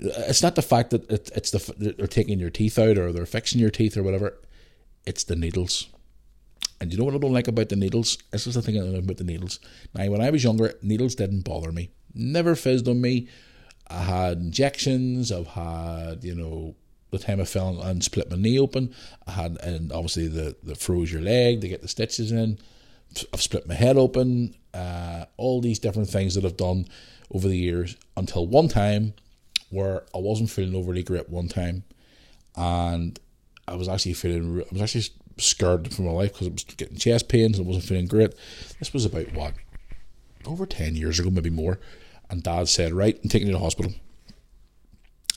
It's 0.00 0.42
not 0.42 0.54
the 0.54 0.62
fact 0.62 0.90
that 0.90 1.10
it, 1.10 1.30
it's 1.34 1.50
the 1.50 1.94
they're 1.96 2.06
taking 2.06 2.38
your 2.38 2.50
teeth 2.50 2.78
out 2.78 2.98
or 2.98 3.12
they're 3.12 3.26
fixing 3.26 3.60
your 3.60 3.70
teeth 3.70 3.96
or 3.96 4.02
whatever. 4.02 4.38
It's 5.06 5.24
the 5.24 5.36
needles. 5.36 5.88
And 6.80 6.90
you 6.90 6.98
know 6.98 7.04
what 7.04 7.14
I 7.14 7.18
don't 7.18 7.32
like 7.32 7.48
about 7.48 7.68
the 7.68 7.76
needles? 7.76 8.16
This 8.30 8.46
is 8.46 8.54
the 8.54 8.62
thing 8.62 8.76
I 8.76 8.80
don't 8.80 8.94
like 8.94 9.04
about 9.04 9.18
the 9.18 9.24
needles. 9.24 9.60
Now, 9.94 10.08
when 10.10 10.22
I 10.22 10.30
was 10.30 10.42
younger, 10.42 10.74
needles 10.82 11.14
didn't 11.14 11.42
bother 11.42 11.72
me. 11.72 11.90
Never 12.14 12.54
fizzed 12.54 12.88
on 12.88 13.00
me. 13.00 13.28
I 13.88 14.02
had 14.02 14.38
injections. 14.38 15.30
I've 15.30 15.48
had, 15.48 16.24
you 16.24 16.34
know, 16.34 16.74
the 17.10 17.18
time 17.18 17.40
I 17.40 17.44
fell 17.44 17.82
and 17.82 18.02
split 18.02 18.30
my 18.30 18.36
knee 18.36 18.58
open. 18.58 18.94
I 19.26 19.32
had, 19.32 19.58
and 19.62 19.92
obviously 19.92 20.28
the, 20.28 20.56
the 20.62 20.74
froze 20.74 21.12
your 21.12 21.20
leg 21.20 21.60
to 21.60 21.68
get 21.68 21.82
the 21.82 21.88
stitches 21.88 22.32
in 22.32 22.58
I've 23.32 23.42
split 23.42 23.66
my 23.66 23.74
head 23.74 23.96
open, 23.96 24.54
uh, 24.72 25.24
all 25.36 25.60
these 25.60 25.78
different 25.78 26.08
things 26.08 26.34
that 26.34 26.44
I've 26.44 26.56
done 26.56 26.86
over 27.32 27.48
the 27.48 27.56
years 27.56 27.96
until 28.16 28.46
one 28.46 28.68
time 28.68 29.14
where 29.70 30.04
I 30.14 30.18
wasn't 30.18 30.50
feeling 30.50 30.74
overly 30.74 31.02
great 31.02 31.28
one 31.28 31.48
time, 31.48 31.84
and 32.56 33.18
I 33.66 33.76
was 33.76 33.88
actually 33.88 34.14
feeling 34.14 34.62
I 34.62 34.72
was 34.72 34.82
actually 34.82 35.04
scared 35.38 35.92
for 35.94 36.02
my 36.02 36.10
life 36.10 36.32
because 36.32 36.48
I 36.48 36.50
was 36.50 36.64
getting 36.64 36.98
chest 36.98 37.28
pains 37.28 37.58
and 37.58 37.66
I 37.66 37.68
wasn't 37.68 37.86
feeling 37.86 38.06
great. 38.06 38.34
This 38.78 38.92
was 38.92 39.04
about 39.04 39.32
what 39.32 39.54
over 40.46 40.66
ten 40.66 40.96
years 40.96 41.18
ago, 41.18 41.30
maybe 41.30 41.50
more, 41.50 41.78
and 42.28 42.42
Dad 42.42 42.68
said, 42.68 42.92
"Right, 42.92 43.18
I'm 43.22 43.30
taking 43.30 43.48
you 43.48 43.52
to 43.52 43.58
the 43.58 43.64
hospital." 43.64 43.92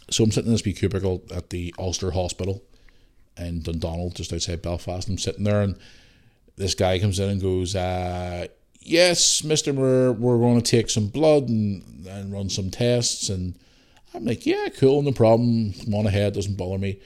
So 0.10 0.24
I'm 0.24 0.32
sitting 0.32 0.48
in 0.48 0.54
this 0.54 0.66
wee 0.66 0.74
cubicle 0.74 1.24
at 1.34 1.50
the 1.50 1.74
Ulster 1.80 2.12
Hospital 2.12 2.62
in 3.38 3.62
Dundonald, 3.62 4.16
just 4.16 4.34
outside 4.34 4.62
Belfast. 4.62 5.08
I'm 5.08 5.18
sitting 5.18 5.44
there, 5.44 5.62
and 5.62 5.78
this 6.56 6.76
guy 6.76 7.00
comes 7.00 7.20
in 7.20 7.30
and 7.30 7.42
goes, 7.42 7.76
uh, 7.76 8.48
"Yes, 8.80 9.44
Mister, 9.44 9.74
we're 9.74 10.12
we're 10.12 10.38
going 10.38 10.62
to 10.62 10.72
take 10.72 10.90
some 10.90 11.08
blood 11.08 11.50
and 11.50 12.06
and 12.06 12.34
run 12.34 12.50
some 12.50 12.70
tests." 12.70 13.30
And 13.30 13.56
I'm 14.14 14.26
like, 14.26 14.46
"Yeah, 14.46 14.70
cool, 14.78 15.02
no 15.02 15.12
problem. 15.12 15.74
Come 15.74 15.96
on 15.96 16.08
ahead, 16.08 16.34
doesn't 16.34 16.58
bother 16.58 16.78
me." 16.78 17.00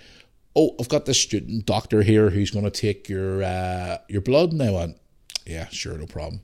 Oh, 0.56 0.76
I've 0.80 0.90
got 0.90 1.06
this 1.06 1.22
student 1.22 1.66
doctor 1.66 2.02
here 2.02 2.32
who's 2.32 2.52
going 2.52 2.66
to 2.66 2.72
take 2.72 3.08
your 3.08 3.44
uh, 3.44 4.00
your 4.08 4.22
blood. 4.22 4.52
And 4.52 4.62
I 4.62 4.72
went, 4.72 4.98
"Yeah, 5.46 5.68
sure, 5.70 5.98
no 5.98 6.06
problem." 6.06 6.42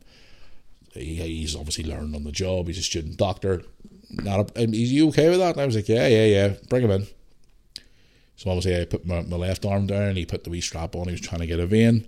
He, 0.94 1.16
he's 1.16 1.56
obviously 1.56 1.86
learned 1.86 2.16
on 2.16 2.24
the 2.24 2.32
job. 2.32 2.68
He's 2.68 2.78
a 2.78 2.84
student 2.84 3.18
doctor. 3.18 3.64
Not 4.12 4.52
a, 4.56 4.64
is 4.64 4.94
you 4.94 5.08
okay 5.10 5.30
with 5.30 5.40
that? 5.40 5.56
And 5.56 5.62
I 5.62 5.66
was 5.66 5.76
like, 5.76 5.90
"Yeah, 5.90 6.08
yeah, 6.08 6.26
yeah. 6.26 6.54
Bring 6.70 6.84
him 6.84 6.92
in." 6.92 7.08
So 8.36 8.50
obviously, 8.50 8.80
I 8.80 8.86
put 8.86 9.06
my, 9.06 9.22
my 9.22 9.38
left 9.38 9.66
arm 9.66 9.88
down. 9.88 10.16
He 10.16 10.26
put 10.26 10.44
the 10.44 10.50
wee 10.50 10.62
strap 10.62 10.96
on. 10.96 11.06
He 11.06 11.12
was 11.12 11.22
trying 11.22 11.42
to 11.42 11.48
get 11.48 11.60
a 11.60 11.66
vein. 11.66 12.08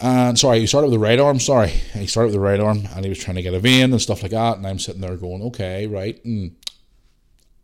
And 0.00 0.38
sorry, 0.38 0.60
he 0.60 0.66
started 0.66 0.86
with 0.86 0.98
the 0.98 1.06
right 1.06 1.20
arm. 1.20 1.38
Sorry, 1.40 1.68
he 1.68 2.06
started 2.06 2.28
with 2.28 2.34
the 2.34 2.40
right 2.40 2.58
arm, 2.58 2.88
and 2.94 3.04
he 3.04 3.10
was 3.10 3.18
trying 3.18 3.36
to 3.36 3.42
get 3.42 3.52
a 3.52 3.60
vein 3.60 3.92
and 3.92 4.00
stuff 4.00 4.22
like 4.22 4.32
that. 4.32 4.56
And 4.56 4.66
I'm 4.66 4.78
sitting 4.78 5.02
there 5.02 5.16
going, 5.16 5.42
"Okay, 5.42 5.86
right." 5.86 6.22
And 6.24 6.56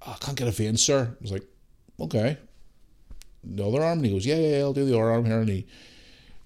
Ah, 0.07 0.14
I 0.14 0.25
can't 0.25 0.38
get 0.38 0.49
a 0.49 0.53
vein, 0.53 0.77
sir. 0.77 1.16
I 1.19 1.23
was 1.23 1.33
like, 1.33 1.45
"Okay." 2.01 2.38
The 3.42 3.66
other 3.66 3.83
arm, 3.83 3.99
and 3.99 4.07
he 4.07 4.12
goes, 4.12 4.27
"Yeah, 4.27 4.37
yeah, 4.37 4.57
yeah 4.57 4.59
I'll 4.59 4.73
do 4.73 4.85
the 4.85 4.95
other 4.95 5.11
arm 5.11 5.25
here." 5.25 5.40
And 5.40 5.49
he 5.49 5.66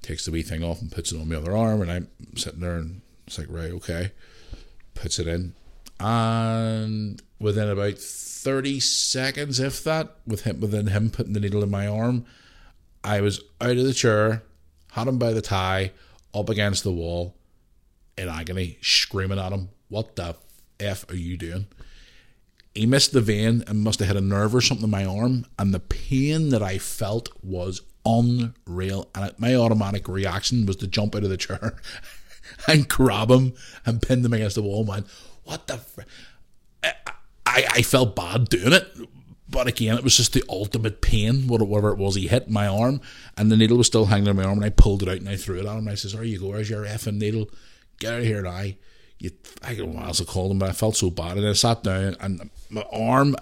takes 0.02 0.24
the 0.24 0.30
wee 0.30 0.42
thing 0.42 0.64
off 0.64 0.80
and 0.80 0.90
puts 0.90 1.12
it 1.12 1.20
on 1.20 1.28
the 1.28 1.38
other 1.38 1.56
arm, 1.56 1.82
and 1.82 1.90
I'm 1.90 2.08
sitting 2.36 2.60
there, 2.60 2.76
and 2.76 3.02
it's 3.26 3.38
like, 3.38 3.48
"Right, 3.50 3.70
okay." 3.72 4.12
Puts 4.94 5.18
it 5.18 5.28
in, 5.28 5.54
and 5.98 7.22
within 7.38 7.68
about 7.68 7.98
30 7.98 8.80
seconds, 8.80 9.60
if 9.60 9.84
that, 9.84 10.16
with 10.26 10.42
him 10.42 10.60
within 10.60 10.88
him 10.88 11.10
putting 11.10 11.32
the 11.32 11.40
needle 11.40 11.62
in 11.62 11.70
my 11.70 11.86
arm, 11.86 12.24
I 13.04 13.20
was 13.20 13.40
out 13.60 13.76
of 13.76 13.84
the 13.84 13.94
chair, 13.94 14.42
had 14.92 15.08
him 15.08 15.18
by 15.18 15.32
the 15.32 15.42
tie, 15.42 15.92
up 16.34 16.48
against 16.48 16.84
the 16.84 16.92
wall, 16.92 17.34
in 18.16 18.28
agony, 18.28 18.78
screaming 18.82 19.38
at 19.38 19.52
him, 19.52 19.70
What 19.88 20.16
the 20.16 20.36
F 20.78 21.08
are 21.10 21.16
you 21.16 21.36
doing? 21.36 21.66
He 22.74 22.86
missed 22.86 23.12
the 23.12 23.20
vein 23.20 23.64
and 23.66 23.80
must 23.80 23.98
have 23.98 24.08
hit 24.08 24.16
a 24.16 24.20
nerve 24.20 24.54
or 24.54 24.60
something 24.60 24.84
in 24.84 24.90
my 24.90 25.04
arm, 25.04 25.46
and 25.58 25.74
the 25.74 25.80
pain 25.80 26.50
that 26.50 26.62
I 26.62 26.78
felt 26.78 27.28
was 27.42 27.82
unreal. 28.06 29.10
And 29.14 29.32
my 29.38 29.54
automatic 29.54 30.08
reaction 30.08 30.66
was 30.66 30.76
to 30.76 30.86
jump 30.86 31.16
out 31.16 31.24
of 31.24 31.30
the 31.30 31.36
chair 31.36 31.76
and 32.68 32.88
grab 32.88 33.30
him 33.30 33.54
and 33.84 34.00
pin 34.00 34.24
him 34.24 34.32
against 34.32 34.56
the 34.56 34.62
wall, 34.62 34.84
man. 34.84 35.04
What 35.44 35.66
the? 35.66 35.78
Fr- 35.78 36.02
I, 36.82 37.66
I 37.72 37.82
felt 37.82 38.14
bad 38.14 38.48
doing 38.48 38.72
it. 38.72 38.88
But 39.48 39.66
again, 39.66 39.96
it 39.96 40.04
was 40.04 40.16
just 40.16 40.32
the 40.32 40.44
ultimate 40.48 41.00
pain, 41.00 41.48
whatever 41.48 41.90
it 41.90 41.98
was. 41.98 42.14
He 42.14 42.28
hit 42.28 42.48
my 42.48 42.68
arm, 42.68 43.00
and 43.36 43.50
the 43.50 43.56
needle 43.56 43.78
was 43.78 43.88
still 43.88 44.06
hanging 44.06 44.28
on 44.28 44.36
my 44.36 44.44
arm, 44.44 44.58
and 44.58 44.64
I 44.64 44.70
pulled 44.70 45.02
it 45.02 45.08
out 45.08 45.16
and 45.16 45.28
I 45.28 45.34
threw 45.34 45.58
it 45.58 45.66
at 45.66 45.76
him. 45.76 45.88
I 45.88 45.96
says, 45.96 46.12
"There 46.12 46.22
you 46.22 46.38
go. 46.38 46.52
There's 46.52 46.70
your 46.70 46.84
effing 46.84 47.18
needle. 47.18 47.50
Get 47.98 48.12
out 48.12 48.20
of 48.20 48.26
here 48.26 48.42
now." 48.42 48.66
You, 49.20 49.30
I 49.62 49.74
don't 49.74 49.92
know 49.92 50.00
what 50.00 50.06
else 50.06 50.20
I 50.20 50.24
called 50.24 50.50
him, 50.50 50.58
but 50.58 50.70
I 50.70 50.72
felt 50.72 50.96
so 50.96 51.10
bad, 51.10 51.36
and 51.36 51.46
I 51.46 51.52
sat 51.52 51.82
down, 51.82 52.16
and 52.20 52.50
my 52.70 52.84
arm 52.90 53.36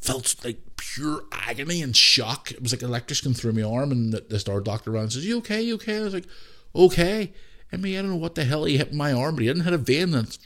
felt 0.00 0.34
like 0.44 0.58
pure 0.76 1.22
agony 1.32 1.82
and 1.82 1.96
shock. 1.96 2.50
It 2.50 2.60
was 2.60 2.72
like 2.72 2.82
electricity 2.82 3.32
through 3.32 3.52
my 3.52 3.62
arm, 3.62 3.92
and 3.92 4.12
this 4.12 4.48
our 4.48 4.60
doctor 4.60 4.92
around 4.92 5.10
says, 5.10 5.24
"You 5.24 5.38
okay? 5.38 5.62
You 5.62 5.76
okay?" 5.76 5.98
I 5.98 6.02
was 6.02 6.14
like, 6.14 6.26
"Okay." 6.74 7.32
I 7.72 7.76
mean, 7.76 7.98
I 7.98 8.02
don't 8.02 8.10
know 8.10 8.16
what 8.16 8.34
the 8.34 8.44
hell 8.44 8.64
he 8.64 8.76
hit 8.76 8.92
my 8.92 9.12
arm, 9.12 9.36
but 9.36 9.42
he 9.42 9.48
didn't 9.48 9.64
hit 9.64 9.72
a 9.72 9.78
vein. 9.78 10.10
That's 10.10 10.38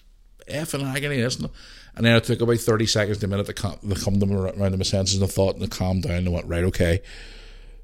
effing 0.49 0.85
agony, 0.85 1.19
isn't 1.19 1.45
it? 1.45 1.51
And 1.95 2.07
then 2.07 2.17
it 2.17 2.25
took 2.25 2.41
about 2.41 2.59
30 2.59 2.87
seconds 2.87 3.19
to 3.19 3.27
a 3.27 3.29
minute 3.29 3.47
to 3.47 3.53
come, 3.53 3.77
to 3.89 3.95
come 3.97 4.21
to 4.21 4.33
around 4.33 4.73
to 4.73 4.77
my 4.77 4.85
senses 4.85 5.21
and 5.21 5.31
thought 5.31 5.57
and 5.57 5.65
I 5.65 5.67
calmed 5.67 6.05
down 6.05 6.19
and 6.19 6.33
went, 6.33 6.47
right, 6.47 6.65
okay. 6.65 7.03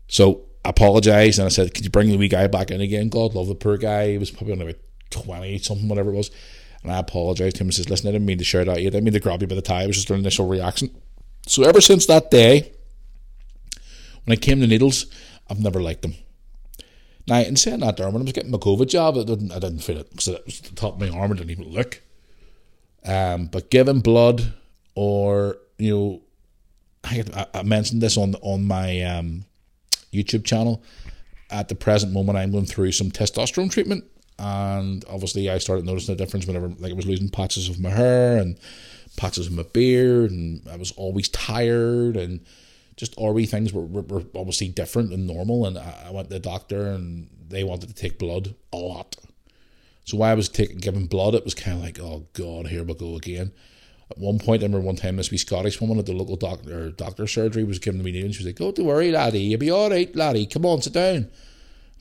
So 0.06 0.42
I 0.64 0.70
apologised 0.70 1.38
and 1.38 1.46
I 1.46 1.48
said, 1.48 1.74
could 1.74 1.84
you 1.84 1.90
bring 1.90 2.10
the 2.10 2.16
wee 2.16 2.28
guy 2.28 2.46
back 2.46 2.70
in 2.70 2.80
again? 2.80 3.08
God 3.08 3.34
love 3.34 3.48
the 3.48 3.54
poor 3.54 3.76
guy. 3.76 4.12
He 4.12 4.18
was 4.18 4.30
probably 4.30 4.52
only 4.52 4.70
about 4.70 4.80
20 5.10 5.58
something, 5.58 5.88
whatever 5.88 6.10
it 6.10 6.16
was. 6.16 6.30
And 6.84 6.92
I 6.92 6.98
apologised 6.98 7.56
to 7.56 7.62
him 7.62 7.68
and 7.68 7.74
says, 7.74 7.88
listen, 7.88 8.08
I 8.08 8.12
didn't 8.12 8.26
mean 8.26 8.38
to 8.38 8.44
shout 8.44 8.68
at 8.68 8.80
you. 8.80 8.88
I 8.88 8.90
didn't 8.90 9.04
mean 9.04 9.14
to 9.14 9.20
grab 9.20 9.40
you 9.40 9.48
by 9.48 9.54
the 9.54 9.62
tie. 9.62 9.82
It 9.82 9.86
was 9.88 9.96
just 9.96 10.10
an 10.10 10.18
initial 10.18 10.46
reaction. 10.46 10.90
So 11.46 11.64
ever 11.64 11.80
since 11.80 12.06
that 12.06 12.30
day, 12.30 12.72
when 14.24 14.34
it 14.34 14.42
came 14.42 14.60
to 14.60 14.66
needles, 14.66 15.06
I've 15.48 15.60
never 15.60 15.80
liked 15.80 16.02
them. 16.02 16.14
Now, 17.26 17.40
in 17.40 17.56
saying 17.56 17.80
that, 17.80 17.96
there, 17.96 18.06
when 18.10 18.20
I 18.20 18.24
was 18.24 18.32
getting 18.32 18.50
my 18.50 18.58
COVID 18.58 18.88
job, 18.88 19.16
I 19.16 19.24
didn't, 19.24 19.50
I 19.50 19.58
didn't 19.58 19.78
feel 19.78 19.98
it 19.98 20.10
because 20.10 20.28
it 20.28 20.44
was 20.44 20.60
the 20.60 20.74
top 20.74 20.94
of 20.94 21.00
my 21.00 21.08
arm. 21.08 21.32
It 21.32 21.38
didn't 21.38 21.50
even 21.50 21.70
look. 21.70 22.02
Um, 23.04 23.46
but 23.46 23.70
giving 23.70 24.00
blood, 24.00 24.52
or 24.94 25.58
you 25.78 25.94
know, 25.94 26.22
I, 27.04 27.46
I 27.54 27.62
mentioned 27.62 28.02
this 28.02 28.16
on 28.16 28.34
on 28.36 28.64
my 28.64 29.02
um, 29.02 29.44
YouTube 30.12 30.44
channel. 30.44 30.82
At 31.50 31.68
the 31.68 31.74
present 31.74 32.12
moment, 32.12 32.38
I'm 32.38 32.50
going 32.50 32.66
through 32.66 32.92
some 32.92 33.10
testosterone 33.10 33.70
treatment, 33.70 34.04
and 34.38 35.04
obviously, 35.08 35.48
I 35.48 35.58
started 35.58 35.84
noticing 35.84 36.16
the 36.16 36.22
difference 36.24 36.46
whenever, 36.46 36.68
like, 36.68 36.92
I 36.92 36.96
was 36.96 37.06
losing 37.06 37.28
patches 37.28 37.68
of 37.68 37.80
my 37.80 37.90
hair 37.90 38.38
and 38.38 38.58
patches 39.16 39.46
of 39.46 39.52
my 39.52 39.62
beard, 39.62 40.30
and 40.30 40.66
I 40.68 40.76
was 40.76 40.92
always 40.92 41.28
tired, 41.28 42.16
and 42.16 42.40
just 42.96 43.14
all 43.16 43.32
wee 43.32 43.46
things 43.46 43.72
were, 43.72 43.84
were, 43.84 44.02
were, 44.02 44.24
obviously 44.34 44.68
different 44.68 45.10
than 45.10 45.26
normal. 45.26 45.66
And 45.66 45.78
I, 45.78 46.06
I 46.06 46.10
went 46.10 46.28
to 46.28 46.34
the 46.34 46.40
doctor, 46.40 46.90
and 46.90 47.28
they 47.48 47.64
wanted 47.64 47.88
to 47.88 47.94
take 47.94 48.18
blood 48.18 48.54
a 48.72 48.76
lot. 48.76 49.16
So 50.04 50.18
while 50.18 50.32
I 50.32 50.34
was 50.34 50.48
taking 50.48 50.78
giving 50.78 51.06
blood, 51.06 51.34
it 51.34 51.44
was 51.44 51.54
kind 51.54 51.78
of 51.78 51.82
like, 51.82 51.98
oh 51.98 52.26
god, 52.34 52.66
here 52.66 52.84
we 52.84 52.94
go 52.94 53.16
again. 53.16 53.52
At 54.10 54.18
one 54.18 54.38
point, 54.38 54.62
I 54.62 54.66
remember 54.66 54.84
one 54.84 54.96
time 54.96 55.16
this 55.16 55.30
wee 55.30 55.38
Scottish 55.38 55.80
woman 55.80 55.98
at 55.98 56.06
the 56.06 56.12
local 56.12 56.36
doctor 56.36 56.90
doctor 56.90 57.26
surgery 57.26 57.64
was 57.64 57.78
giving 57.78 58.02
me 58.02 58.20
and 58.20 58.34
she 58.34 58.40
was 58.40 58.46
like, 58.46 58.56
"Don't 58.56 58.78
worry, 58.86 59.10
laddie, 59.10 59.40
you'll 59.40 59.60
be 59.60 59.70
all 59.70 59.88
right, 59.88 60.14
laddie. 60.14 60.46
Come 60.46 60.66
on, 60.66 60.82
sit 60.82 60.92
down." 60.92 61.30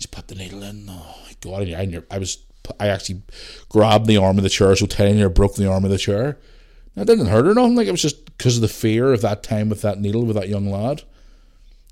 She 0.03 0.07
put 0.07 0.27
the 0.27 0.35
needle 0.35 0.63
in. 0.63 0.87
Oh 0.89 1.15
my 1.23 1.31
god, 1.39 1.69
I, 1.69 2.03
I 2.13 2.17
was 2.17 2.39
I 2.77 2.89
actually 2.89 3.21
grabbed 3.69 4.05
the 4.05 4.17
arm 4.17 4.37
of 4.37 4.43
the 4.43 4.49
chair 4.49 4.75
so 4.75 4.85
tight 4.85 5.13
near 5.13 5.29
broke 5.29 5.55
the 5.55 5.71
arm 5.71 5.85
of 5.85 5.91
the 5.91 5.97
chair. 5.97 6.37
That 6.95 7.07
didn't 7.07 7.27
hurt 7.27 7.47
or 7.47 7.53
nothing. 7.53 7.75
Like 7.75 7.87
it 7.87 7.91
was 7.91 8.01
just 8.01 8.25
because 8.25 8.57
of 8.57 8.61
the 8.61 8.67
fear 8.67 9.13
of 9.13 9.21
that 9.21 9.43
time 9.43 9.69
with 9.69 9.81
that 9.83 10.01
needle 10.01 10.25
with 10.25 10.35
that 10.35 10.49
young 10.49 10.69
lad. 10.69 11.03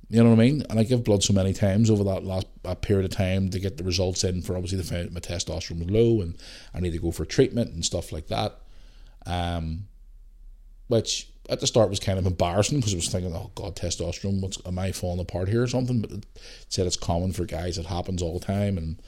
You 0.09 0.21
know 0.21 0.31
what 0.31 0.41
I 0.41 0.43
mean? 0.43 0.65
And 0.69 0.77
I 0.77 0.83
give 0.83 1.05
blood 1.05 1.23
so 1.23 1.31
many 1.31 1.53
times 1.53 1.89
over 1.89 2.03
that 2.03 2.25
last 2.25 2.47
that 2.63 2.81
period 2.81 3.05
of 3.05 3.15
time 3.15 3.49
to 3.51 3.59
get 3.61 3.77
the 3.77 3.85
results 3.85 4.25
in 4.25 4.41
for 4.41 4.57
obviously 4.57 4.81
the 4.81 5.09
my 5.09 5.21
testosterone 5.21 5.79
was 5.79 5.89
low 5.89 6.19
and 6.19 6.37
I 6.73 6.81
need 6.81 6.91
to 6.91 6.99
go 6.99 7.11
for 7.11 7.23
treatment 7.23 7.71
and 7.73 7.85
stuff 7.85 8.11
like 8.11 8.27
that. 8.27 8.59
Um, 9.25 9.87
which 10.89 11.29
at 11.51 11.59
the 11.59 11.67
start 11.67 11.89
was 11.89 11.99
kind 11.99 12.17
of 12.17 12.25
embarrassing 12.25 12.79
because 12.79 12.93
I 12.93 12.95
was 12.95 13.09
thinking, 13.09 13.35
oh 13.35 13.51
god, 13.55 13.75
testosterone, 13.75 14.41
what's 14.41 14.57
am 14.65 14.79
I 14.79 14.93
falling 14.93 15.19
apart 15.19 15.49
here 15.49 15.61
or 15.61 15.67
something? 15.67 16.01
But 16.01 16.11
it 16.11 16.25
said 16.69 16.87
it's 16.87 16.95
common 16.95 17.33
for 17.33 17.45
guys, 17.45 17.77
it 17.77 17.85
happens 17.85 18.21
all 18.21 18.39
the 18.39 18.45
time, 18.45 18.77
and 18.77 18.99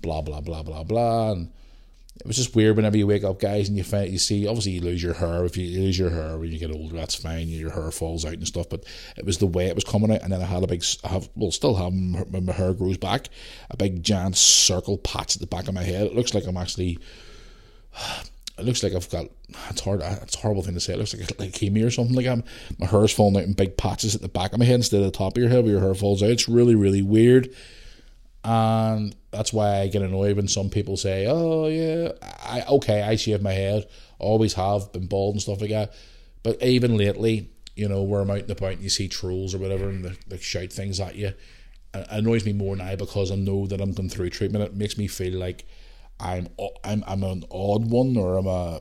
blah 0.00 0.20
blah 0.20 0.40
blah 0.40 0.64
blah 0.64 0.82
blah. 0.82 1.30
And 1.30 1.52
it 2.16 2.26
was 2.26 2.36
just 2.36 2.56
weird 2.56 2.74
whenever 2.74 2.96
you 2.96 3.06
wake 3.06 3.22
up, 3.22 3.40
guys, 3.40 3.68
and 3.68 3.78
you 3.78 3.84
find 3.84 4.10
you 4.10 4.18
see 4.18 4.48
obviously 4.48 4.72
you 4.72 4.80
lose 4.80 5.00
your 5.00 5.14
hair. 5.14 5.44
If 5.44 5.56
you 5.56 5.80
lose 5.80 5.96
your 5.96 6.10
hair 6.10 6.36
when 6.36 6.50
you 6.50 6.58
get 6.58 6.72
older, 6.72 6.96
that's 6.96 7.14
fine. 7.14 7.46
Your 7.46 7.70
hair 7.70 7.92
falls 7.92 8.24
out 8.24 8.34
and 8.34 8.46
stuff. 8.48 8.68
But 8.68 8.84
it 9.16 9.24
was 9.24 9.38
the 9.38 9.46
way 9.46 9.68
it 9.68 9.76
was 9.76 9.84
coming 9.84 10.10
out, 10.10 10.22
and 10.22 10.32
then 10.32 10.42
I 10.42 10.46
had 10.46 10.64
a 10.64 10.66
big, 10.66 10.84
I 11.04 11.08
have, 11.08 11.30
well, 11.36 11.52
still 11.52 11.76
have 11.76 11.92
my 11.92 12.52
hair 12.52 12.74
grows 12.74 12.98
back, 12.98 13.28
a 13.70 13.76
big 13.76 14.02
giant 14.02 14.36
circle 14.36 14.98
patch 14.98 15.36
at 15.36 15.40
the 15.40 15.46
back 15.46 15.68
of 15.68 15.74
my 15.74 15.84
head. 15.84 16.06
It 16.06 16.16
looks 16.16 16.34
like 16.34 16.46
I'm 16.46 16.56
actually. 16.56 16.98
It 18.58 18.64
looks 18.64 18.82
like 18.82 18.94
I've 18.94 19.08
got. 19.08 19.26
It's 19.70 19.80
hard. 19.80 20.02
It's 20.02 20.36
a 20.36 20.38
horrible 20.38 20.62
thing 20.62 20.74
to 20.74 20.80
say. 20.80 20.92
It 20.92 20.98
looks 20.98 21.14
like 21.14 21.30
a 21.30 21.34
leukemia 21.34 21.86
or 21.86 21.90
something 21.90 22.14
like 22.14 22.26
that. 22.26 22.44
My 22.78 22.86
hair's 22.86 23.12
falling 23.12 23.36
out 23.36 23.44
in 23.44 23.54
big 23.54 23.76
patches 23.76 24.14
at 24.14 24.20
the 24.20 24.28
back 24.28 24.52
of 24.52 24.58
my 24.58 24.64
head 24.64 24.76
instead 24.76 25.00
of 25.00 25.06
the 25.06 25.18
top 25.18 25.36
of 25.36 25.40
your 25.40 25.50
head 25.50 25.64
where 25.64 25.72
your 25.72 25.80
hair 25.80 25.94
falls 25.94 26.22
out. 26.22 26.30
It's 26.30 26.48
really, 26.48 26.74
really 26.74 27.02
weird 27.02 27.54
and 28.44 29.14
that's 29.30 29.52
why 29.52 29.80
I 29.80 29.88
get 29.88 30.02
annoyed 30.02 30.36
when 30.36 30.48
some 30.48 30.68
people 30.68 30.96
say, 30.96 31.26
"Oh 31.28 31.68
yeah, 31.68 32.12
I 32.44 32.62
okay, 32.62 33.02
I 33.02 33.16
shave 33.16 33.42
my 33.42 33.52
head, 33.52 33.88
always 34.18 34.54
have 34.54 34.92
been 34.92 35.06
bald 35.06 35.34
and 35.34 35.42
stuff 35.42 35.60
like 35.60 35.70
that." 35.70 35.94
But 36.42 36.62
even 36.62 36.96
lately, 36.96 37.50
you 37.76 37.88
know, 37.88 38.02
where 38.02 38.20
I'm 38.20 38.30
out 38.30 38.40
and 38.40 38.50
about 38.50 38.72
and 38.72 38.82
you 38.82 38.88
see 38.88 39.08
trolls 39.08 39.54
or 39.54 39.58
whatever 39.58 39.88
and 39.88 40.04
they, 40.04 40.12
they 40.26 40.38
shout 40.38 40.72
things 40.72 40.98
at 40.98 41.14
you, 41.14 41.32
it 41.94 42.06
annoys 42.10 42.44
me 42.44 42.52
more 42.52 42.74
now 42.74 42.96
because 42.96 43.30
I 43.30 43.36
know 43.36 43.66
that 43.66 43.80
I'm 43.80 43.92
going 43.92 44.08
through 44.08 44.30
treatment. 44.30 44.64
It 44.64 44.74
makes 44.74 44.98
me 44.98 45.06
feel 45.06 45.38
like 45.38 45.64
I'm 46.22 46.48
I'm 46.84 47.04
I'm 47.06 47.22
an 47.24 47.44
odd 47.50 47.90
one 47.90 48.16
or 48.16 48.38
I'm 48.38 48.46
a. 48.46 48.80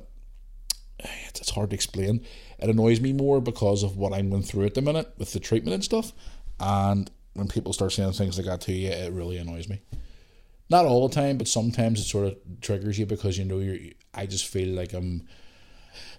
It's 1.35 1.49
hard 1.49 1.71
to 1.71 1.75
explain. 1.75 2.23
It 2.59 2.69
annoys 2.69 3.01
me 3.01 3.11
more 3.11 3.41
because 3.41 3.81
of 3.81 3.97
what 3.97 4.13
I'm 4.13 4.29
going 4.29 4.43
through 4.43 4.65
at 4.65 4.75
the 4.75 4.81
minute 4.81 5.11
with 5.17 5.33
the 5.33 5.39
treatment 5.39 5.73
and 5.73 5.83
stuff, 5.83 6.13
and 6.59 7.09
when 7.33 7.47
people 7.47 7.73
start 7.73 7.91
saying 7.93 8.13
things 8.13 8.37
like 8.37 8.45
that 8.45 8.61
to 8.61 8.73
you, 8.73 8.89
it 8.89 9.11
really 9.13 9.37
annoys 9.37 9.67
me. 9.67 9.81
not 10.69 10.85
all 10.85 11.07
the 11.07 11.13
time, 11.15 11.37
but 11.37 11.47
sometimes 11.47 11.99
it 11.99 12.03
sort 12.03 12.27
of 12.27 12.37
triggers 12.61 12.97
you 12.99 13.05
because 13.05 13.37
you 13.37 13.45
know 13.45 13.59
you're. 13.59 13.77
I 14.13 14.25
just 14.25 14.47
feel 14.47 14.69
like 14.75 14.93
I'm. 14.93 15.27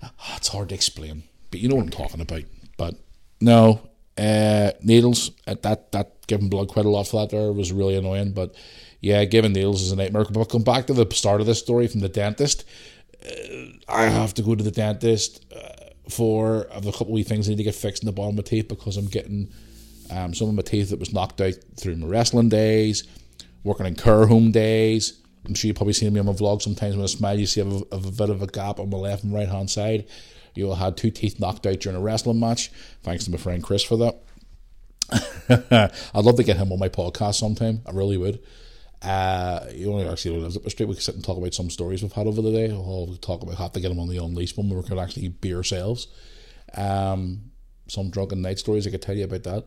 Oh, 0.03 0.35
it's 0.37 0.49
hard 0.49 0.68
to 0.70 0.75
explain, 0.75 1.25
but 1.51 1.61
you 1.61 1.68
know 1.68 1.77
what 1.77 1.85
I'm 1.85 1.91
talking 1.91 2.20
about. 2.20 2.43
But 2.77 2.97
no, 3.41 3.89
uh, 4.18 4.73
needles 4.83 5.31
at 5.47 5.59
uh, 5.59 5.61
that 5.70 5.93
that 5.93 6.27
giving 6.27 6.49
blood 6.49 6.68
quite 6.68 6.87
a 6.87 6.91
lot 6.91 7.07
for 7.07 7.20
that 7.20 7.31
there 7.31 7.53
was 7.53 7.73
really 7.73 7.97
annoying. 7.97 8.33
But 8.33 8.55
yeah, 9.03 9.24
giving 9.24 9.53
needles 9.53 9.82
is 9.82 9.92
a 9.92 9.96
nightmare. 9.96 10.24
But 10.24 10.48
come 10.48 10.62
back 10.62 10.86
to 10.86 10.94
the 10.94 11.12
start 11.12 11.40
of 11.40 11.46
this 11.46 11.59
story 11.59 11.88
from 11.88 12.00
the 12.00 12.09
dentist. 12.09 12.64
Uh, 13.22 13.66
I 13.88 14.05
have 14.05 14.32
to 14.34 14.42
go 14.42 14.55
to 14.55 14.62
the 14.62 14.70
dentist 14.70 15.44
uh, 15.55 15.90
for 16.09 16.68
a 16.70 16.80
couple 16.80 17.16
of 17.16 17.26
things 17.26 17.46
I 17.46 17.50
need 17.50 17.57
to 17.57 17.64
get 17.64 17.74
fixed 17.74 18.05
in 18.05 18.07
the 18.07 18.12
bottom 18.12 18.38
of 18.38 18.44
my 18.44 18.48
teeth 18.48 18.68
because 18.68 18.96
I'm 18.96 19.09
getting 19.09 19.53
um, 20.11 20.32
some 20.34 20.48
of 20.48 20.55
my 20.55 20.62
teeth 20.62 20.90
that 20.90 21.00
was 21.00 21.12
knocked 21.12 21.40
out 21.40 21.55
through 21.76 21.96
my 21.96 22.07
wrestling 22.07 22.48
days, 22.48 23.03
working 23.64 23.86
in 23.86 23.96
care 23.96 24.26
home 24.26 24.53
days. 24.53 25.20
I'm 25.44 25.55
sure 25.55 25.66
you've 25.66 25.76
probably 25.76 25.94
seen 25.94 26.12
me 26.12 26.20
on 26.20 26.26
my 26.26 26.32
vlog 26.32 26.62
sometimes 26.62 26.94
when 26.94 27.03
I 27.03 27.09
smile, 27.09 27.38
you 27.38 27.46
see 27.46 27.61
I 27.61 27.64
have 27.64 27.82
a, 27.90 27.96
a 27.96 28.12
bit 28.12 28.30
of 28.30 28.40
a 28.40 28.46
gap 28.46 28.78
on 28.78 28.88
my 28.88 28.98
left 28.98 29.24
and 29.24 29.34
right 29.34 29.48
hand 29.48 29.68
side. 29.68 30.07
You 30.55 30.66
will 30.66 30.76
had 30.76 30.96
two 30.96 31.11
teeth 31.11 31.40
knocked 31.40 31.66
out 31.66 31.80
during 31.80 31.98
a 31.98 32.00
wrestling 32.00 32.38
match. 32.38 32.70
Thanks 33.03 33.24
to 33.24 33.32
my 33.32 33.38
friend 33.38 33.64
Chris 33.64 33.82
for 33.82 33.96
that. 33.96 34.22
I'd 36.14 36.24
love 36.24 36.36
to 36.36 36.44
get 36.44 36.59
him 36.59 36.70
on 36.70 36.78
my 36.78 36.88
podcast 36.88 37.34
sometime. 37.34 37.80
I 37.84 37.90
really 37.90 38.16
would. 38.16 38.40
Uh, 39.03 39.66
he 39.66 39.86
only 39.86 40.07
actually 40.07 40.38
lives 40.38 40.59
street. 40.70 40.86
We 40.86 40.94
could 40.94 41.03
sit 41.03 41.16
and 41.16 41.24
talk 41.24 41.36
about 41.36 41.55
some 41.55 41.70
stories 41.70 42.03
we've 42.03 42.12
had 42.12 42.26
over 42.26 42.40
the 42.40 42.53
day. 42.53 42.68
We'll 42.68 43.16
talk 43.20 43.42
about 43.42 43.57
have 43.57 43.72
to 43.72 43.80
get 43.80 43.90
him 43.90 43.98
on 43.98 44.09
the 44.09 44.18
Unleashed 44.18 44.57
one 44.57 44.68
where 44.68 44.80
we 44.80 44.88
could 44.88 44.98
actually 44.98 45.28
be 45.28 45.55
ourselves. 45.55 46.07
Um, 46.74 47.50
some 47.88 48.11
drunken 48.11 48.42
night 48.42 48.59
stories 48.59 48.86
I 48.86 48.90
could 48.90 49.03
tell 49.03 49.16
you 49.16 49.24
about 49.24 49.42
that. 49.42 49.66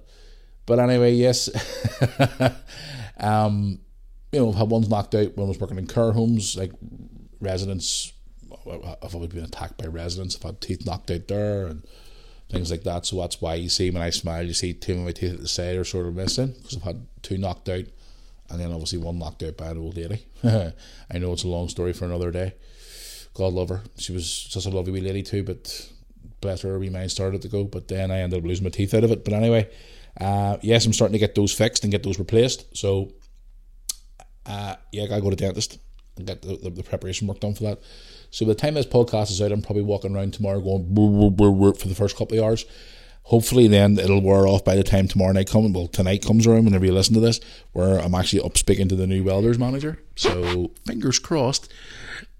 But 0.65 0.79
anyway, 0.79 1.13
yes. 1.13 1.49
um, 3.19 3.79
you 4.31 4.39
know, 4.39 4.49
I've 4.49 4.55
had 4.55 4.69
ones 4.69 4.89
knocked 4.89 5.15
out 5.15 5.35
when 5.35 5.45
I 5.45 5.49
was 5.49 5.59
working 5.59 5.77
in 5.77 5.87
care 5.87 6.13
homes, 6.13 6.55
like 6.55 6.71
residents. 7.41 8.13
I've 8.51 9.13
always 9.13 9.29
been 9.29 9.43
attacked 9.43 9.77
by 9.77 9.87
residents. 9.87 10.35
I've 10.35 10.43
had 10.43 10.61
teeth 10.61 10.85
knocked 10.85 11.11
out 11.11 11.27
there 11.27 11.67
and 11.67 11.85
things 12.49 12.71
like 12.71 12.83
that. 12.83 13.05
So 13.05 13.17
that's 13.17 13.41
why 13.41 13.55
you 13.55 13.69
see 13.69 13.91
when 13.91 14.01
I 14.01 14.09
smile, 14.11 14.43
you 14.43 14.53
see 14.53 14.73
two 14.73 14.93
of 14.93 14.99
my 14.99 15.11
teeth 15.11 15.33
at 15.33 15.41
the 15.41 15.47
side 15.47 15.75
are 15.75 15.83
sort 15.83 16.07
of 16.07 16.15
missing 16.15 16.53
because 16.57 16.77
I've 16.77 16.83
had 16.83 17.05
two 17.21 17.37
knocked 17.37 17.69
out 17.69 17.83
and 18.49 18.59
then 18.59 18.71
obviously 18.71 18.99
one 18.99 19.19
knocked 19.19 19.43
out 19.43 19.57
by 19.57 19.67
an 19.67 19.77
old 19.77 19.97
lady. 19.97 20.25
I 20.43 21.17
know 21.17 21.33
it's 21.33 21.43
a 21.43 21.47
long 21.47 21.69
story 21.69 21.93
for 21.93 22.05
another 22.05 22.31
day. 22.31 22.53
God 23.33 23.53
love 23.53 23.69
her. 23.69 23.81
She 23.97 24.13
was 24.13 24.43
just 24.43 24.65
a 24.65 24.69
lovely 24.69 24.93
wee 24.93 25.01
lady 25.01 25.21
too, 25.21 25.43
but 25.43 25.91
bless 26.41 26.61
her 26.61 26.79
wee 26.79 26.89
mind 26.89 27.11
started 27.11 27.41
to 27.41 27.47
go. 27.47 27.63
But 27.65 27.87
then 27.87 28.11
I 28.11 28.19
ended 28.19 28.39
up 28.39 28.45
losing 28.45 28.63
my 28.63 28.69
teeth 28.69 28.93
out 28.93 29.03
of 29.03 29.11
it. 29.11 29.25
But 29.25 29.33
anyway, 29.33 29.69
uh, 30.19 30.57
yes, 30.61 30.85
I'm 30.85 30.93
starting 30.93 31.13
to 31.13 31.19
get 31.19 31.35
those 31.35 31.51
fixed 31.51 31.83
and 31.83 31.91
get 31.91 32.03
those 32.03 32.19
replaced. 32.19 32.77
So, 32.77 33.11
uh, 34.45 34.75
yeah, 34.91 35.03
I 35.03 35.07
gotta 35.07 35.21
go 35.21 35.29
to 35.31 35.35
the 35.35 35.45
dentist 35.45 35.79
and 36.17 36.27
get 36.27 36.41
the, 36.41 36.57
the, 36.57 36.69
the, 36.69 36.83
preparation 36.83 37.27
work 37.27 37.39
done 37.39 37.55
for 37.55 37.63
that. 37.63 37.79
So 38.31 38.45
by 38.45 38.53
the 38.53 38.59
time 38.59 38.75
this 38.75 38.85
podcast 38.85 39.31
is 39.31 39.41
out, 39.41 39.51
I'm 39.51 39.61
probably 39.61 39.83
walking 39.83 40.15
around 40.15 40.33
tomorrow 40.33 40.61
going 40.61 41.75
for 41.75 41.87
the 41.87 41.95
first 41.95 42.15
couple 42.15 42.37
of 42.37 42.43
hours. 42.43 42.65
Hopefully, 43.29 43.67
then 43.67 43.97
it'll 43.97 44.21
wear 44.21 44.45
off 44.47 44.63
by 44.63 44.75
the 44.75 44.83
time 44.83 45.07
tomorrow 45.07 45.31
night 45.31 45.49
comes. 45.49 45.73
Well, 45.73 45.87
tonight 45.87 46.23
comes 46.23 46.45
around 46.45 46.65
whenever 46.65 46.85
you 46.85 46.93
listen 46.93 47.15
to 47.15 47.19
this, 47.19 47.39
where 47.71 47.97
I'm 47.97 48.13
actually 48.13 48.41
up 48.41 48.55
speaking 48.55 48.87
to 48.89 48.95
the 48.95 49.07
new 49.07 49.23
welders 49.23 49.57
manager. 49.57 49.99
So 50.15 50.69
fingers 50.85 51.17
crossed. 51.17 51.73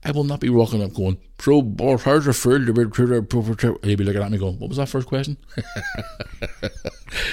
I 0.03 0.11
will 0.11 0.23
not 0.23 0.39
be 0.39 0.49
walking 0.49 0.83
up 0.83 0.93
going, 0.93 1.17
Pro 1.37 1.63
boss, 1.63 2.03
feel 2.03 2.63
to 2.63 2.73
be 2.73 2.83
He'll 2.83 3.97
be 3.97 4.03
looking 4.03 4.21
at 4.21 4.31
me 4.31 4.37
going, 4.37 4.59
What 4.59 4.69
was 4.69 4.77
that 4.77 4.87
first 4.87 5.07
question? 5.07 5.37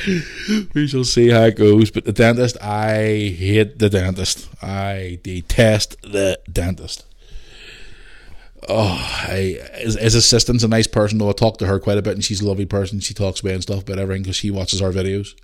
we 0.75 0.87
shall 0.87 1.05
see 1.05 1.29
how 1.29 1.43
it 1.43 1.57
goes. 1.57 1.91
But 1.91 2.07
the 2.07 2.13
dentist, 2.13 2.57
I 2.63 3.35
hate 3.37 3.79
the 3.79 3.91
dentist. 3.91 4.49
I 4.63 5.21
detest 5.23 6.01
the 6.01 6.41
dentist. 6.51 7.05
Oh, 8.69 8.97
I, 9.29 9.59
his, 9.75 10.15
assistant's 10.15 10.63
a 10.63 10.69
nice 10.69 10.87
person, 10.87 11.19
though. 11.19 11.31
I 11.31 11.33
talk 11.33 11.59
to 11.59 11.67
her 11.67 11.81
quite 11.81 11.99
a 11.99 12.03
bit, 12.03 12.15
and 12.15 12.25
she's 12.25 12.41
a 12.41 12.47
lovely 12.47 12.67
person. 12.67 13.01
She 13.01 13.15
talks 13.15 13.41
about 13.41 13.55
and 13.55 13.63
stuff 13.63 13.83
about 13.83 13.99
everything 13.99 14.23
because 14.23 14.37
she 14.37 14.51
watches 14.51 14.81
our 14.81 14.93
videos. 14.93 15.35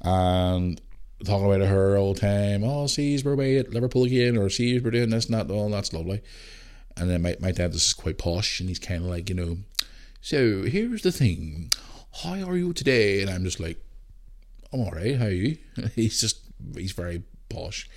And 0.00 0.80
talking 1.24 1.52
about 1.52 1.66
her 1.66 1.98
all 1.98 2.14
the 2.14 2.20
time. 2.20 2.62
Oh, 2.62 2.86
see, 2.86 3.20
we're 3.24 3.32
away 3.32 3.58
at 3.58 3.70
Liverpool 3.70 4.04
again, 4.04 4.36
or 4.36 4.48
see, 4.50 4.78
we're 4.78 4.92
doing 4.92 5.10
this 5.10 5.26
and 5.26 5.34
that. 5.34 5.52
Oh, 5.52 5.68
that's 5.68 5.92
lovely. 5.92 6.22
And 6.96 7.10
then 7.10 7.22
my, 7.22 7.36
my 7.40 7.50
dad 7.50 7.74
is 7.74 7.92
quite 7.92 8.18
posh, 8.18 8.60
and 8.60 8.68
he's 8.68 8.78
kind 8.78 9.02
of 9.02 9.10
like, 9.10 9.28
you 9.28 9.34
know, 9.34 9.58
so 10.20 10.62
here's 10.62 11.02
the 11.02 11.12
thing. 11.12 11.72
How 12.22 12.42
are 12.48 12.56
you 12.56 12.72
today? 12.72 13.22
And 13.22 13.30
I'm 13.30 13.44
just 13.44 13.60
like, 13.60 13.78
I'm 14.72 14.80
all 14.80 14.90
right. 14.90 15.16
How 15.16 15.26
are 15.26 15.30
you? 15.30 15.58
he's 15.94 16.20
just, 16.20 16.40
he's 16.76 16.92
very 16.92 17.22
posh. 17.48 17.88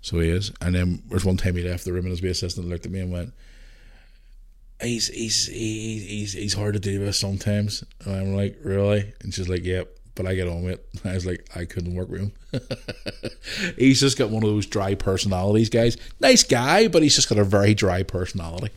So 0.00 0.18
he 0.20 0.28
is. 0.28 0.52
And 0.60 0.74
then 0.74 1.02
there's 1.06 1.24
one 1.24 1.36
time 1.36 1.56
he 1.56 1.62
left 1.62 1.84
the 1.84 1.92
room 1.92 2.06
and 2.06 2.18
his 2.18 2.22
assistant 2.22 2.68
looked 2.68 2.86
at 2.86 2.92
me 2.92 3.00
and 3.00 3.12
went, 3.12 3.32
he's 4.82 5.08
he's 5.08 5.46
he's 5.46 6.32
he's 6.32 6.54
hard 6.54 6.74
to 6.74 6.80
deal 6.80 7.02
with 7.02 7.16
sometimes. 7.16 7.84
And 8.04 8.14
I'm 8.14 8.34
like, 8.34 8.58
really? 8.62 9.12
And 9.22 9.32
she's 9.32 9.48
like, 9.48 9.64
yep. 9.64 9.96
But 10.14 10.26
I 10.26 10.34
get 10.34 10.46
on 10.46 10.62
with 10.62 10.74
it. 10.74 10.86
I 11.06 11.14
was 11.14 11.24
like, 11.24 11.48
I 11.56 11.64
couldn't 11.64 11.94
work 11.94 12.10
with 12.10 12.20
him. 12.20 12.32
he's 13.78 14.00
just 14.00 14.18
got 14.18 14.28
one 14.28 14.42
of 14.42 14.50
those 14.50 14.66
dry 14.66 14.94
personalities, 14.94 15.70
guys. 15.70 15.96
Nice 16.20 16.42
guy, 16.42 16.88
but 16.88 17.02
he's 17.02 17.14
just 17.14 17.28
got 17.30 17.38
a 17.38 17.44
very 17.44 17.72
dry 17.72 18.02
personality. 18.02 18.72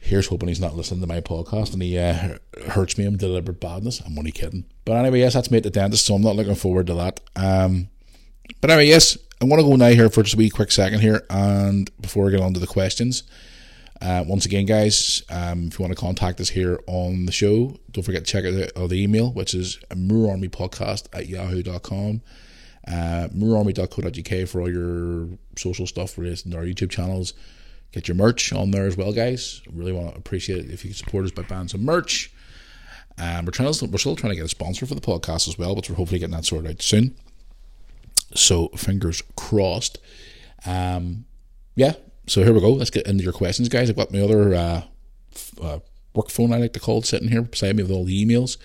Here's 0.00 0.28
hoping 0.28 0.48
he's 0.48 0.60
not 0.60 0.76
listening 0.76 1.00
to 1.00 1.06
my 1.06 1.20
podcast 1.20 1.72
and 1.72 1.82
he 1.82 1.98
uh, 1.98 2.38
hurts 2.68 2.98
me 2.98 3.06
in 3.06 3.16
deliberate 3.16 3.60
badness. 3.60 4.00
I'm 4.00 4.18
only 4.18 4.32
kidding. 4.32 4.64
But 4.84 4.96
anyway, 4.96 5.20
yes, 5.20 5.34
that's 5.34 5.50
me 5.50 5.58
at 5.58 5.62
the 5.62 5.70
dentist, 5.70 6.06
so 6.06 6.14
I'm 6.14 6.22
not 6.22 6.36
looking 6.36 6.54
forward 6.54 6.86
to 6.88 6.94
that. 6.94 7.20
Um, 7.36 7.88
but 8.60 8.70
anyway, 8.70 8.88
yes, 8.88 9.16
I 9.40 9.46
want 9.46 9.60
to 9.60 9.68
go 9.68 9.76
now 9.76 9.88
here 9.88 10.08
for 10.10 10.22
just 10.22 10.34
a 10.34 10.38
wee 10.38 10.50
quick 10.50 10.70
second 10.72 11.00
here, 11.00 11.24
and 11.30 11.90
before 12.00 12.28
I 12.28 12.30
get 12.30 12.40
on 12.40 12.54
to 12.54 12.60
the 12.60 12.66
questions. 12.66 13.24
Uh, 14.04 14.22
once 14.26 14.44
again, 14.44 14.66
guys, 14.66 15.22
um, 15.30 15.68
if 15.68 15.78
you 15.78 15.82
want 15.82 15.90
to 15.90 15.98
contact 15.98 16.38
us 16.38 16.50
here 16.50 16.78
on 16.86 17.24
the 17.24 17.32
show, 17.32 17.74
don't 17.90 18.04
forget 18.04 18.22
to 18.22 18.30
check 18.30 18.44
out 18.44 18.52
the, 18.52 18.78
uh, 18.78 18.86
the 18.86 19.02
email, 19.02 19.32
which 19.32 19.54
is 19.54 19.78
moorarmypodcast 19.94 21.06
at 21.14 21.26
yahoo.com. 21.26 22.20
Uh, 22.86 23.28
moorarmy.co.uk 23.34 24.48
for 24.48 24.60
all 24.60 24.70
your 24.70 25.30
social 25.56 25.86
stuff 25.86 26.18
related 26.18 26.52
to 26.52 26.58
our 26.58 26.64
YouTube 26.64 26.90
channels. 26.90 27.32
Get 27.92 28.06
your 28.06 28.14
merch 28.14 28.52
on 28.52 28.72
there 28.72 28.86
as 28.86 28.94
well, 28.94 29.10
guys. 29.10 29.62
Really 29.72 29.92
want 29.92 30.10
to 30.10 30.18
appreciate 30.18 30.66
it 30.66 30.70
if 30.70 30.84
you 30.84 30.90
can 30.90 30.96
support 30.96 31.24
us 31.24 31.30
by 31.30 31.40
buying 31.40 31.68
some 31.68 31.82
merch. 31.82 32.30
Um, 33.16 33.46
we're 33.46 33.52
trying 33.52 33.72
to, 33.72 33.86
we're 33.86 33.96
still 33.96 34.16
trying 34.16 34.32
to 34.32 34.36
get 34.36 34.44
a 34.44 34.48
sponsor 34.48 34.84
for 34.84 34.94
the 34.94 35.00
podcast 35.00 35.48
as 35.48 35.56
well, 35.56 35.74
but 35.74 35.88
we're 35.88 35.96
hopefully 35.96 36.18
getting 36.18 36.36
that 36.36 36.44
sorted 36.44 36.72
out 36.72 36.82
soon. 36.82 37.16
So 38.34 38.68
fingers 38.76 39.22
crossed. 39.34 39.96
Um, 40.66 41.24
yeah, 41.74 41.94
so 42.26 42.42
here 42.42 42.52
we 42.52 42.60
go. 42.60 42.72
Let's 42.72 42.90
get 42.90 43.06
into 43.06 43.24
your 43.24 43.32
questions, 43.32 43.68
guys. 43.68 43.90
I've 43.90 43.96
got 43.96 44.12
my 44.12 44.20
other 44.20 44.54
uh, 44.54 44.82
uh, 45.60 45.78
work 46.14 46.30
phone, 46.30 46.52
I 46.52 46.58
like 46.58 46.72
to 46.74 46.80
call 46.80 46.98
it, 46.98 47.06
sitting 47.06 47.28
here 47.28 47.42
beside 47.42 47.76
me 47.76 47.82
with 47.82 47.92
all 47.92 48.04
the 48.04 48.24
emails 48.24 48.56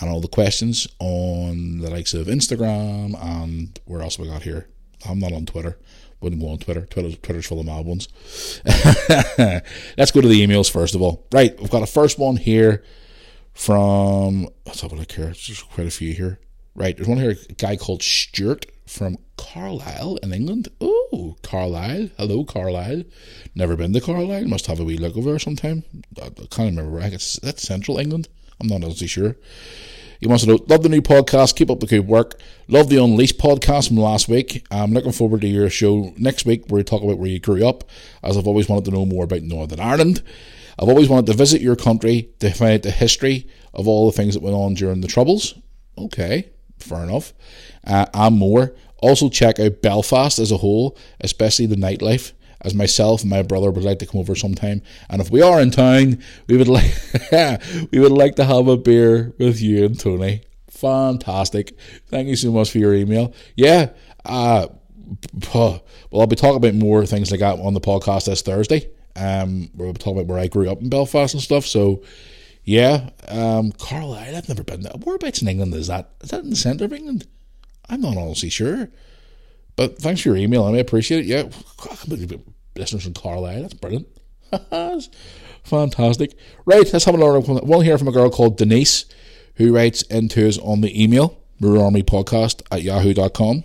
and 0.00 0.10
all 0.10 0.20
the 0.20 0.28
questions 0.28 0.86
on 0.98 1.78
the 1.78 1.90
likes 1.90 2.14
of 2.14 2.26
Instagram 2.26 3.20
and 3.22 3.78
where 3.84 4.02
else 4.02 4.16
have 4.16 4.26
we 4.26 4.32
got 4.32 4.42
here? 4.42 4.68
I'm 5.08 5.18
not 5.18 5.32
on 5.32 5.46
Twitter. 5.46 5.78
Wouldn't 6.20 6.42
go 6.42 6.48
on 6.48 6.58
Twitter. 6.58 6.84
Twitter's, 6.86 7.16
Twitter's 7.18 7.46
full 7.46 7.60
of 7.60 7.66
mad 7.66 7.84
ones. 7.84 8.08
Let's 9.96 10.10
go 10.10 10.20
to 10.20 10.28
the 10.28 10.44
emails 10.44 10.70
first 10.70 10.94
of 10.94 11.02
all. 11.02 11.26
Right, 11.32 11.58
we've 11.60 11.70
got 11.70 11.82
a 11.82 11.86
first 11.86 12.18
one 12.18 12.36
here 12.36 12.82
from. 13.52 14.48
Let's 14.66 14.80
have 14.80 14.92
a 14.92 14.96
look 14.96 15.12
here. 15.12 15.26
There's 15.26 15.62
quite 15.62 15.86
a 15.86 15.90
few 15.90 16.12
here. 16.12 16.40
Right, 16.74 16.96
there's 16.96 17.08
one 17.08 17.18
here, 17.18 17.36
a 17.48 17.52
guy 17.54 17.76
called 17.76 18.02
Stuart 18.02 18.66
from 18.88 19.18
Carlisle 19.36 20.16
in 20.22 20.32
England. 20.32 20.68
Oh, 20.80 21.36
Carlisle. 21.42 22.10
Hello, 22.16 22.44
Carlisle. 22.44 23.04
Never 23.54 23.76
been 23.76 23.92
to 23.92 24.00
Carlisle. 24.00 24.46
Must 24.46 24.66
have 24.66 24.80
a 24.80 24.84
wee 24.84 24.96
look 24.96 25.16
over 25.16 25.38
sometime. 25.38 25.84
I 26.20 26.30
can't 26.50 26.76
remember. 26.76 27.00
I 27.00 27.10
guess 27.10 27.38
that's 27.42 27.62
central 27.62 27.98
England. 27.98 28.28
I'm 28.60 28.66
not 28.66 28.82
honestly 28.82 29.06
sure. 29.06 29.36
He 30.20 30.26
wants 30.26 30.42
to 30.44 30.50
know, 30.50 30.58
love 30.66 30.82
the 30.82 30.88
new 30.88 31.02
podcast. 31.02 31.54
Keep 31.54 31.70
up 31.70 31.80
the 31.80 31.86
good 31.86 32.08
work. 32.08 32.40
Love 32.66 32.88
the 32.88 33.02
Unleashed 33.02 33.38
podcast 33.38 33.88
from 33.88 33.98
last 33.98 34.28
week. 34.28 34.66
I'm 34.70 34.92
looking 34.92 35.12
forward 35.12 35.42
to 35.42 35.46
your 35.46 35.70
show 35.70 36.12
next 36.16 36.44
week 36.44 36.64
where 36.66 36.80
you 36.80 36.84
talk 36.84 37.02
about 37.02 37.18
where 37.18 37.30
you 37.30 37.38
grew 37.38 37.66
up, 37.66 37.84
as 38.22 38.36
I've 38.36 38.48
always 38.48 38.68
wanted 38.68 38.86
to 38.86 38.90
know 38.90 39.06
more 39.06 39.24
about 39.24 39.42
Northern 39.42 39.78
Ireland. 39.78 40.22
I've 40.78 40.88
always 40.88 41.08
wanted 41.08 41.26
to 41.26 41.38
visit 41.38 41.60
your 41.60 41.76
country 41.76 42.30
to 42.40 42.50
find 42.50 42.74
out 42.74 42.82
the 42.82 42.90
history 42.90 43.48
of 43.74 43.86
all 43.86 44.06
the 44.06 44.16
things 44.16 44.34
that 44.34 44.42
went 44.42 44.56
on 44.56 44.74
during 44.74 45.02
the 45.02 45.08
Troubles. 45.08 45.54
Okay, 45.96 46.50
fair 46.78 47.04
enough. 47.04 47.32
Uh, 47.88 48.06
and 48.14 48.36
more. 48.36 48.74
Also, 48.98 49.28
check 49.28 49.58
out 49.58 49.82
Belfast 49.82 50.38
as 50.38 50.52
a 50.52 50.56
whole, 50.56 50.96
especially 51.20 51.66
the 51.66 51.76
nightlife. 51.76 52.32
As 52.60 52.74
myself 52.74 53.20
and 53.20 53.30
my 53.30 53.42
brother 53.42 53.70
would 53.70 53.84
like 53.84 54.00
to 54.00 54.06
come 54.06 54.20
over 54.20 54.34
sometime, 54.34 54.82
and 55.08 55.20
if 55.20 55.30
we 55.30 55.40
are 55.42 55.60
in 55.60 55.70
town, 55.70 56.20
we 56.48 56.56
would 56.56 56.66
like 56.66 56.92
we 57.92 58.00
would 58.00 58.10
like 58.10 58.34
to 58.34 58.44
have 58.44 58.66
a 58.66 58.76
beer 58.76 59.32
with 59.38 59.60
you 59.60 59.84
and 59.84 59.98
Tony. 59.98 60.42
Fantastic! 60.66 61.78
Thank 62.08 62.26
you 62.26 62.34
so 62.34 62.50
much 62.50 62.72
for 62.72 62.78
your 62.78 62.94
email. 62.94 63.32
Yeah, 63.54 63.90
uh, 64.24 64.66
well, 65.54 65.84
I'll 66.12 66.26
be 66.26 66.36
talking 66.36 66.56
about 66.56 66.74
more 66.74 67.06
things 67.06 67.30
like 67.30 67.40
that 67.40 67.60
on 67.60 67.74
the 67.74 67.80
podcast 67.80 68.26
this 68.26 68.42
Thursday. 68.42 68.90
Um, 69.16 69.70
we'll 69.74 69.92
be 69.92 69.98
talking 69.98 70.18
about 70.18 70.32
where 70.32 70.42
I 70.42 70.48
grew 70.48 70.70
up 70.70 70.80
in 70.80 70.88
Belfast 70.88 71.34
and 71.34 71.42
stuff. 71.42 71.66
So, 71.66 72.02
yeah, 72.64 73.10
um, 73.28 73.72
Carlisle. 73.72 74.36
I've 74.36 74.48
never 74.48 74.62
been 74.64 74.82
there. 74.82 74.92
Whereabouts 74.92 75.42
in 75.42 75.48
England 75.48 75.74
is 75.74 75.88
that? 75.88 76.10
Is 76.22 76.30
that 76.30 76.44
in 76.44 76.50
the 76.50 76.56
centre 76.56 76.84
of 76.84 76.92
England? 76.92 77.26
I'm 77.88 78.00
not 78.00 78.16
honestly 78.16 78.50
sure. 78.50 78.88
But 79.76 79.98
thanks 79.98 80.22
for 80.22 80.30
your 80.30 80.36
email. 80.36 80.64
I 80.64 80.72
may 80.72 80.80
appreciate 80.80 81.20
it. 81.20 81.26
Yeah, 81.26 81.44
listeners 82.76 83.04
from 83.04 83.14
Carlisle. 83.14 83.62
That's 83.62 83.74
brilliant. 83.74 84.08
Fantastic. 85.64 86.36
Right, 86.64 86.92
let's 86.92 87.04
have 87.04 87.14
another 87.14 87.40
one 87.40 87.84
here 87.84 87.98
from 87.98 88.08
a 88.08 88.12
girl 88.12 88.30
called 88.30 88.56
Denise 88.56 89.04
who 89.54 89.74
writes 89.74 90.02
into 90.02 90.48
us 90.48 90.58
on 90.58 90.80
the 90.80 91.02
email, 91.02 91.38
Podcast 91.60 92.62
at 92.70 92.82
yahoo.com. 92.82 93.64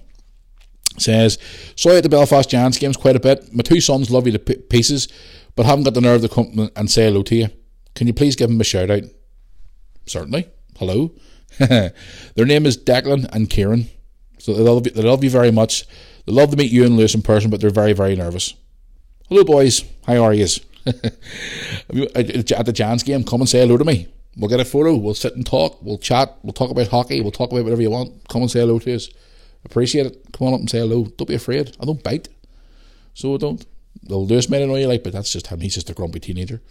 Says, 0.97 1.37
Sorry 1.75 1.97
at 1.97 2.03
the 2.03 2.09
Belfast 2.09 2.49
Giants 2.49 2.77
games 2.77 2.97
quite 2.97 3.15
a 3.15 3.19
bit. 3.19 3.53
My 3.53 3.63
two 3.63 3.81
sons 3.81 4.11
love 4.11 4.27
you 4.27 4.33
to 4.33 4.39
pieces, 4.39 5.07
but 5.55 5.65
haven't 5.65 5.85
got 5.85 5.93
the 5.93 6.01
nerve 6.01 6.21
to 6.21 6.29
come 6.29 6.69
and 6.75 6.91
say 6.91 7.05
hello 7.05 7.23
to 7.23 7.35
you. 7.35 7.47
Can 7.95 8.07
you 8.07 8.13
please 8.13 8.35
give 8.35 8.49
them 8.49 8.61
a 8.61 8.63
shout 8.63 8.89
out? 8.89 9.03
Certainly. 10.05 10.49
Hello. 10.77 11.11
Their 11.59 11.91
name 12.37 12.65
is 12.65 12.77
Declan 12.77 13.27
and 13.31 13.49
Kieran. 13.49 13.89
So 14.43 14.53
they 14.53 14.61
love, 14.61 14.85
you, 14.85 14.91
they 14.91 15.03
love 15.03 15.23
you 15.23 15.29
very 15.29 15.51
much. 15.51 15.87
They 16.25 16.33
love 16.33 16.51
to 16.51 16.57
meet 16.57 16.69
you 16.69 16.83
and 16.83 16.97
Lewis 16.97 17.15
in 17.15 17.21
person, 17.21 17.49
but 17.49 17.61
they're 17.61 17.69
very, 17.69 17.93
very 17.93 18.13
nervous. 18.13 18.55
Hello, 19.29 19.45
boys. 19.45 19.85
How 20.05 20.21
are 20.21 20.33
you? 20.33 20.47
Uh, 20.85 20.91
at 22.13 22.65
the 22.65 22.73
Giants 22.73 23.03
game, 23.03 23.23
come 23.23 23.39
and 23.39 23.47
say 23.47 23.61
hello 23.61 23.77
to 23.77 23.85
me. 23.85 24.09
We'll 24.35 24.49
get 24.49 24.59
a 24.59 24.65
photo. 24.65 24.97
We'll 24.97 25.13
sit 25.13 25.37
and 25.37 25.45
talk. 25.45 25.81
We'll 25.81 25.97
chat. 25.97 26.37
We'll 26.43 26.51
talk 26.51 26.71
about 26.71 26.89
hockey. 26.89 27.21
We'll 27.21 27.31
talk 27.31 27.53
about 27.53 27.63
whatever 27.63 27.81
you 27.81 27.91
want. 27.91 28.27
Come 28.27 28.41
and 28.41 28.51
say 28.51 28.59
hello 28.59 28.79
to 28.79 28.93
us. 28.93 29.07
Appreciate 29.63 30.07
it. 30.07 30.25
Come 30.33 30.47
on 30.47 30.55
up 30.55 30.59
and 30.59 30.69
say 30.69 30.79
hello. 30.79 31.05
Don't 31.05 31.29
be 31.29 31.35
afraid. 31.35 31.77
I 31.79 31.85
don't 31.85 32.03
bite. 32.03 32.27
So 33.13 33.37
don't. 33.37 33.65
They'll 34.03 34.27
Lewis 34.27 34.49
may 34.49 34.65
know 34.67 34.75
you 34.75 34.87
like, 34.87 35.05
but 35.05 35.13
that's 35.13 35.31
just 35.31 35.47
him. 35.47 35.61
He's 35.61 35.75
just 35.75 35.89
a 35.89 35.93
grumpy 35.93 36.19
teenager. 36.19 36.61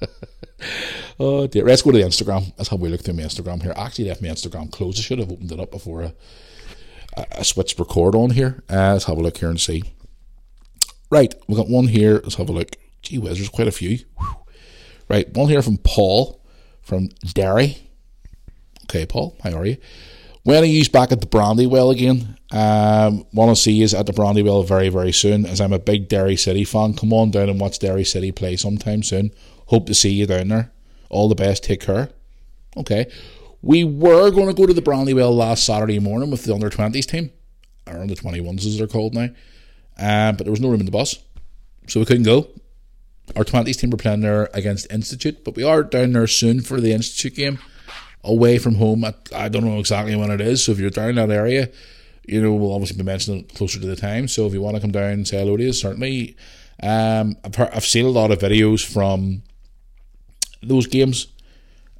oh 1.20 1.46
dear. 1.46 1.66
Let's 1.66 1.82
go 1.82 1.90
to 1.90 1.98
the 1.98 2.04
Instagram. 2.04 2.56
That's 2.56 2.70
how 2.70 2.76
we 2.76 2.88
look 2.88 3.02
through 3.02 3.14
my 3.14 3.24
Instagram 3.24 3.60
here. 3.60 3.74
Actually 3.76 4.08
left 4.08 4.22
my 4.22 4.28
Instagram 4.28 4.72
closed. 4.72 4.98
I 4.98 5.02
should 5.02 5.18
have 5.18 5.30
opened 5.30 5.52
it 5.52 5.60
up 5.60 5.70
before 5.70 6.04
I, 6.04 6.14
I 7.16 7.42
switched 7.42 7.78
record 7.78 8.14
on 8.14 8.30
here. 8.30 8.62
Uh, 8.68 8.92
let's 8.92 9.04
have 9.04 9.18
a 9.18 9.22
look 9.22 9.38
here 9.38 9.48
and 9.48 9.60
see. 9.60 9.82
Right, 11.10 11.34
we've 11.46 11.56
got 11.56 11.68
one 11.68 11.88
here. 11.88 12.14
Let's 12.14 12.34
have 12.36 12.48
a 12.48 12.52
look. 12.52 12.76
Gee 13.02 13.18
whiz, 13.18 13.38
there's 13.38 13.48
quite 13.48 13.68
a 13.68 13.72
few. 13.72 13.98
Whew. 14.18 14.36
Right, 15.08 15.32
one 15.34 15.48
here 15.48 15.62
from 15.62 15.78
Paul 15.78 16.44
from 16.82 17.08
Derry. 17.34 17.90
Okay, 18.84 19.06
Paul, 19.06 19.36
how 19.42 19.52
are 19.52 19.66
you? 19.66 19.76
When 20.42 20.62
are 20.62 20.66
you 20.66 20.88
back 20.90 21.10
at 21.10 21.20
the 21.20 21.26
Brandywell 21.26 21.90
again? 21.90 22.36
Um, 22.50 23.24
want 23.32 23.56
to 23.56 23.60
see 23.60 23.72
you 23.72 23.84
at 23.96 24.06
the 24.06 24.12
Brandywell 24.12 24.62
very, 24.66 24.90
very 24.90 25.12
soon, 25.12 25.46
as 25.46 25.60
I'm 25.60 25.72
a 25.72 25.78
big 25.78 26.08
Derry 26.08 26.36
City 26.36 26.64
fan. 26.64 26.94
Come 26.94 27.12
on 27.12 27.30
down 27.30 27.48
and 27.48 27.58
watch 27.58 27.78
Derry 27.78 28.04
City 28.04 28.30
play 28.30 28.56
sometime 28.56 29.02
soon. 29.02 29.30
Hope 29.66 29.86
to 29.86 29.94
see 29.94 30.10
you 30.10 30.26
down 30.26 30.48
there. 30.48 30.70
All 31.08 31.28
the 31.28 31.34
best. 31.34 31.64
Take 31.64 31.80
care. 31.80 32.10
Okay. 32.76 33.10
We 33.64 33.82
were 33.82 34.30
going 34.30 34.48
to 34.48 34.52
go 34.52 34.66
to 34.66 34.74
the 34.74 34.82
Brandywell 34.82 35.34
last 35.34 35.64
Saturday 35.64 35.98
morning 35.98 36.30
with 36.30 36.44
the 36.44 36.54
under 36.54 36.68
20s 36.68 37.06
team, 37.06 37.30
or 37.86 37.96
under 37.96 38.14
21s 38.14 38.66
as 38.66 38.76
they're 38.76 38.86
called 38.86 39.14
now, 39.14 39.30
uh, 39.98 40.32
but 40.32 40.44
there 40.44 40.50
was 40.50 40.60
no 40.60 40.68
room 40.68 40.80
in 40.80 40.86
the 40.86 40.92
bus, 40.92 41.18
so 41.88 41.98
we 41.98 42.04
couldn't 42.04 42.24
go. 42.24 42.46
Our 43.34 43.42
20s 43.42 43.80
team 43.80 43.88
were 43.88 43.96
playing 43.96 44.20
there 44.20 44.50
against 44.52 44.92
Institute, 44.92 45.44
but 45.44 45.56
we 45.56 45.62
are 45.62 45.82
down 45.82 46.12
there 46.12 46.26
soon 46.26 46.60
for 46.60 46.78
the 46.78 46.92
Institute 46.92 47.36
game 47.36 47.58
away 48.22 48.58
from 48.58 48.74
home. 48.74 49.02
At, 49.02 49.30
I 49.34 49.48
don't 49.48 49.64
know 49.64 49.78
exactly 49.78 50.14
when 50.14 50.30
it 50.30 50.42
is. 50.42 50.62
So 50.62 50.72
if 50.72 50.78
you're 50.78 50.90
down 50.90 51.14
that 51.14 51.30
area, 51.30 51.70
you 52.26 52.42
know, 52.42 52.52
we'll 52.52 52.74
obviously 52.74 52.98
be 52.98 53.02
mentioning 53.02 53.40
it 53.40 53.54
closer 53.54 53.80
to 53.80 53.86
the 53.86 53.96
time. 53.96 54.28
So 54.28 54.46
if 54.46 54.52
you 54.52 54.60
want 54.60 54.76
to 54.76 54.82
come 54.82 54.92
down 54.92 55.12
and 55.12 55.26
say 55.26 55.38
hello 55.38 55.56
to 55.56 55.70
us, 55.70 55.80
certainly. 55.80 56.36
Um, 56.82 57.36
I've, 57.42 57.54
heard, 57.54 57.70
I've 57.72 57.86
seen 57.86 58.04
a 58.04 58.10
lot 58.10 58.30
of 58.30 58.40
videos 58.40 58.84
from 58.84 59.42
those 60.62 60.86
games, 60.86 61.28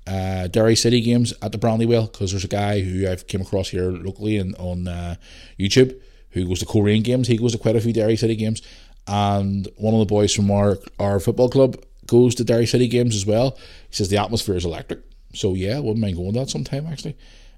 uh, 0.07 0.49
Derry 0.49 0.77
City 0.77 1.01
games 1.01 1.33
at 1.43 1.53
the 1.53 1.59
Brandywell, 1.59 2.11
because 2.11 2.31
there's 2.31 2.45
a 2.45 2.49
guy 2.49 2.81
who 2.81 3.09
I've 3.09 3.27
came 3.27 3.41
across 3.41 3.69
here 3.69 3.91
locally 3.91 4.37
and 4.37 4.55
on 4.57 4.89
uh, 4.89 5.17
YouTube 5.59 6.01
who 6.35 6.47
goes 6.47 6.59
to 6.59 6.67
Coleraine 6.67 7.03
games. 7.03 7.29
He 7.29 7.39
goes 7.39 7.53
to 7.53 7.59
quite 7.59 7.77
a 7.77 7.81
few 7.81 7.93
Derry 7.93 8.17
City 8.17 8.37
games, 8.37 8.61
and 9.07 9.69
one 9.77 9.95
of 9.95 10.01
the 10.01 10.07
boys 10.07 10.35
from 10.35 10.51
our 10.51 10.79
our 10.99 11.21
football 11.21 11.49
club 11.49 11.77
goes 12.07 12.35
to 12.35 12.45
Derry 12.45 12.67
City 12.67 12.89
games 12.89 13.17
as 13.17 13.25
well. 13.25 13.53
He 13.89 13.97
says 13.97 14.11
the 14.11 14.19
atmosphere 14.19 14.57
is 14.57 14.65
electric. 14.65 15.01
So 15.35 15.55
yeah, 15.55 15.79
wouldn't 15.79 16.01
mind 16.01 16.17
going 16.17 16.33
that 16.35 16.51
sometime 16.51 16.87
actually. 16.87 17.17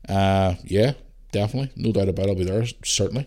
Uh, 0.08 0.54
yeah, 0.64 0.92
definitely, 1.32 1.72
no 1.74 1.92
doubt 1.92 2.08
about 2.08 2.26
it. 2.26 2.28
I'll 2.30 2.36
be 2.36 2.44
there 2.44 2.64
certainly. 2.84 3.26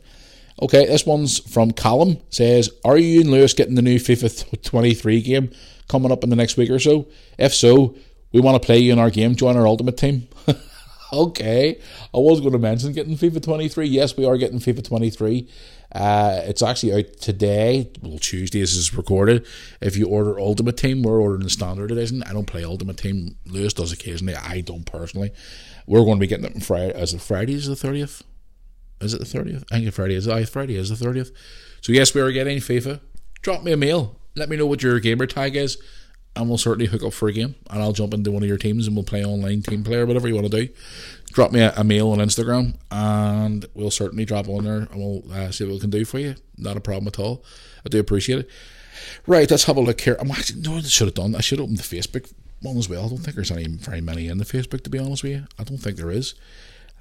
Okay, 0.62 0.86
this 0.86 1.06
one's 1.06 1.40
from 1.40 1.72
Callum. 1.72 2.18
Says, 2.30 2.70
"Are 2.86 2.98
you 2.98 3.22
and 3.22 3.32
Lewis 3.32 3.54
getting 3.54 3.76
the 3.76 3.82
new 3.82 3.98
FIFA 3.98 4.62
23 4.62 5.22
game 5.22 5.52
coming 5.88 6.12
up 6.12 6.24
in 6.24 6.30
the 6.30 6.36
next 6.36 6.58
week 6.58 6.70
or 6.70 6.80
so? 6.80 7.08
If 7.38 7.54
so, 7.54 7.96
we 8.32 8.40
want 8.40 8.62
to 8.62 8.66
play 8.66 8.80
you 8.80 8.94
in 8.94 9.00
our 9.00 9.10
game. 9.10 9.36
Join 9.36 9.58
our 9.58 9.68
ultimate 9.68 9.98
team." 9.98 10.28
okay, 11.14 11.80
I 12.14 12.18
was 12.18 12.40
going 12.40 12.54
to 12.54 12.60
mention 12.60 12.94
getting 12.94 13.18
FIFA 13.18 13.44
23. 13.44 13.88
Yes, 13.88 14.16
we 14.16 14.26
are 14.26 14.38
getting 14.38 14.60
FIFA 14.60 14.84
23. 14.84 15.50
Uh, 15.92 16.42
it's 16.44 16.62
actually 16.62 16.94
out 16.94 17.14
today, 17.20 17.90
well, 18.02 18.20
Tuesday 18.20 18.62
is 18.62 18.96
recorded. 18.96 19.46
If 19.82 19.98
you 19.98 20.08
order 20.08 20.40
Ultimate 20.40 20.78
Team, 20.78 21.02
we're 21.02 21.20
ordering 21.20 21.44
the 21.44 21.50
Standard 21.50 21.92
Edition. 21.92 22.22
I 22.24 22.34
don't 22.34 22.46
play 22.46 22.64
Ultimate 22.64 22.98
Team. 22.98 23.38
Lewis 23.48 23.74
does 23.74 23.92
occasionally. 23.92 24.36
I 24.36 24.62
don't 24.62 24.86
personally. 24.86 25.32
We're 25.88 26.04
going 26.04 26.18
to 26.18 26.20
be 26.20 26.28
getting 26.28 26.46
it 26.46 26.56
on 26.56 26.62
Friday. 26.62 26.94
As 26.94 27.14
it 27.14 27.22
Friday 27.22 27.54
is 27.54 27.66
the 27.66 27.74
30th? 27.74 28.22
Is 29.02 29.14
it 29.16 29.20
the 29.20 29.26
30th? 29.26 29.64
I 29.72 29.80
think 29.80 29.94
Friday 29.94 30.14
is. 30.14 30.28
I 30.28 30.44
Friday 30.46 30.76
is 30.76 30.96
the 30.96 31.04
30th. 31.04 31.32
So, 31.82 31.92
yes, 31.92 32.14
we 32.14 32.22
are 32.22 32.32
getting 32.32 32.60
FIFA. 32.60 33.00
Drop 33.42 33.64
me 33.64 33.72
a 33.72 33.78
mail. 33.78 34.20
Let 34.36 34.50
me 34.50 34.58
know 34.58 34.68
what 34.68 34.84
your 34.84 35.00
gamer 35.00 35.26
tag 35.26 35.56
is 35.56 35.78
and 36.36 36.48
we'll 36.48 36.58
certainly 36.58 36.86
hook 36.86 37.04
up 37.04 37.14
for 37.14 37.28
a 37.28 37.34
game 37.34 37.56
and 37.70 37.82
I'll 37.82 37.92
jump 37.92 38.14
into 38.14 38.32
one 38.32 38.44
of 38.44 38.50
your 38.50 38.58
teams 38.58 38.88
and 38.88 38.96
we'll 38.96 39.04
play 39.04 39.24
online 39.24 39.62
team 39.62 39.84
player, 39.84 40.06
whatever 40.06 40.28
you 40.28 40.36
want 40.36 40.50
to 40.50 40.66
do 40.66 40.74
drop 41.32 41.52
me 41.52 41.62
a, 41.62 41.74
a, 41.76 41.84
mail 41.84 42.12
on 42.12 42.20
Instagram 42.20 42.76
and 42.92 43.66
we'll 43.74 43.92
certainly 43.92 44.26
drop 44.26 44.48
on 44.48 44.64
there 44.64 44.88
and 44.92 44.96
we'll 44.96 45.24
uh, 45.32 45.52
see 45.52 45.64
what 45.64 45.74
we 45.74 45.80
can 45.80 45.90
do 45.90 46.06
for 46.06 46.20
you. 46.20 46.36
Not 46.58 46.78
a 46.78 46.82
problem 46.82 47.08
at 47.08 47.20
all. 47.20 47.44
I 47.86 47.90
do 47.90 48.00
appreciate 48.00 48.40
it. 48.40 48.50
Right, 49.26 49.50
let's 49.50 49.66
have 49.66 49.78
a 49.78 49.82
look 49.82 50.02
here. 50.02 50.18
I'm 50.20 50.32
actually, 50.32 50.62
no, 50.62 50.78
I 50.78 50.82
should 50.82 51.08
have 51.08 51.16
done. 51.16 51.36
I 51.36 51.42
should 51.42 51.60
have 51.60 51.66
opened 51.66 51.80
the 51.80 51.84
Facebook 51.84 52.32
one 52.62 52.78
as 52.78 52.90
well. 52.90 53.06
I 53.06 53.10
don't 53.10 53.20
think 53.20 53.36
there's 53.36 53.52
any 53.52 53.68
very 53.68 54.02
many 54.02 54.28
in 54.28 54.38
the 54.38 54.46
Facebook, 54.46 54.84
to 54.84 54.90
be 54.90 55.00
honest 55.00 55.24
with 55.24 55.32
you. 55.32 55.48
I 55.58 55.64
don't 55.64 55.78
think 55.78 55.98
there 55.98 56.12
is. 56.12 56.36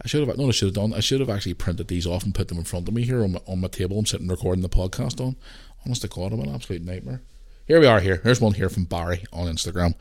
I 0.03 0.07
should 0.07 0.27
have, 0.27 0.39
no, 0.39 0.49
I 0.49 0.53
should 0.53 0.69
have 0.69 0.75
done. 0.75 0.95
I 0.95 1.01
should 1.01 1.21
have 1.21 1.31
actually 1.31 1.55
printed 1.55 1.89
these 1.89 2.07
off 2.07 2.23
and 2.23 2.35
put 2.35 2.49
them 2.49 2.59
in 2.59 2.65
front 2.65 2.87
of 2.87 2.95
me 2.95 3.03
here 3.03 3.25
on 3.25 3.33
my, 3.33 3.41
on 3.49 3.61
my 3.61 3.69
table. 3.69 3.99
I'm 3.99 4.07
sitting 4.07 4.29
recording 4.29 4.63
the 4.63 4.69
podcast 4.69 5.21
on. 5.21 5.37
Honest 5.85 6.03
to 6.03 6.09
God, 6.09 6.33
I'm 6.33 6.41
an 6.41 6.55
absolute 6.55 6.83
nightmare. 6.83 7.23
Here 7.69 7.79
we 7.79 7.87
are. 7.87 8.01
Here, 8.01 8.23
here's 8.25 8.41
one 8.41 8.55
here 8.55 8.71
from 8.71 8.85
Barry 8.85 9.27
on 9.31 9.47
Instagram. 9.47 9.95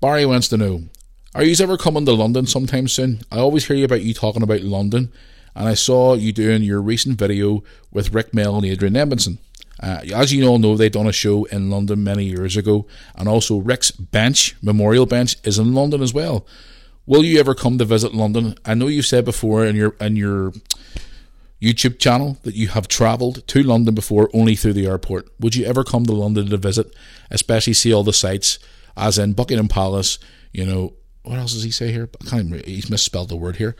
Barry 0.00 0.24
wants 0.24 0.48
to 0.48 0.56
know 0.56 0.84
are 1.34 1.44
you 1.44 1.54
ever 1.62 1.76
coming 1.76 2.06
to 2.06 2.12
London 2.14 2.46
sometime 2.46 2.88
soon? 2.88 3.20
I 3.30 3.36
always 3.36 3.66
hear 3.66 3.76
you 3.76 3.84
about 3.84 4.00
you 4.00 4.14
talking 4.14 4.42
about 4.42 4.62
London, 4.62 5.12
and 5.54 5.68
I 5.68 5.74
saw 5.74 6.14
you 6.14 6.32
doing 6.32 6.62
your 6.62 6.80
recent 6.80 7.18
video 7.18 7.62
with 7.92 8.14
Rik 8.14 8.32
Mayall 8.32 8.56
and 8.56 8.64
Adrian 8.64 8.96
Edmondson. 8.96 9.36
Uh, 9.78 10.00
as 10.14 10.32
you 10.32 10.46
all 10.46 10.58
know, 10.58 10.74
they 10.74 10.88
done 10.88 11.06
a 11.06 11.12
show 11.12 11.44
in 11.44 11.68
London 11.68 12.02
many 12.02 12.24
years 12.24 12.56
ago, 12.56 12.86
and 13.14 13.28
also 13.28 13.58
Rik's 13.58 13.90
bench, 13.90 14.56
Memorial 14.62 15.04
Bench, 15.04 15.36
is 15.44 15.58
in 15.58 15.74
London 15.74 16.00
as 16.00 16.14
well. 16.14 16.46
Will 17.04 17.26
you 17.26 17.38
ever 17.38 17.54
come 17.54 17.76
to 17.76 17.84
visit 17.84 18.14
London? 18.14 18.54
I 18.64 18.72
know 18.72 18.86
you 18.86 19.02
said 19.02 19.26
before 19.26 19.66
in 19.66 19.76
your 19.76 19.94
in 20.00 20.16
your 20.16 20.54
YouTube 21.60 21.98
channel 21.98 22.38
that 22.42 22.54
you 22.54 22.68
have 22.68 22.88
travelled 22.88 23.46
to 23.46 23.62
London 23.62 23.94
before 23.94 24.30
only 24.34 24.56
through 24.56 24.74
the 24.74 24.86
airport. 24.86 25.28
Would 25.40 25.54
you 25.54 25.64
ever 25.64 25.84
come 25.84 26.04
to 26.06 26.12
London 26.12 26.48
to 26.48 26.56
visit, 26.56 26.94
especially 27.30 27.72
see 27.72 27.92
all 27.92 28.02
the 28.02 28.12
sights, 28.12 28.58
as 28.96 29.18
in 29.18 29.32
Buckingham 29.32 29.68
Palace, 29.68 30.18
you 30.52 30.66
know, 30.66 30.94
what 31.22 31.38
else 31.38 31.52
does 31.52 31.64
he 31.64 31.70
say 31.70 31.92
here? 31.92 32.08
I 32.22 32.30
can't 32.30 32.64
he's 32.64 32.90
misspelled 32.90 33.30
the 33.30 33.36
word 33.36 33.56
here. 33.56 33.76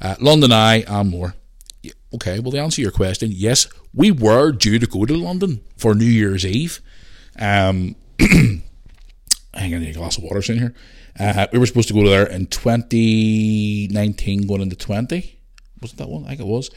Uh, 0.00 0.16
London 0.20 0.52
Eye 0.52 0.84
and 0.86 1.10
more. 1.10 1.34
Okay, 2.14 2.40
well, 2.40 2.52
to 2.52 2.58
answer 2.58 2.80
your 2.80 2.90
question, 2.90 3.30
yes, 3.32 3.68
we 3.94 4.10
were 4.10 4.50
due 4.50 4.78
to 4.78 4.86
go 4.86 5.04
to 5.04 5.14
London 5.14 5.60
for 5.76 5.94
New 5.94 6.06
Year's 6.06 6.44
Eve. 6.44 6.80
Um, 7.38 7.96
hang 8.18 9.74
on, 9.74 9.82
a 9.82 9.92
glass 9.92 10.16
of 10.16 10.24
water 10.24 10.40
in 10.52 10.58
here. 10.58 10.74
Uh, 11.18 11.46
we 11.52 11.58
were 11.58 11.66
supposed 11.66 11.88
to 11.88 11.94
go 11.94 12.08
there 12.08 12.26
in 12.26 12.46
2019, 12.46 14.46
going 14.46 14.62
into 14.62 14.76
20. 14.76 15.38
Wasn't 15.80 15.98
that 15.98 16.08
one? 16.08 16.24
I 16.24 16.28
think 16.28 16.40
it 16.40 16.46
was. 16.46 16.70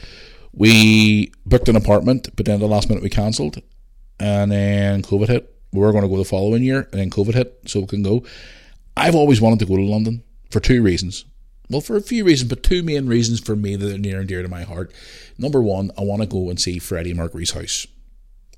We 0.54 1.32
booked 1.46 1.68
an 1.68 1.76
apartment, 1.76 2.28
but 2.36 2.46
then 2.46 2.60
the 2.60 2.66
last 2.66 2.88
minute 2.88 3.02
we 3.02 3.10
cancelled, 3.10 3.62
and 4.20 4.52
then 4.52 5.02
COVID 5.02 5.28
hit. 5.28 5.48
We 5.72 5.80
were 5.80 5.92
going 5.92 6.02
to 6.02 6.08
go 6.08 6.18
the 6.18 6.24
following 6.24 6.62
year, 6.62 6.88
and 6.92 7.00
then 7.00 7.10
COVID 7.10 7.34
hit, 7.34 7.60
so 7.66 7.80
we 7.80 7.86
couldn't 7.86 8.02
go. 8.02 8.22
I've 8.96 9.14
always 9.14 9.40
wanted 9.40 9.58
to 9.60 9.66
go 9.66 9.76
to 9.76 9.82
London 9.82 10.22
for 10.50 10.60
two 10.60 10.82
reasons. 10.82 11.24
Well, 11.70 11.80
for 11.80 11.96
a 11.96 12.02
few 12.02 12.24
reasons, 12.24 12.50
but 12.50 12.62
two 12.62 12.82
main 12.82 13.06
reasons 13.06 13.40
for 13.40 13.56
me 13.56 13.76
that 13.76 13.94
are 13.94 13.98
near 13.98 14.20
and 14.20 14.28
dear 14.28 14.42
to 14.42 14.48
my 14.48 14.64
heart. 14.64 14.92
Number 15.38 15.62
one, 15.62 15.90
I 15.96 16.02
want 16.02 16.20
to 16.20 16.28
go 16.28 16.50
and 16.50 16.60
see 16.60 16.78
Freddie 16.78 17.14
Mercury's 17.14 17.52
house. 17.52 17.86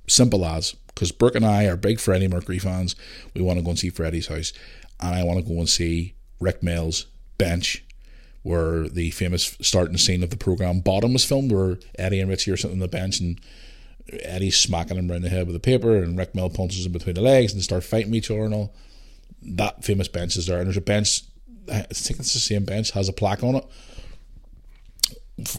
Simple 0.08 0.44
as, 0.44 0.72
because 0.88 1.12
Brooke 1.12 1.36
and 1.36 1.46
I 1.46 1.66
are 1.66 1.76
big 1.76 2.00
Freddie 2.00 2.26
Mercury 2.26 2.58
fans. 2.58 2.96
We 3.32 3.42
want 3.42 3.58
to 3.58 3.62
go 3.62 3.70
and 3.70 3.78
see 3.78 3.90
Freddie's 3.90 4.26
house. 4.26 4.52
And 5.00 5.14
I 5.14 5.22
want 5.22 5.38
to 5.38 5.48
go 5.48 5.60
and 5.60 5.68
see 5.68 6.14
Rik 6.40 6.62
Mayall's 6.62 7.06
bench, 7.38 7.83
where 8.44 8.88
the 8.88 9.10
famous 9.10 9.56
starting 9.60 9.96
scene 9.96 10.22
of 10.22 10.30
the 10.30 10.36
program 10.36 10.80
Bottom 10.80 11.14
was 11.14 11.24
filmed, 11.24 11.50
where 11.50 11.78
Eddie 11.98 12.20
and 12.20 12.30
Richie 12.30 12.52
are 12.52 12.56
sitting 12.56 12.76
on 12.76 12.80
the 12.80 12.88
bench 12.88 13.18
and 13.18 13.40
Eddie's 14.22 14.60
smacking 14.60 14.98
him 14.98 15.10
around 15.10 15.22
the 15.22 15.30
head 15.30 15.46
with 15.46 15.56
a 15.56 15.60
paper, 15.60 15.96
and 15.96 16.16
Rik 16.16 16.34
Mayall 16.34 16.54
punches 16.54 16.86
him 16.86 16.92
between 16.92 17.14
the 17.14 17.22
legs 17.22 17.52
and 17.52 17.60
they 17.60 17.64
start 17.64 17.82
fighting 17.82 18.14
each 18.14 18.30
other 18.30 18.44
and 18.44 18.54
all 18.54 18.74
that 19.42 19.82
famous 19.82 20.08
bench 20.08 20.36
is 20.36 20.46
there, 20.46 20.58
and 20.58 20.66
there's 20.66 20.76
a 20.76 20.82
bench. 20.82 21.22
I 21.70 21.80
think 21.80 22.20
it's 22.20 22.34
the 22.34 22.40
same 22.40 22.64
bench 22.64 22.90
has 22.92 23.08
a 23.08 23.12
plaque 23.12 23.42
on 23.42 23.56
it, 23.56 23.64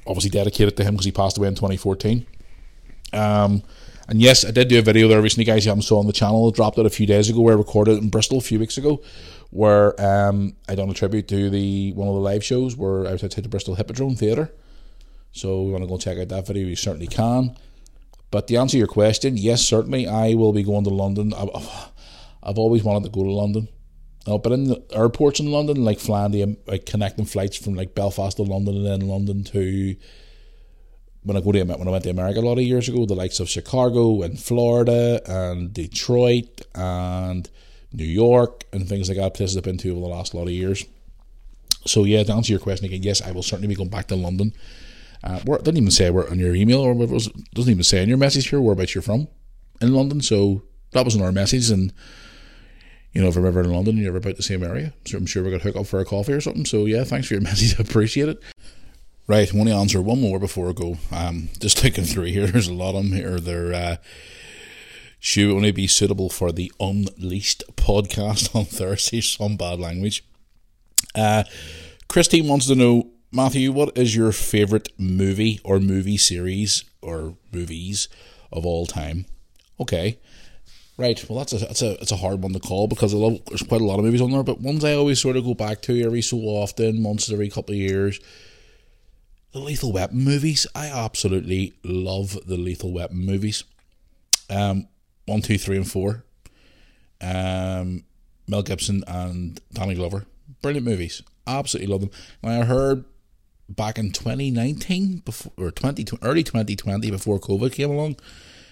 obviously 0.06 0.30
dedicated 0.30 0.78
to 0.78 0.84
him 0.84 0.94
because 0.94 1.06
he 1.06 1.12
passed 1.12 1.38
away 1.38 1.48
in 1.48 1.56
2014. 1.56 2.26
Um, 3.14 3.64
and 4.08 4.22
yes, 4.22 4.46
I 4.46 4.52
did 4.52 4.68
do 4.68 4.78
a 4.78 4.84
video 4.84 5.08
there 5.08 5.22
recently, 5.22 5.46
guys. 5.46 5.66
You 5.66 5.72
haven't 5.72 5.84
saw 5.84 6.00
on 6.00 6.06
the 6.06 6.14
channel. 6.14 6.50
It 6.50 6.56
dropped 6.56 6.78
it 6.78 6.86
a 6.86 6.92
few 6.92 7.08
days 7.08 7.30
ago. 7.30 7.42
Where 7.42 7.56
I 7.56 7.58
recorded 7.58 7.98
it 7.98 8.04
in 8.04 8.10
Bristol 8.10 8.38
a 8.38 8.42
few 8.42 8.60
weeks 8.60 8.78
ago, 8.78 9.02
where 9.52 10.00
um, 10.02 10.56
I 10.68 10.76
done 10.76 10.90
a 10.90 10.94
tribute 10.94 11.28
to 11.30 11.50
the 11.50 11.94
one 11.94 12.08
of 12.08 12.14
the 12.14 12.20
live 12.20 12.44
shows 12.44 12.76
where 12.76 13.08
I 13.08 13.12
was 13.12 13.24
outside 13.24 13.44
the 13.44 13.50
Bristol 13.50 13.76
Hippodrome 13.76 14.16
Theatre. 14.16 14.52
So 15.32 15.64
we 15.64 15.72
want 15.72 15.84
to 15.84 15.90
go 15.90 15.98
check 15.98 16.18
out 16.18 16.30
that 16.30 16.48
video. 16.48 16.68
You 16.68 16.76
certainly 16.76 17.08
can. 17.08 17.58
But 18.32 18.48
to 18.48 18.56
answer 18.56 18.78
your 18.78 18.88
question, 18.88 19.38
yes, 19.38 19.62
certainly 19.62 20.08
I 20.08 20.34
will 20.34 20.54
be 20.54 20.64
going 20.64 20.84
to 20.86 20.90
London. 20.90 21.34
I've, 21.34 21.50
I've 22.44 22.58
always 22.58 22.84
wanted 22.84 23.04
to 23.06 23.10
go 23.10 23.24
to 23.24 23.32
London. 23.32 23.68
Uh, 24.28 24.38
but 24.38 24.52
in 24.52 24.66
the 24.66 24.84
airports 24.92 25.40
in 25.40 25.52
London, 25.52 25.86
like 25.86 26.00
flying 26.00 26.32
the 26.32 26.58
like 26.68 26.86
connecting 26.86 27.26
flights 27.26 27.58
from 27.58 27.76
like 27.76 27.94
Belfast 27.94 28.38
to 28.38 28.44
London 28.44 28.76
and 28.76 28.86
then 28.86 29.08
London 29.08 29.44
to 29.46 29.96
when 31.24 31.38
I 31.38 31.42
go 31.42 31.52
to 31.52 31.64
when 31.64 31.88
I 31.88 31.92
went 31.92 32.04
to 32.06 32.10
America 32.10 32.40
a 32.40 32.42
lot 32.42 32.58
of 32.58 32.64
years 32.64 32.88
ago, 32.88 33.06
the 33.06 33.16
likes 33.16 33.40
of 33.40 33.50
Chicago 33.50 34.22
and 34.22 34.40
Florida 34.40 35.22
and 35.26 35.74
Detroit 35.74 36.62
and 36.74 37.50
New 37.96 38.06
York 38.06 38.66
and 38.74 38.88
things 38.88 39.10
like 39.10 39.18
that, 39.18 39.34
places 39.34 39.58
I've 39.58 39.64
been 39.64 39.78
to 39.80 39.92
over 39.92 40.02
the 40.02 40.08
last 40.08 40.34
lot 40.34 40.44
of 40.44 40.50
years. 40.50 40.86
So 41.86 42.04
yeah, 42.04 42.24
to 42.24 42.34
answer 42.34 42.52
your 42.52 42.60
question 42.60 42.86
again, 42.86 43.04
yes, 43.04 43.22
I 43.22 43.32
will 43.32 43.44
certainly 43.44 43.68
be 43.68 43.76
going 43.76 43.90
back 43.90 44.08
to 44.08 44.16
London. 44.16 44.54
Uh, 45.24 45.40
where, 45.42 45.58
didn't 45.58 45.78
even 45.78 45.92
say 45.92 46.10
where 46.10 46.30
on 46.30 46.38
your 46.38 46.54
email 46.54 46.82
or 46.82 46.92
it 46.92 47.10
was, 47.10 47.28
doesn't 47.54 47.72
even 47.72 47.84
say 47.84 48.04
in 48.04 48.10
your 48.10 48.18
message 48.18 48.50
here 48.50 48.62
whereabouts 48.62 48.94
you're 48.94 49.02
from 49.02 49.28
in 49.82 49.94
London. 49.94 50.22
So 50.22 50.64
that 50.92 51.06
was 51.06 51.16
in 51.16 51.22
our 51.22 51.32
message 51.32 51.72
and 51.72 51.94
you 53.14 53.22
know, 53.22 53.30
if 53.30 53.38
I'm 53.38 53.46
ever 53.46 53.62
in 53.62 53.72
London 53.72 53.98
you're 53.98 54.18
about 54.18 54.36
the 54.36 54.44
same 54.44 54.62
area, 54.62 54.94
so 55.06 55.18
I'm 55.18 55.26
sure 55.26 55.42
we're 55.42 55.52
to 55.52 55.60
hook 55.60 55.78
up 55.78 55.88
for 55.88 56.00
a 56.00 56.06
coffee 56.06 56.34
or 56.34 56.42
something. 56.42 56.66
So, 56.66 56.86
yeah, 56.86 57.06
thanks 57.06 57.28
for 57.28 57.36
your 57.36 57.42
message. 57.44 57.80
I 57.80 57.84
appreciate 57.84 58.30
it. 58.30 58.44
Right, 59.28 59.52
I 59.52 59.58
want 59.58 59.70
to 59.70 59.76
answer 59.76 60.02
one 60.02 60.22
more 60.22 60.38
before 60.38 60.70
I 60.70 60.74
go. 60.74 60.98
Um, 61.12 61.50
just 61.60 61.78
taking 61.80 62.04
through 62.04 62.26
here, 62.26 62.46
there's 62.46 62.68
a 62.68 62.74
lot 62.74 62.96
of 62.96 63.04
them 63.04 63.14
here. 63.14 63.40
They're, 63.40 63.74
uh, 63.74 63.96
should 65.26 65.50
only 65.50 65.72
be 65.72 65.88
suitable 65.88 66.30
for 66.30 66.52
the 66.52 66.72
Unleashed 66.80 67.64
podcast 67.76 68.56
on 68.56 68.64
Thursday. 68.66 69.22
Some 69.22 69.58
bad 69.58 69.80
language. 69.80 70.24
Uh, 71.16 71.44
Christine 72.08 72.48
wants 72.48 72.68
to 72.68 72.76
know, 72.76 73.10
Matthew, 73.32 73.72
what 73.72 73.98
is 73.98 74.16
your 74.16 74.32
favourite 74.32 74.88
movie 75.00 75.60
or 75.64 75.80
movie 75.80 76.18
series 76.18 76.84
or 77.02 77.38
movies 77.52 78.08
of 78.54 78.68
all 78.68 78.86
time? 78.86 79.26
Okay. 79.80 80.20
Right. 80.96 81.28
Well, 81.28 81.40
that's 81.40 81.54
a 81.54 81.58
that's 81.58 81.82
a 81.82 82.00
it's 82.00 82.12
a 82.12 82.18
hard 82.18 82.44
one 82.44 82.54
to 82.54 82.60
call 82.60 82.88
because 82.88 83.12
I 83.12 83.18
love 83.18 83.40
there's 83.48 83.64
quite 83.64 83.82
a 83.82 83.86
lot 83.86 83.98
of 83.98 84.06
movies 84.06 84.22
on 84.22 84.30
there, 84.30 84.44
but 84.44 84.62
ones 84.62 84.86
I 84.86 84.94
always 84.94 85.20
sort 85.20 85.38
of 85.38 85.44
go 85.44 85.56
back 85.56 85.82
to 85.84 86.06
every 86.06 86.22
so 86.22 86.38
often, 86.38 87.02
once 87.02 87.32
every 87.32 87.50
couple 87.50 87.74
of 87.74 87.80
years. 87.80 88.20
The 89.54 89.60
Lethal 89.60 89.92
Weapon 89.92 90.20
movies. 90.20 90.68
I 90.76 90.86
absolutely 90.86 91.74
love 91.84 92.38
the 92.46 92.58
Lethal 92.58 92.94
Weapon 92.94 93.26
movies. 93.26 93.64
Um, 94.52 94.88
one, 95.26 95.42
two, 95.42 95.58
three, 95.58 95.78
and 95.78 95.90
four. 95.90 96.24
Um, 97.22 98.04
Mel 98.48 98.64
Gibson 98.64 99.04
and 99.08 99.60
Danny 99.74 99.96
Glover. 99.96 100.26
Brilliant 100.62 100.86
movies. 100.86 101.22
Absolutely 101.48 101.92
love 101.92 102.02
them. 102.02 102.12
I 102.44 102.66
heard 102.66 103.06
back 103.68 103.98
in 103.98 104.12
2019 104.12 105.24
before 105.26 105.52
or 105.58 105.72
20 105.72 106.06
early 106.22 106.44
2020 106.44 107.10
before 107.10 107.40
COVID 107.40 107.74
came 107.74 107.90
along 107.90 108.16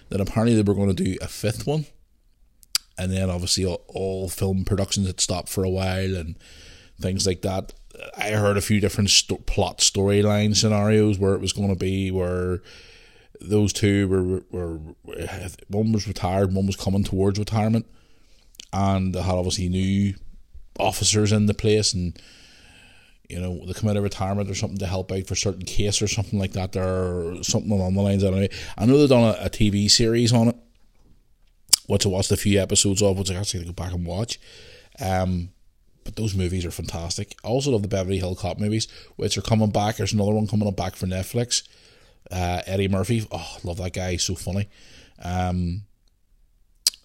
that 0.08 0.20
apparently 0.20 0.54
they 0.54 0.62
were 0.62 0.76
going 0.76 0.94
to 0.94 1.04
do 1.04 1.16
a 1.20 1.26
fifth 1.26 1.66
one 1.66 1.86
and 2.96 3.10
then 3.10 3.28
obviously 3.28 3.64
all, 3.64 3.82
all, 3.88 4.28
film 4.28 4.64
productions 4.64 5.06
had 5.08 5.20
stopped 5.20 5.48
for 5.48 5.64
a 5.64 5.70
while 5.70 6.14
and 6.14 6.36
things 7.00 7.26
like 7.26 7.42
that. 7.42 7.72
I 8.16 8.30
heard 8.30 8.56
a 8.56 8.60
few 8.60 8.80
different 8.80 9.10
plot 9.46 9.78
storyline 9.78 10.54
scenarios 10.54 11.18
where 11.18 11.34
it 11.34 11.40
was 11.40 11.52
going 11.52 11.70
to 11.70 11.74
be 11.74 12.10
where 12.10 12.62
those 13.40 13.72
two 13.72 14.08
were 14.08 14.42
were 14.50 14.78
one 15.68 15.92
was 15.92 16.08
retired, 16.08 16.54
one 16.54 16.66
was 16.66 16.76
coming 16.76 17.04
towards 17.04 17.38
retirement, 17.38 17.86
and 18.72 19.14
they 19.14 19.22
had 19.22 19.34
obviously 19.34 19.68
new 19.68 20.14
officers 20.78 21.32
in 21.32 21.46
the 21.46 21.54
place 21.54 21.92
and. 21.94 22.18
You 23.26 23.40
know, 23.40 23.64
they 23.64 23.72
come 23.72 23.88
out 23.88 23.96
of 23.96 24.02
retirement 24.02 24.50
or 24.50 24.54
something 24.54 24.76
to 24.78 24.86
help 24.86 25.10
out 25.10 25.26
for 25.26 25.34
certain 25.34 25.64
case 25.64 26.02
or 26.02 26.06
something 26.06 26.38
like 26.38 26.52
that, 26.52 26.76
or 26.76 27.42
something 27.42 27.72
along 27.72 27.94
the 27.94 28.02
lines. 28.02 28.22
Anyway, 28.22 28.50
I 28.76 28.84
know 28.84 28.98
they've 28.98 29.08
done 29.08 29.34
a, 29.34 29.46
a 29.46 29.50
TV 29.50 29.90
series 29.90 30.30
on 30.30 30.48
it, 30.48 30.56
which 31.86 32.04
I 32.04 32.10
watched 32.10 32.30
a 32.32 32.36
few 32.36 32.60
episodes 32.60 33.00
of, 33.00 33.18
which 33.18 33.30
I 33.30 33.36
actually 33.36 33.60
to 33.60 33.66
go 33.66 33.72
back 33.72 33.94
and 33.94 34.06
watch. 34.06 34.38
Um, 35.00 35.48
but 36.04 36.16
those 36.16 36.34
movies 36.34 36.64
are 36.64 36.70
fantastic. 36.70 37.34
I 37.42 37.48
also 37.48 37.70
love 37.70 37.82
the 37.82 37.88
Beverly 37.88 38.18
Hill 38.18 38.36
Cop 38.36 38.60
movies, 38.60 38.88
which 39.16 39.36
are 39.38 39.42
coming 39.42 39.70
back. 39.70 39.96
There's 39.96 40.12
another 40.12 40.32
one 40.32 40.46
coming 40.46 40.68
up 40.68 40.76
back 40.76 40.94
for 40.94 41.06
Netflix. 41.06 41.62
Uh, 42.30 42.62
Eddie 42.66 42.88
Murphy, 42.88 43.26
oh, 43.30 43.56
love 43.64 43.76
that 43.78 43.92
guy. 43.92 44.12
He's 44.12 44.24
so 44.24 44.34
funny. 44.34 44.68
Um, 45.22 45.82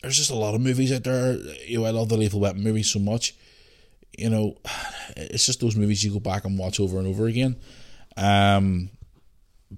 there's 0.01 0.17
just 0.17 0.31
a 0.31 0.35
lot 0.35 0.55
of 0.55 0.61
movies 0.61 0.91
out 0.91 1.03
there. 1.03 1.33
You 1.65 1.79
know, 1.79 1.85
I 1.85 1.91
love 1.91 2.09
the 2.09 2.17
Lethal 2.17 2.39
Weapon 2.39 2.63
movies 2.63 2.89
so 2.89 2.99
much. 2.99 3.35
You 4.17 4.29
know, 4.29 4.57
it's 5.17 5.45
just 5.45 5.59
those 5.59 5.75
movies 5.75 6.03
you 6.03 6.13
go 6.13 6.19
back 6.19 6.45
and 6.45 6.57
watch 6.57 6.79
over 6.79 6.97
and 6.97 7.07
over 7.07 7.27
again. 7.27 7.57
Um, 8.17 8.89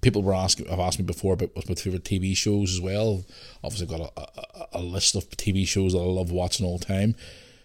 people 0.02 0.24
were 0.24 0.34
asking, 0.34 0.68
have 0.68 0.80
asked 0.80 1.00
me 1.00 1.06
before 1.06 1.34
about 1.34 1.56
what's 1.56 1.68
my 1.68 1.76
favorite 1.76 2.04
TV 2.04 2.36
shows 2.36 2.74
as 2.74 2.82
well. 2.82 3.26
Obviously, 3.64 3.94
I've 3.94 4.00
got 4.00 4.14
a, 4.18 4.22
a, 4.22 4.80
a, 4.80 4.82
list 4.82 5.16
of 5.16 5.28
TV 5.30 5.68
shows 5.68 5.94
that 5.94 6.00
I 6.00 6.04
love 6.04 6.32
watching 6.32 6.66
all 6.66 6.78
the 6.78 6.86
time, 6.86 7.16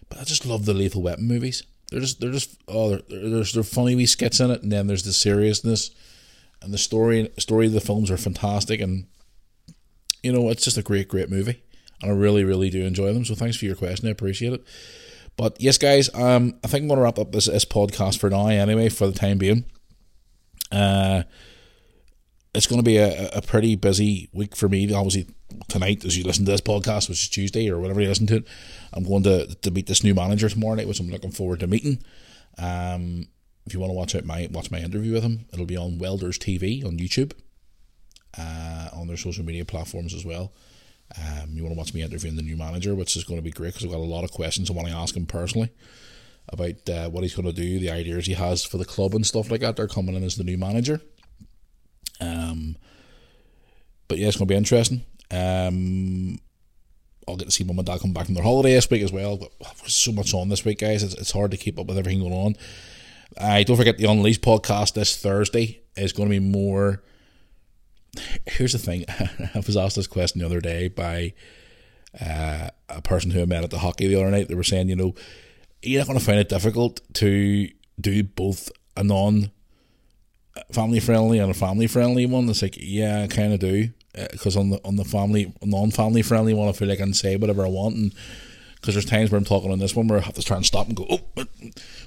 but 0.09 0.19
I 0.19 0.23
just 0.23 0.45
love 0.45 0.65
the 0.65 0.73
Lethal 0.73 1.01
Weapon 1.01 1.27
movies. 1.27 1.63
They're 1.89 2.01
just, 2.01 2.19
they're 2.19 2.31
just, 2.31 2.61
oh, 2.67 2.97
there's 3.09 3.53
they're 3.53 3.63
funny 3.63 3.95
wee 3.95 4.05
skits 4.05 4.39
in 4.39 4.51
it, 4.51 4.61
and 4.61 4.71
then 4.71 4.87
there's 4.87 5.03
the 5.03 5.13
seriousness, 5.13 5.91
and 6.61 6.73
the 6.73 6.77
story 6.77 7.29
story 7.37 7.67
of 7.67 7.73
the 7.73 7.81
films 7.81 8.11
are 8.11 8.17
fantastic, 8.17 8.81
and 8.81 9.05
you 10.23 10.31
know, 10.31 10.49
it's 10.49 10.63
just 10.63 10.77
a 10.77 10.83
great, 10.83 11.07
great 11.07 11.29
movie, 11.29 11.61
and 12.01 12.11
I 12.11 12.15
really, 12.15 12.43
really 12.43 12.69
do 12.69 12.85
enjoy 12.85 13.13
them. 13.13 13.25
So 13.25 13.35
thanks 13.35 13.57
for 13.57 13.65
your 13.65 13.75
question, 13.75 14.07
I 14.07 14.11
appreciate 14.11 14.53
it. 14.53 14.63
But 15.35 15.59
yes, 15.61 15.77
guys, 15.77 16.13
um, 16.15 16.55
I 16.63 16.67
think 16.67 16.83
I'm 16.83 16.87
going 16.87 16.97
to 16.97 17.03
wrap 17.03 17.19
up 17.19 17.31
this, 17.31 17.45
this 17.45 17.63
podcast 17.63 18.17
for 18.17 18.29
now, 18.29 18.47
anyway, 18.47 18.89
for 18.89 19.05
the 19.07 19.17
time 19.17 19.37
being. 19.37 19.65
Uh 20.71 21.23
it's 22.57 22.65
going 22.65 22.79
to 22.79 22.83
be 22.83 22.97
a, 22.97 23.29
a 23.29 23.41
pretty 23.41 23.75
busy 23.75 24.29
week 24.33 24.55
for 24.55 24.67
me. 24.67 24.91
Obviously, 24.91 25.27
tonight, 25.67 26.03
as 26.03 26.17
you 26.17 26.23
listen 26.23 26.43
to 26.45 26.51
this 26.51 26.61
podcast, 26.61 27.07
which 27.07 27.21
is 27.21 27.29
Tuesday 27.29 27.69
or 27.69 27.79
whatever 27.79 28.01
you 28.01 28.07
listen 28.07 28.25
to 28.27 28.37
it, 28.37 28.47
I'm 28.93 29.03
going 29.03 29.23
to, 29.23 29.45
to 29.45 29.71
meet 29.71 29.85
this 29.85 30.03
new 30.03 30.15
manager 30.15 30.49
tomorrow 30.49 30.75
night, 30.75 30.87
which 30.87 30.99
I'm 30.99 31.09
looking 31.09 31.31
forward 31.31 31.59
to 31.59 31.67
meeting. 31.67 32.01
Um, 32.57 33.27
if 33.67 33.73
you 33.73 33.79
want 33.79 33.91
to 33.91 33.93
watch 33.93 34.23
my 34.23 34.47
watch 34.51 34.71
my 34.71 34.79
interview 34.79 35.13
with 35.13 35.23
him, 35.23 35.45
it'll 35.53 35.65
be 35.65 35.77
on 35.77 35.99
Welders 35.99 36.39
TV 36.39 36.85
on 36.85 36.97
YouTube, 36.97 37.33
uh, 38.37 38.89
on 38.93 39.07
their 39.07 39.17
social 39.17 39.43
media 39.43 39.65
platforms 39.65 40.13
as 40.13 40.25
well. 40.25 40.53
Um, 41.17 41.51
you 41.51 41.63
want 41.63 41.73
to 41.73 41.77
watch 41.77 41.93
me 41.93 42.01
interviewing 42.01 42.37
the 42.37 42.41
new 42.41 42.57
manager, 42.57 42.95
which 42.95 43.15
is 43.15 43.23
going 43.23 43.37
to 43.37 43.43
be 43.43 43.51
great 43.51 43.73
because 43.73 43.85
I've 43.85 43.91
got 43.91 43.97
a 43.97 43.99
lot 43.99 44.23
of 44.23 44.31
questions 44.31 44.69
I 44.69 44.73
want 44.73 44.87
to 44.87 44.93
ask 44.93 45.15
him 45.15 45.25
personally 45.25 45.69
about 46.49 46.89
uh, 46.89 47.09
what 47.09 47.23
he's 47.23 47.35
going 47.35 47.45
to 47.45 47.53
do, 47.53 47.79
the 47.79 47.91
ideas 47.91 48.25
he 48.25 48.33
has 48.33 48.63
for 48.63 48.77
the 48.77 48.85
club 48.85 49.13
and 49.13 49.25
stuff 49.25 49.51
like 49.51 49.61
that. 49.61 49.75
They're 49.75 49.87
coming 49.87 50.15
in 50.15 50.23
as 50.23 50.37
the 50.37 50.43
new 50.43 50.57
manager. 50.57 51.01
Um, 52.21 52.77
but 54.07 54.17
yeah, 54.17 54.27
it's 54.27 54.37
going 54.37 54.47
to 54.47 54.53
be 54.53 54.57
interesting. 54.57 55.03
Um, 55.29 56.39
I'll 57.27 57.35
get 57.35 57.45
to 57.45 57.51
see 57.51 57.65
mum 57.65 57.79
and 57.79 57.85
dad 57.85 57.99
come 57.99 58.13
back 58.13 58.25
from 58.25 58.35
their 58.35 58.43
holiday 58.43 58.73
this 58.73 58.89
week 58.89 59.03
as 59.03 59.11
well. 59.11 59.37
But 59.37 59.51
so 59.87 60.13
much 60.13 60.33
on 60.33 60.47
this 60.47 60.63
week, 60.63 60.79
guys. 60.79 61.03
It's, 61.03 61.15
it's 61.15 61.31
hard 61.31 61.51
to 61.51 61.57
keep 61.57 61.77
up 61.77 61.87
with 61.87 61.97
everything 61.97 62.21
going 62.21 62.33
on. 62.33 62.55
I 63.39 63.61
uh, 63.61 63.63
don't 63.63 63.77
forget 63.77 63.97
the 63.97 64.05
Unleashed 64.05 64.41
podcast 64.41 64.93
this 64.93 65.17
Thursday 65.17 65.81
is 65.95 66.13
going 66.13 66.29
to 66.29 66.39
be 66.39 66.39
more. 66.39 67.03
Here's 68.45 68.73
the 68.73 68.79
thing: 68.79 69.05
I 69.09 69.63
was 69.65 69.77
asked 69.77 69.95
this 69.95 70.07
question 70.07 70.39
the 70.39 70.45
other 70.45 70.61
day 70.61 70.87
by 70.87 71.33
uh, 72.19 72.69
a 72.89 73.01
person 73.01 73.31
who 73.31 73.41
I 73.41 73.45
met 73.45 73.63
at 73.63 73.69
the 73.69 73.79
hockey 73.79 74.07
the 74.07 74.15
other 74.15 74.31
night. 74.31 74.47
They 74.47 74.55
were 74.55 74.63
saying, 74.63 74.89
you 74.89 74.95
know, 74.95 75.15
you're 75.81 75.99
not 75.99 76.07
going 76.07 76.19
to 76.19 76.25
find 76.25 76.39
it 76.39 76.49
difficult 76.49 77.01
to 77.15 77.69
do 77.99 78.23
both 78.23 78.71
a 78.95 79.03
non 79.03 79.51
family 80.71 80.99
friendly 80.99 81.39
and 81.39 81.51
a 81.51 81.53
family 81.53 81.87
friendly 81.87 82.25
one. 82.25 82.49
It's 82.49 82.61
like, 82.61 82.77
yeah, 82.79 83.23
I 83.23 83.27
kind 83.27 83.53
of 83.53 83.59
do 83.59 83.89
because 84.31 84.57
uh, 84.57 84.61
on 84.61 84.69
the 84.71 84.81
on 84.83 84.95
the 84.95 85.05
family 85.05 85.53
non 85.63 85.91
family 85.91 86.21
friendly 86.21 86.53
one, 86.53 86.69
I 86.69 86.71
feel 86.71 86.87
like 86.87 86.99
I 86.99 87.03
can 87.03 87.13
say 87.13 87.35
whatever 87.35 87.65
I 87.65 87.69
want, 87.69 87.95
and 87.95 88.15
because 88.87 89.03
there's 89.03 89.19
times 89.19 89.29
where 89.29 89.37
I'm 89.37 89.43
talking 89.43 89.69
on 89.69 89.79
this 89.79 89.97
one 89.97 90.07
where 90.07 90.17
I 90.17 90.21
have 90.21 90.35
to 90.35 90.41
try 90.41 90.55
and 90.55 90.65
stop 90.65 90.87
and 90.87 90.95
go, 90.95 91.05
oh, 91.09 91.19
but, 91.35 91.49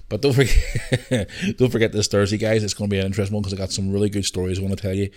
but 0.09 0.23
don't 0.23 0.33
forget, 0.33 1.29
don't 1.59 1.69
forget 1.69 1.93
this 1.93 2.07
Thursday, 2.07 2.39
guys. 2.39 2.65
It's 2.65 2.73
going 2.73 2.89
to 2.89 2.95
be 2.95 2.99
an 2.99 3.05
interesting 3.05 3.35
one 3.35 3.43
because 3.43 3.53
I 3.53 3.59
got 3.59 3.71
some 3.71 3.93
really 3.93 4.09
good 4.09 4.25
stories 4.25 4.59
I 4.59 4.63
want 4.63 4.75
to 4.75 4.81
tell 4.81 4.95
you 4.95 5.11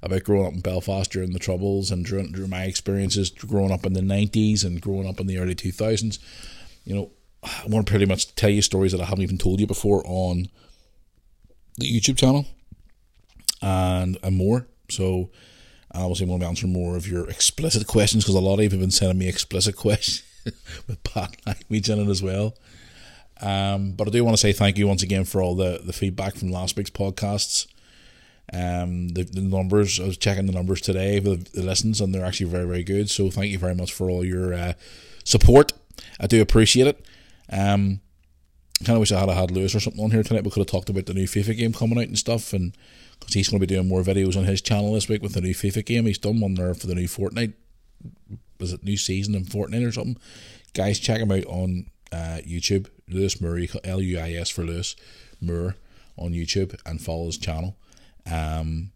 about 0.00 0.22
growing 0.22 0.46
up 0.46 0.52
in 0.52 0.60
Belfast 0.60 1.10
during 1.10 1.32
the 1.32 1.40
Troubles 1.40 1.90
and 1.90 2.06
during, 2.06 2.30
during 2.30 2.50
my 2.50 2.66
experiences 2.66 3.30
growing 3.30 3.72
up 3.72 3.84
in 3.84 3.94
the 3.94 4.00
'90s 4.00 4.64
and 4.64 4.80
growing 4.80 5.08
up 5.08 5.18
in 5.18 5.26
the 5.26 5.38
early 5.38 5.56
2000s. 5.56 6.20
You 6.84 6.94
know, 6.94 7.10
I 7.42 7.64
want 7.66 7.84
to 7.84 7.90
pretty 7.90 8.06
much 8.06 8.32
tell 8.36 8.50
you 8.50 8.62
stories 8.62 8.92
that 8.92 9.00
I 9.00 9.06
haven't 9.06 9.24
even 9.24 9.38
told 9.38 9.58
you 9.58 9.66
before 9.66 10.04
on 10.06 10.46
the 11.78 11.92
YouTube 11.92 12.16
channel 12.16 12.46
and 13.60 14.16
and 14.22 14.36
more. 14.36 14.68
So 14.88 15.30
obviously 15.92 16.26
I'm 16.26 16.28
going 16.28 16.40
to 16.42 16.44
be 16.44 16.48
answering 16.48 16.72
more 16.72 16.96
of 16.96 17.08
your 17.08 17.28
explicit 17.28 17.88
questions 17.88 18.22
because 18.22 18.36
a 18.36 18.40
lot 18.40 18.60
of 18.60 18.60
you 18.60 18.70
have 18.70 18.78
been 18.78 18.92
sending 18.92 19.18
me 19.18 19.26
explicit 19.26 19.74
questions 19.84 20.22
with 20.86 21.02
bad 21.14 21.36
language 21.46 21.90
in 21.90 21.98
it 22.00 22.10
as 22.10 22.22
well. 22.22 22.54
Um, 23.40 23.92
but 23.92 24.08
I 24.08 24.10
do 24.10 24.24
want 24.24 24.36
to 24.36 24.40
say 24.40 24.52
thank 24.52 24.78
you 24.78 24.88
once 24.88 25.02
again 25.02 25.24
for 25.24 25.40
all 25.40 25.54
the, 25.54 25.80
the 25.84 25.92
feedback 25.92 26.34
from 26.34 26.50
last 26.50 26.76
week's 26.76 26.90
podcasts. 26.90 27.66
Um, 28.52 29.10
the, 29.10 29.24
the 29.24 29.42
numbers, 29.42 30.00
I 30.00 30.04
was 30.04 30.16
checking 30.16 30.46
the 30.46 30.52
numbers 30.52 30.80
today, 30.80 31.18
the, 31.18 31.36
the 31.36 31.62
listens, 31.62 32.00
and 32.00 32.14
they're 32.14 32.24
actually 32.24 32.50
very, 32.50 32.66
very 32.66 32.82
good. 32.82 33.10
So 33.10 33.30
thank 33.30 33.52
you 33.52 33.58
very 33.58 33.74
much 33.74 33.92
for 33.92 34.10
all 34.10 34.24
your 34.24 34.54
uh, 34.54 34.72
support. 35.24 35.72
I 36.18 36.26
do 36.26 36.40
appreciate 36.40 36.86
it. 36.86 37.06
Um, 37.50 38.00
kind 38.84 38.96
of 38.96 39.00
wish 39.00 39.12
I 39.12 39.20
had 39.20 39.28
had 39.28 39.50
Lewis 39.50 39.74
or 39.74 39.80
something 39.80 40.02
on 40.02 40.10
here 40.10 40.22
tonight. 40.22 40.44
We 40.44 40.50
could 40.50 40.60
have 40.60 40.68
talked 40.68 40.88
about 40.88 41.06
the 41.06 41.14
new 41.14 41.26
FIFA 41.26 41.56
game 41.56 41.72
coming 41.72 41.98
out 41.98 42.04
and 42.04 42.18
stuff, 42.18 42.52
and 42.52 42.76
because 43.18 43.34
he's 43.34 43.48
going 43.48 43.60
to 43.60 43.66
be 43.66 43.74
doing 43.74 43.88
more 43.88 44.02
videos 44.02 44.36
on 44.36 44.44
his 44.44 44.60
channel 44.60 44.94
this 44.94 45.08
week 45.08 45.22
with 45.22 45.34
the 45.34 45.40
new 45.40 45.54
FIFA 45.54 45.84
game. 45.84 46.06
He's 46.06 46.18
done 46.18 46.40
one 46.40 46.54
there 46.54 46.74
for 46.74 46.86
the 46.86 46.94
new 46.94 47.08
Fortnite. 47.08 47.54
Was 48.58 48.72
it 48.72 48.84
new 48.84 48.96
season 48.96 49.34
in 49.34 49.44
Fortnite 49.44 49.86
or 49.86 49.92
something? 49.92 50.18
Guys, 50.74 50.98
check 50.98 51.20
him 51.20 51.32
out 51.32 51.46
on 51.46 51.86
uh, 52.12 52.40
YouTube. 52.46 52.88
Lewis 53.08 53.40
Murray, 53.40 53.70
L 53.84 54.00
U 54.00 54.18
I 54.18 54.32
S 54.32 54.50
for 54.50 54.64
Lewis 54.64 54.94
Moore 55.40 55.76
on 56.16 56.32
YouTube, 56.32 56.78
and 56.84 57.00
follow 57.00 57.26
his 57.26 57.38
channel. 57.38 57.76
Um, 58.30 58.92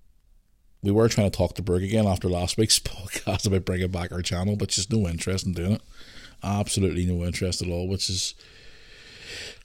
we 0.83 0.91
were 0.91 1.09
trying 1.09 1.31
to 1.31 1.37
talk 1.37 1.55
to 1.55 1.63
Berg 1.63 1.85
again 1.85 2.07
after 2.07 2.29
last 2.29 2.59
week's 2.59 2.79
podcast 2.81 3.47
about 3.47 3.65
bringing 3.65 3.91
back 3.91 4.13
our 4.13 4.23
channel, 4.23 4.57
but 4.57 4.69
just 4.69 4.93
no 4.93 5.09
interest 5.09 5.47
in 5.47 5.53
doing 5.53 5.73
it. 5.73 5.83
Absolutely 6.43 7.07
no 7.07 7.25
interest 7.25 7.63
at 7.63 7.69
all, 7.69 7.87
which 7.87 8.11
is 8.11 8.35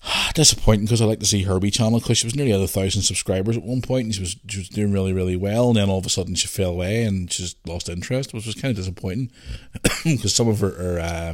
disappointing 0.34 0.86
because 0.86 1.02
I 1.02 1.06
like 1.06 1.20
to 1.20 1.26
see 1.26 1.44
Herbie 1.44 1.72
channel 1.72 2.00
because 2.00 2.18
she 2.18 2.28
was 2.28 2.36
nearly 2.36 2.54
at 2.54 2.60
a 2.60 2.68
thousand 2.68 3.02
subscribers 3.02 3.58
at 3.58 3.64
one 3.64 3.82
point 3.82 4.06
and 4.06 4.16
she 4.16 4.22
was 4.22 4.36
she 4.48 4.60
was 4.60 4.70
doing 4.70 4.92
really 4.92 5.14
really 5.14 5.36
well 5.36 5.70
and 5.70 5.78
then 5.78 5.90
all 5.90 6.00
of 6.00 6.06
a 6.06 6.10
sudden 6.10 6.36
she 6.36 6.48
fell 6.48 6.72
away 6.72 7.04
and 7.04 7.32
she 7.32 7.44
just 7.44 7.68
lost 7.68 7.90
interest, 7.90 8.34
which 8.34 8.46
was 8.46 8.56
kind 8.56 8.72
of 8.72 8.78
disappointing 8.78 9.32
because 10.04 10.36
some 10.36 10.48
of 10.48 10.60
her, 10.60 10.72
her 10.72 11.00
uh, 11.00 11.34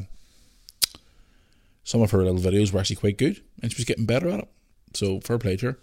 some 1.83 2.01
of 2.01 2.11
her 2.11 2.23
little 2.23 2.39
videos 2.39 2.71
were 2.71 2.79
actually 2.79 2.95
quite 2.95 3.17
good 3.17 3.41
and 3.61 3.71
she 3.71 3.77
was 3.77 3.85
getting 3.85 4.05
better 4.05 4.29
at 4.29 4.39
it. 4.39 4.47
So 4.93 5.19
fair 5.21 5.39
play 5.39 5.57
to 5.57 5.65
her. 5.67 5.79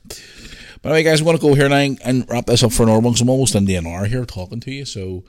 But 0.83 0.93
anyway, 0.93 1.03
guys, 1.03 1.20
I'm 1.20 1.24
going 1.24 1.37
to 1.37 1.43
go 1.43 1.55
here 1.55 1.68
now 1.68 1.97
and 2.05 2.28
wrap 2.31 2.47
this 2.47 2.62
up 2.62 2.72
for 2.72 2.89
an 2.89 3.03
because 3.03 3.20
I'm 3.20 3.28
almost 3.28 3.55
in 3.55 3.64
the 3.64 3.76
hour 3.78 4.07
here 4.07 4.24
talking 4.24 4.61
to 4.61 4.70
you. 4.70 4.85
So 4.85 5.24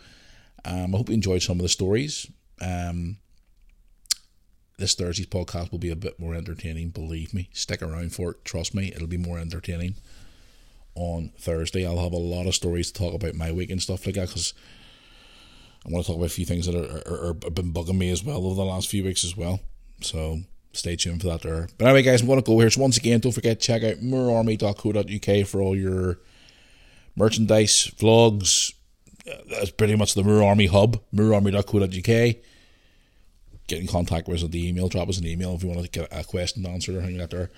um, 0.64 0.94
I 0.94 0.98
hope 0.98 1.10
you 1.10 1.16
enjoyed 1.16 1.42
some 1.42 1.58
of 1.58 1.64
the 1.64 1.70
stories. 1.70 2.28
Um, 2.62 3.18
this 4.82 4.96
Thursday's 4.96 5.28
podcast 5.28 5.72
will 5.72 5.80
be 5.80 5.92
a 5.92 5.96
bit 5.96 6.20
more 6.20 6.36
entertaining. 6.36 6.90
Believe 6.90 7.34
me, 7.34 7.50
stick 7.54 7.82
around 7.82 8.14
for 8.14 8.32
it. 8.32 8.44
Trust 8.44 8.76
me, 8.76 8.92
it'll 8.94 9.08
be 9.08 9.18
more 9.18 9.40
entertaining. 9.40 9.96
On 10.96 11.32
Thursday, 11.38 11.86
I'll 11.86 12.00
have 12.00 12.12
a 12.12 12.18
lot 12.18 12.48
of 12.48 12.56
stories 12.56 12.92
to 12.92 13.00
talk 13.00 13.14
about 13.14 13.36
my 13.36 13.52
week 13.52 13.70
and 13.70 13.82
stuff 13.82 14.06
like 14.06 14.16
that 14.16 14.28
because 14.28 14.54
I 15.86 15.90
want 15.90 16.04
to 16.06 16.12
talk 16.12 16.18
about 16.18 16.32
a 16.32 16.34
few 16.34 16.46
things 16.46 16.66
that 16.66 16.76
are, 16.76 17.08
are, 17.08 17.30
are 17.30 17.38
have 17.44 17.56
been 17.56 17.72
bugging 17.72 17.98
me 17.98 18.12
as 18.12 18.24
well 18.24 18.46
over 18.46 18.56
the 18.56 18.66
last 18.66 18.90
few 18.90 19.04
weeks 19.04 19.24
as 19.24 19.38
well. 19.38 19.62
So 20.02 20.42
stay 20.74 20.96
tuned 20.96 21.22
for 21.22 21.28
that 21.28 21.44
there. 21.44 21.70
But 21.78 21.86
anyway, 21.86 22.02
guys, 22.02 22.22
I'm 22.22 22.28
going 22.28 22.42
to 22.42 22.46
go 22.46 22.60
here. 22.60 22.70
So 22.70 22.82
once 22.82 22.98
again, 22.98 23.20
don't 23.20 23.32
forget 23.32 23.60
to 23.60 23.66
check 23.66 23.84
out 23.84 24.04
moorarmy.co.uk 24.04 25.48
for 25.48 25.62
all 25.62 25.76
your 25.76 26.20
merchandise, 27.16 27.92
vlogs. 27.98 28.74
That's 29.50 29.72
pretty 29.72 29.96
much 29.96 30.16
the 30.16 30.24
Moore 30.24 30.44
Army 30.44 30.66
hub, 30.66 31.00
moorarmy.co.uk. 31.14 32.36
Get 33.72 33.80
in 33.80 33.88
contact 33.88 34.28
with 34.28 34.40
us 34.40 34.44
at 34.44 34.52
the 34.52 34.68
email. 34.68 34.90
Drop 34.90 35.08
us 35.08 35.18
an 35.18 35.26
email 35.26 35.56
if 35.56 35.64
you 35.64 35.70
want 35.70 35.82
to 35.82 35.90
get 35.90 36.10
a 36.12 36.26
question 36.26 36.66
answered 36.66 36.96
or 36.96 37.02
like 37.04 37.16
that 37.16 37.30
there. 37.30 37.50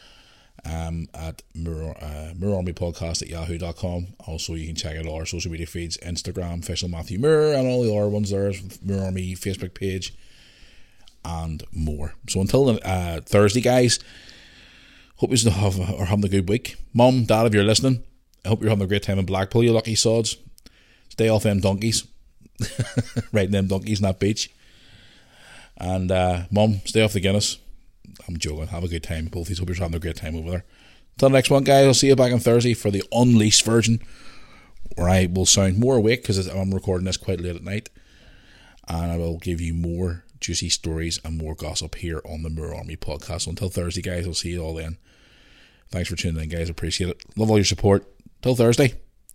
Um, 0.64 1.08
at 1.16 1.42
Moor, 1.56 1.98
uh, 2.00 2.34
Moore 2.38 2.58
Army 2.58 2.72
at 2.72 3.28
yahoo.com. 3.28 4.14
Also, 4.28 4.54
you 4.54 4.68
can 4.68 4.76
check 4.76 4.96
out 4.96 5.08
all 5.08 5.16
our 5.16 5.26
social 5.26 5.52
media 5.52 5.66
feeds 5.66 5.98
Instagram, 5.98 6.62
official 6.62 6.88
Matthew 6.88 7.18
Moore, 7.18 7.56
and 7.56 7.68
all 7.68 7.82
the 7.82 7.92
other 7.92 8.10
ones 8.10 8.30
there. 8.30 8.54
Moore 8.84 9.06
Army 9.06 9.34
Facebook 9.34 9.74
page 9.74 10.14
and 11.26 11.64
more. 11.72 12.14
So 12.30 12.42
until 12.42 12.80
uh, 12.86 13.22
Thursday, 13.22 13.62
guys, 13.62 13.98
hope 15.16 15.32
you 15.32 15.50
have, 15.50 15.80
are 15.80 16.06
having 16.06 16.26
a 16.26 16.30
good 16.30 16.48
week. 16.48 16.76
Mom, 16.94 17.26
Dad, 17.26 17.48
if 17.48 17.56
you're 17.56 17.64
listening, 17.64 18.04
I 18.46 18.50
hope 18.50 18.62
you're 18.62 18.70
having 18.70 18.86
a 18.86 18.88
great 18.88 19.02
time 19.02 19.18
in 19.18 19.26
Blackpool, 19.26 19.64
you 19.64 19.72
lucky 19.72 19.96
sods. 19.96 20.38
Stay 21.10 21.28
off 21.28 21.42
them 21.42 21.60
donkeys. 21.60 22.06
Riding 23.32 23.54
them 23.54 23.66
donkeys 23.66 23.98
in 23.98 24.04
that 24.04 24.20
beach. 24.20 24.52
And 25.84 26.12
uh, 26.12 26.44
Mom, 26.50 26.80
stay 26.86 27.04
off 27.04 27.12
the 27.12 27.20
Guinness. 27.20 27.58
I'm 28.26 28.38
joking. 28.38 28.68
Have 28.68 28.86
a 28.86 28.88
good 28.88 29.04
time. 29.04 29.26
Both 29.26 29.48
these 29.48 29.60
hope 29.60 29.68
you're 29.68 29.76
having 29.76 29.96
a 29.96 30.00
great 30.00 30.16
time 30.16 30.36
over 30.36 30.50
there. 30.50 30.66
Until 31.16 31.30
the 31.30 31.34
next 31.34 31.50
one, 31.50 31.66
guys, 31.66 31.86
I'll 31.86 31.94
see 31.94 32.08
you 32.08 32.16
back 32.16 32.32
on 32.32 32.40
Thursday 32.40 32.74
for 32.74 32.90
the 32.90 33.04
unleashed 33.12 33.66
version, 33.66 34.00
where 34.96 35.10
I 35.10 35.28
will 35.30 35.46
sound 35.46 35.78
more 35.78 35.98
awake 35.98 36.22
because 36.22 36.48
I'm 36.48 36.74
recording 36.74 37.06
this 37.06 37.18
quite 37.18 37.42
late 37.42 37.58
at 37.58 37.64
night. 37.64 37.90
And 38.88 39.12
I 39.12 39.18
will 39.18 39.40
give 39.40 39.60
you 39.60 39.74
more 39.74 40.24
juicy 40.40 40.70
stories 40.70 41.20
and 41.26 41.38
more 41.38 41.54
gossip 41.54 41.96
here 41.96 42.22
on 42.26 42.44
the 42.44 42.50
Moore 42.50 42.74
Army 42.74 42.96
podcast. 42.96 43.42
So 43.42 43.50
until 43.50 43.70
Thursday, 43.70 44.02
guys, 44.02 44.26
I'll 44.26 44.34
see 44.34 44.52
you 44.52 44.62
all 44.62 44.76
then. 44.76 44.98
Thanks 45.92 46.08
for 46.10 46.16
tuning 46.16 46.44
in, 46.44 46.50
guys. 46.50 46.70
Appreciate 46.70 47.10
it. 47.10 47.24
Love 47.36 47.50
all 47.50 47.58
your 47.58 47.66
support. 47.66 48.06
Till 48.42 48.56
Thursday. 48.56 48.94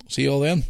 See 0.08 0.22
you 0.22 0.32
all 0.32 0.40
then. 0.40 0.64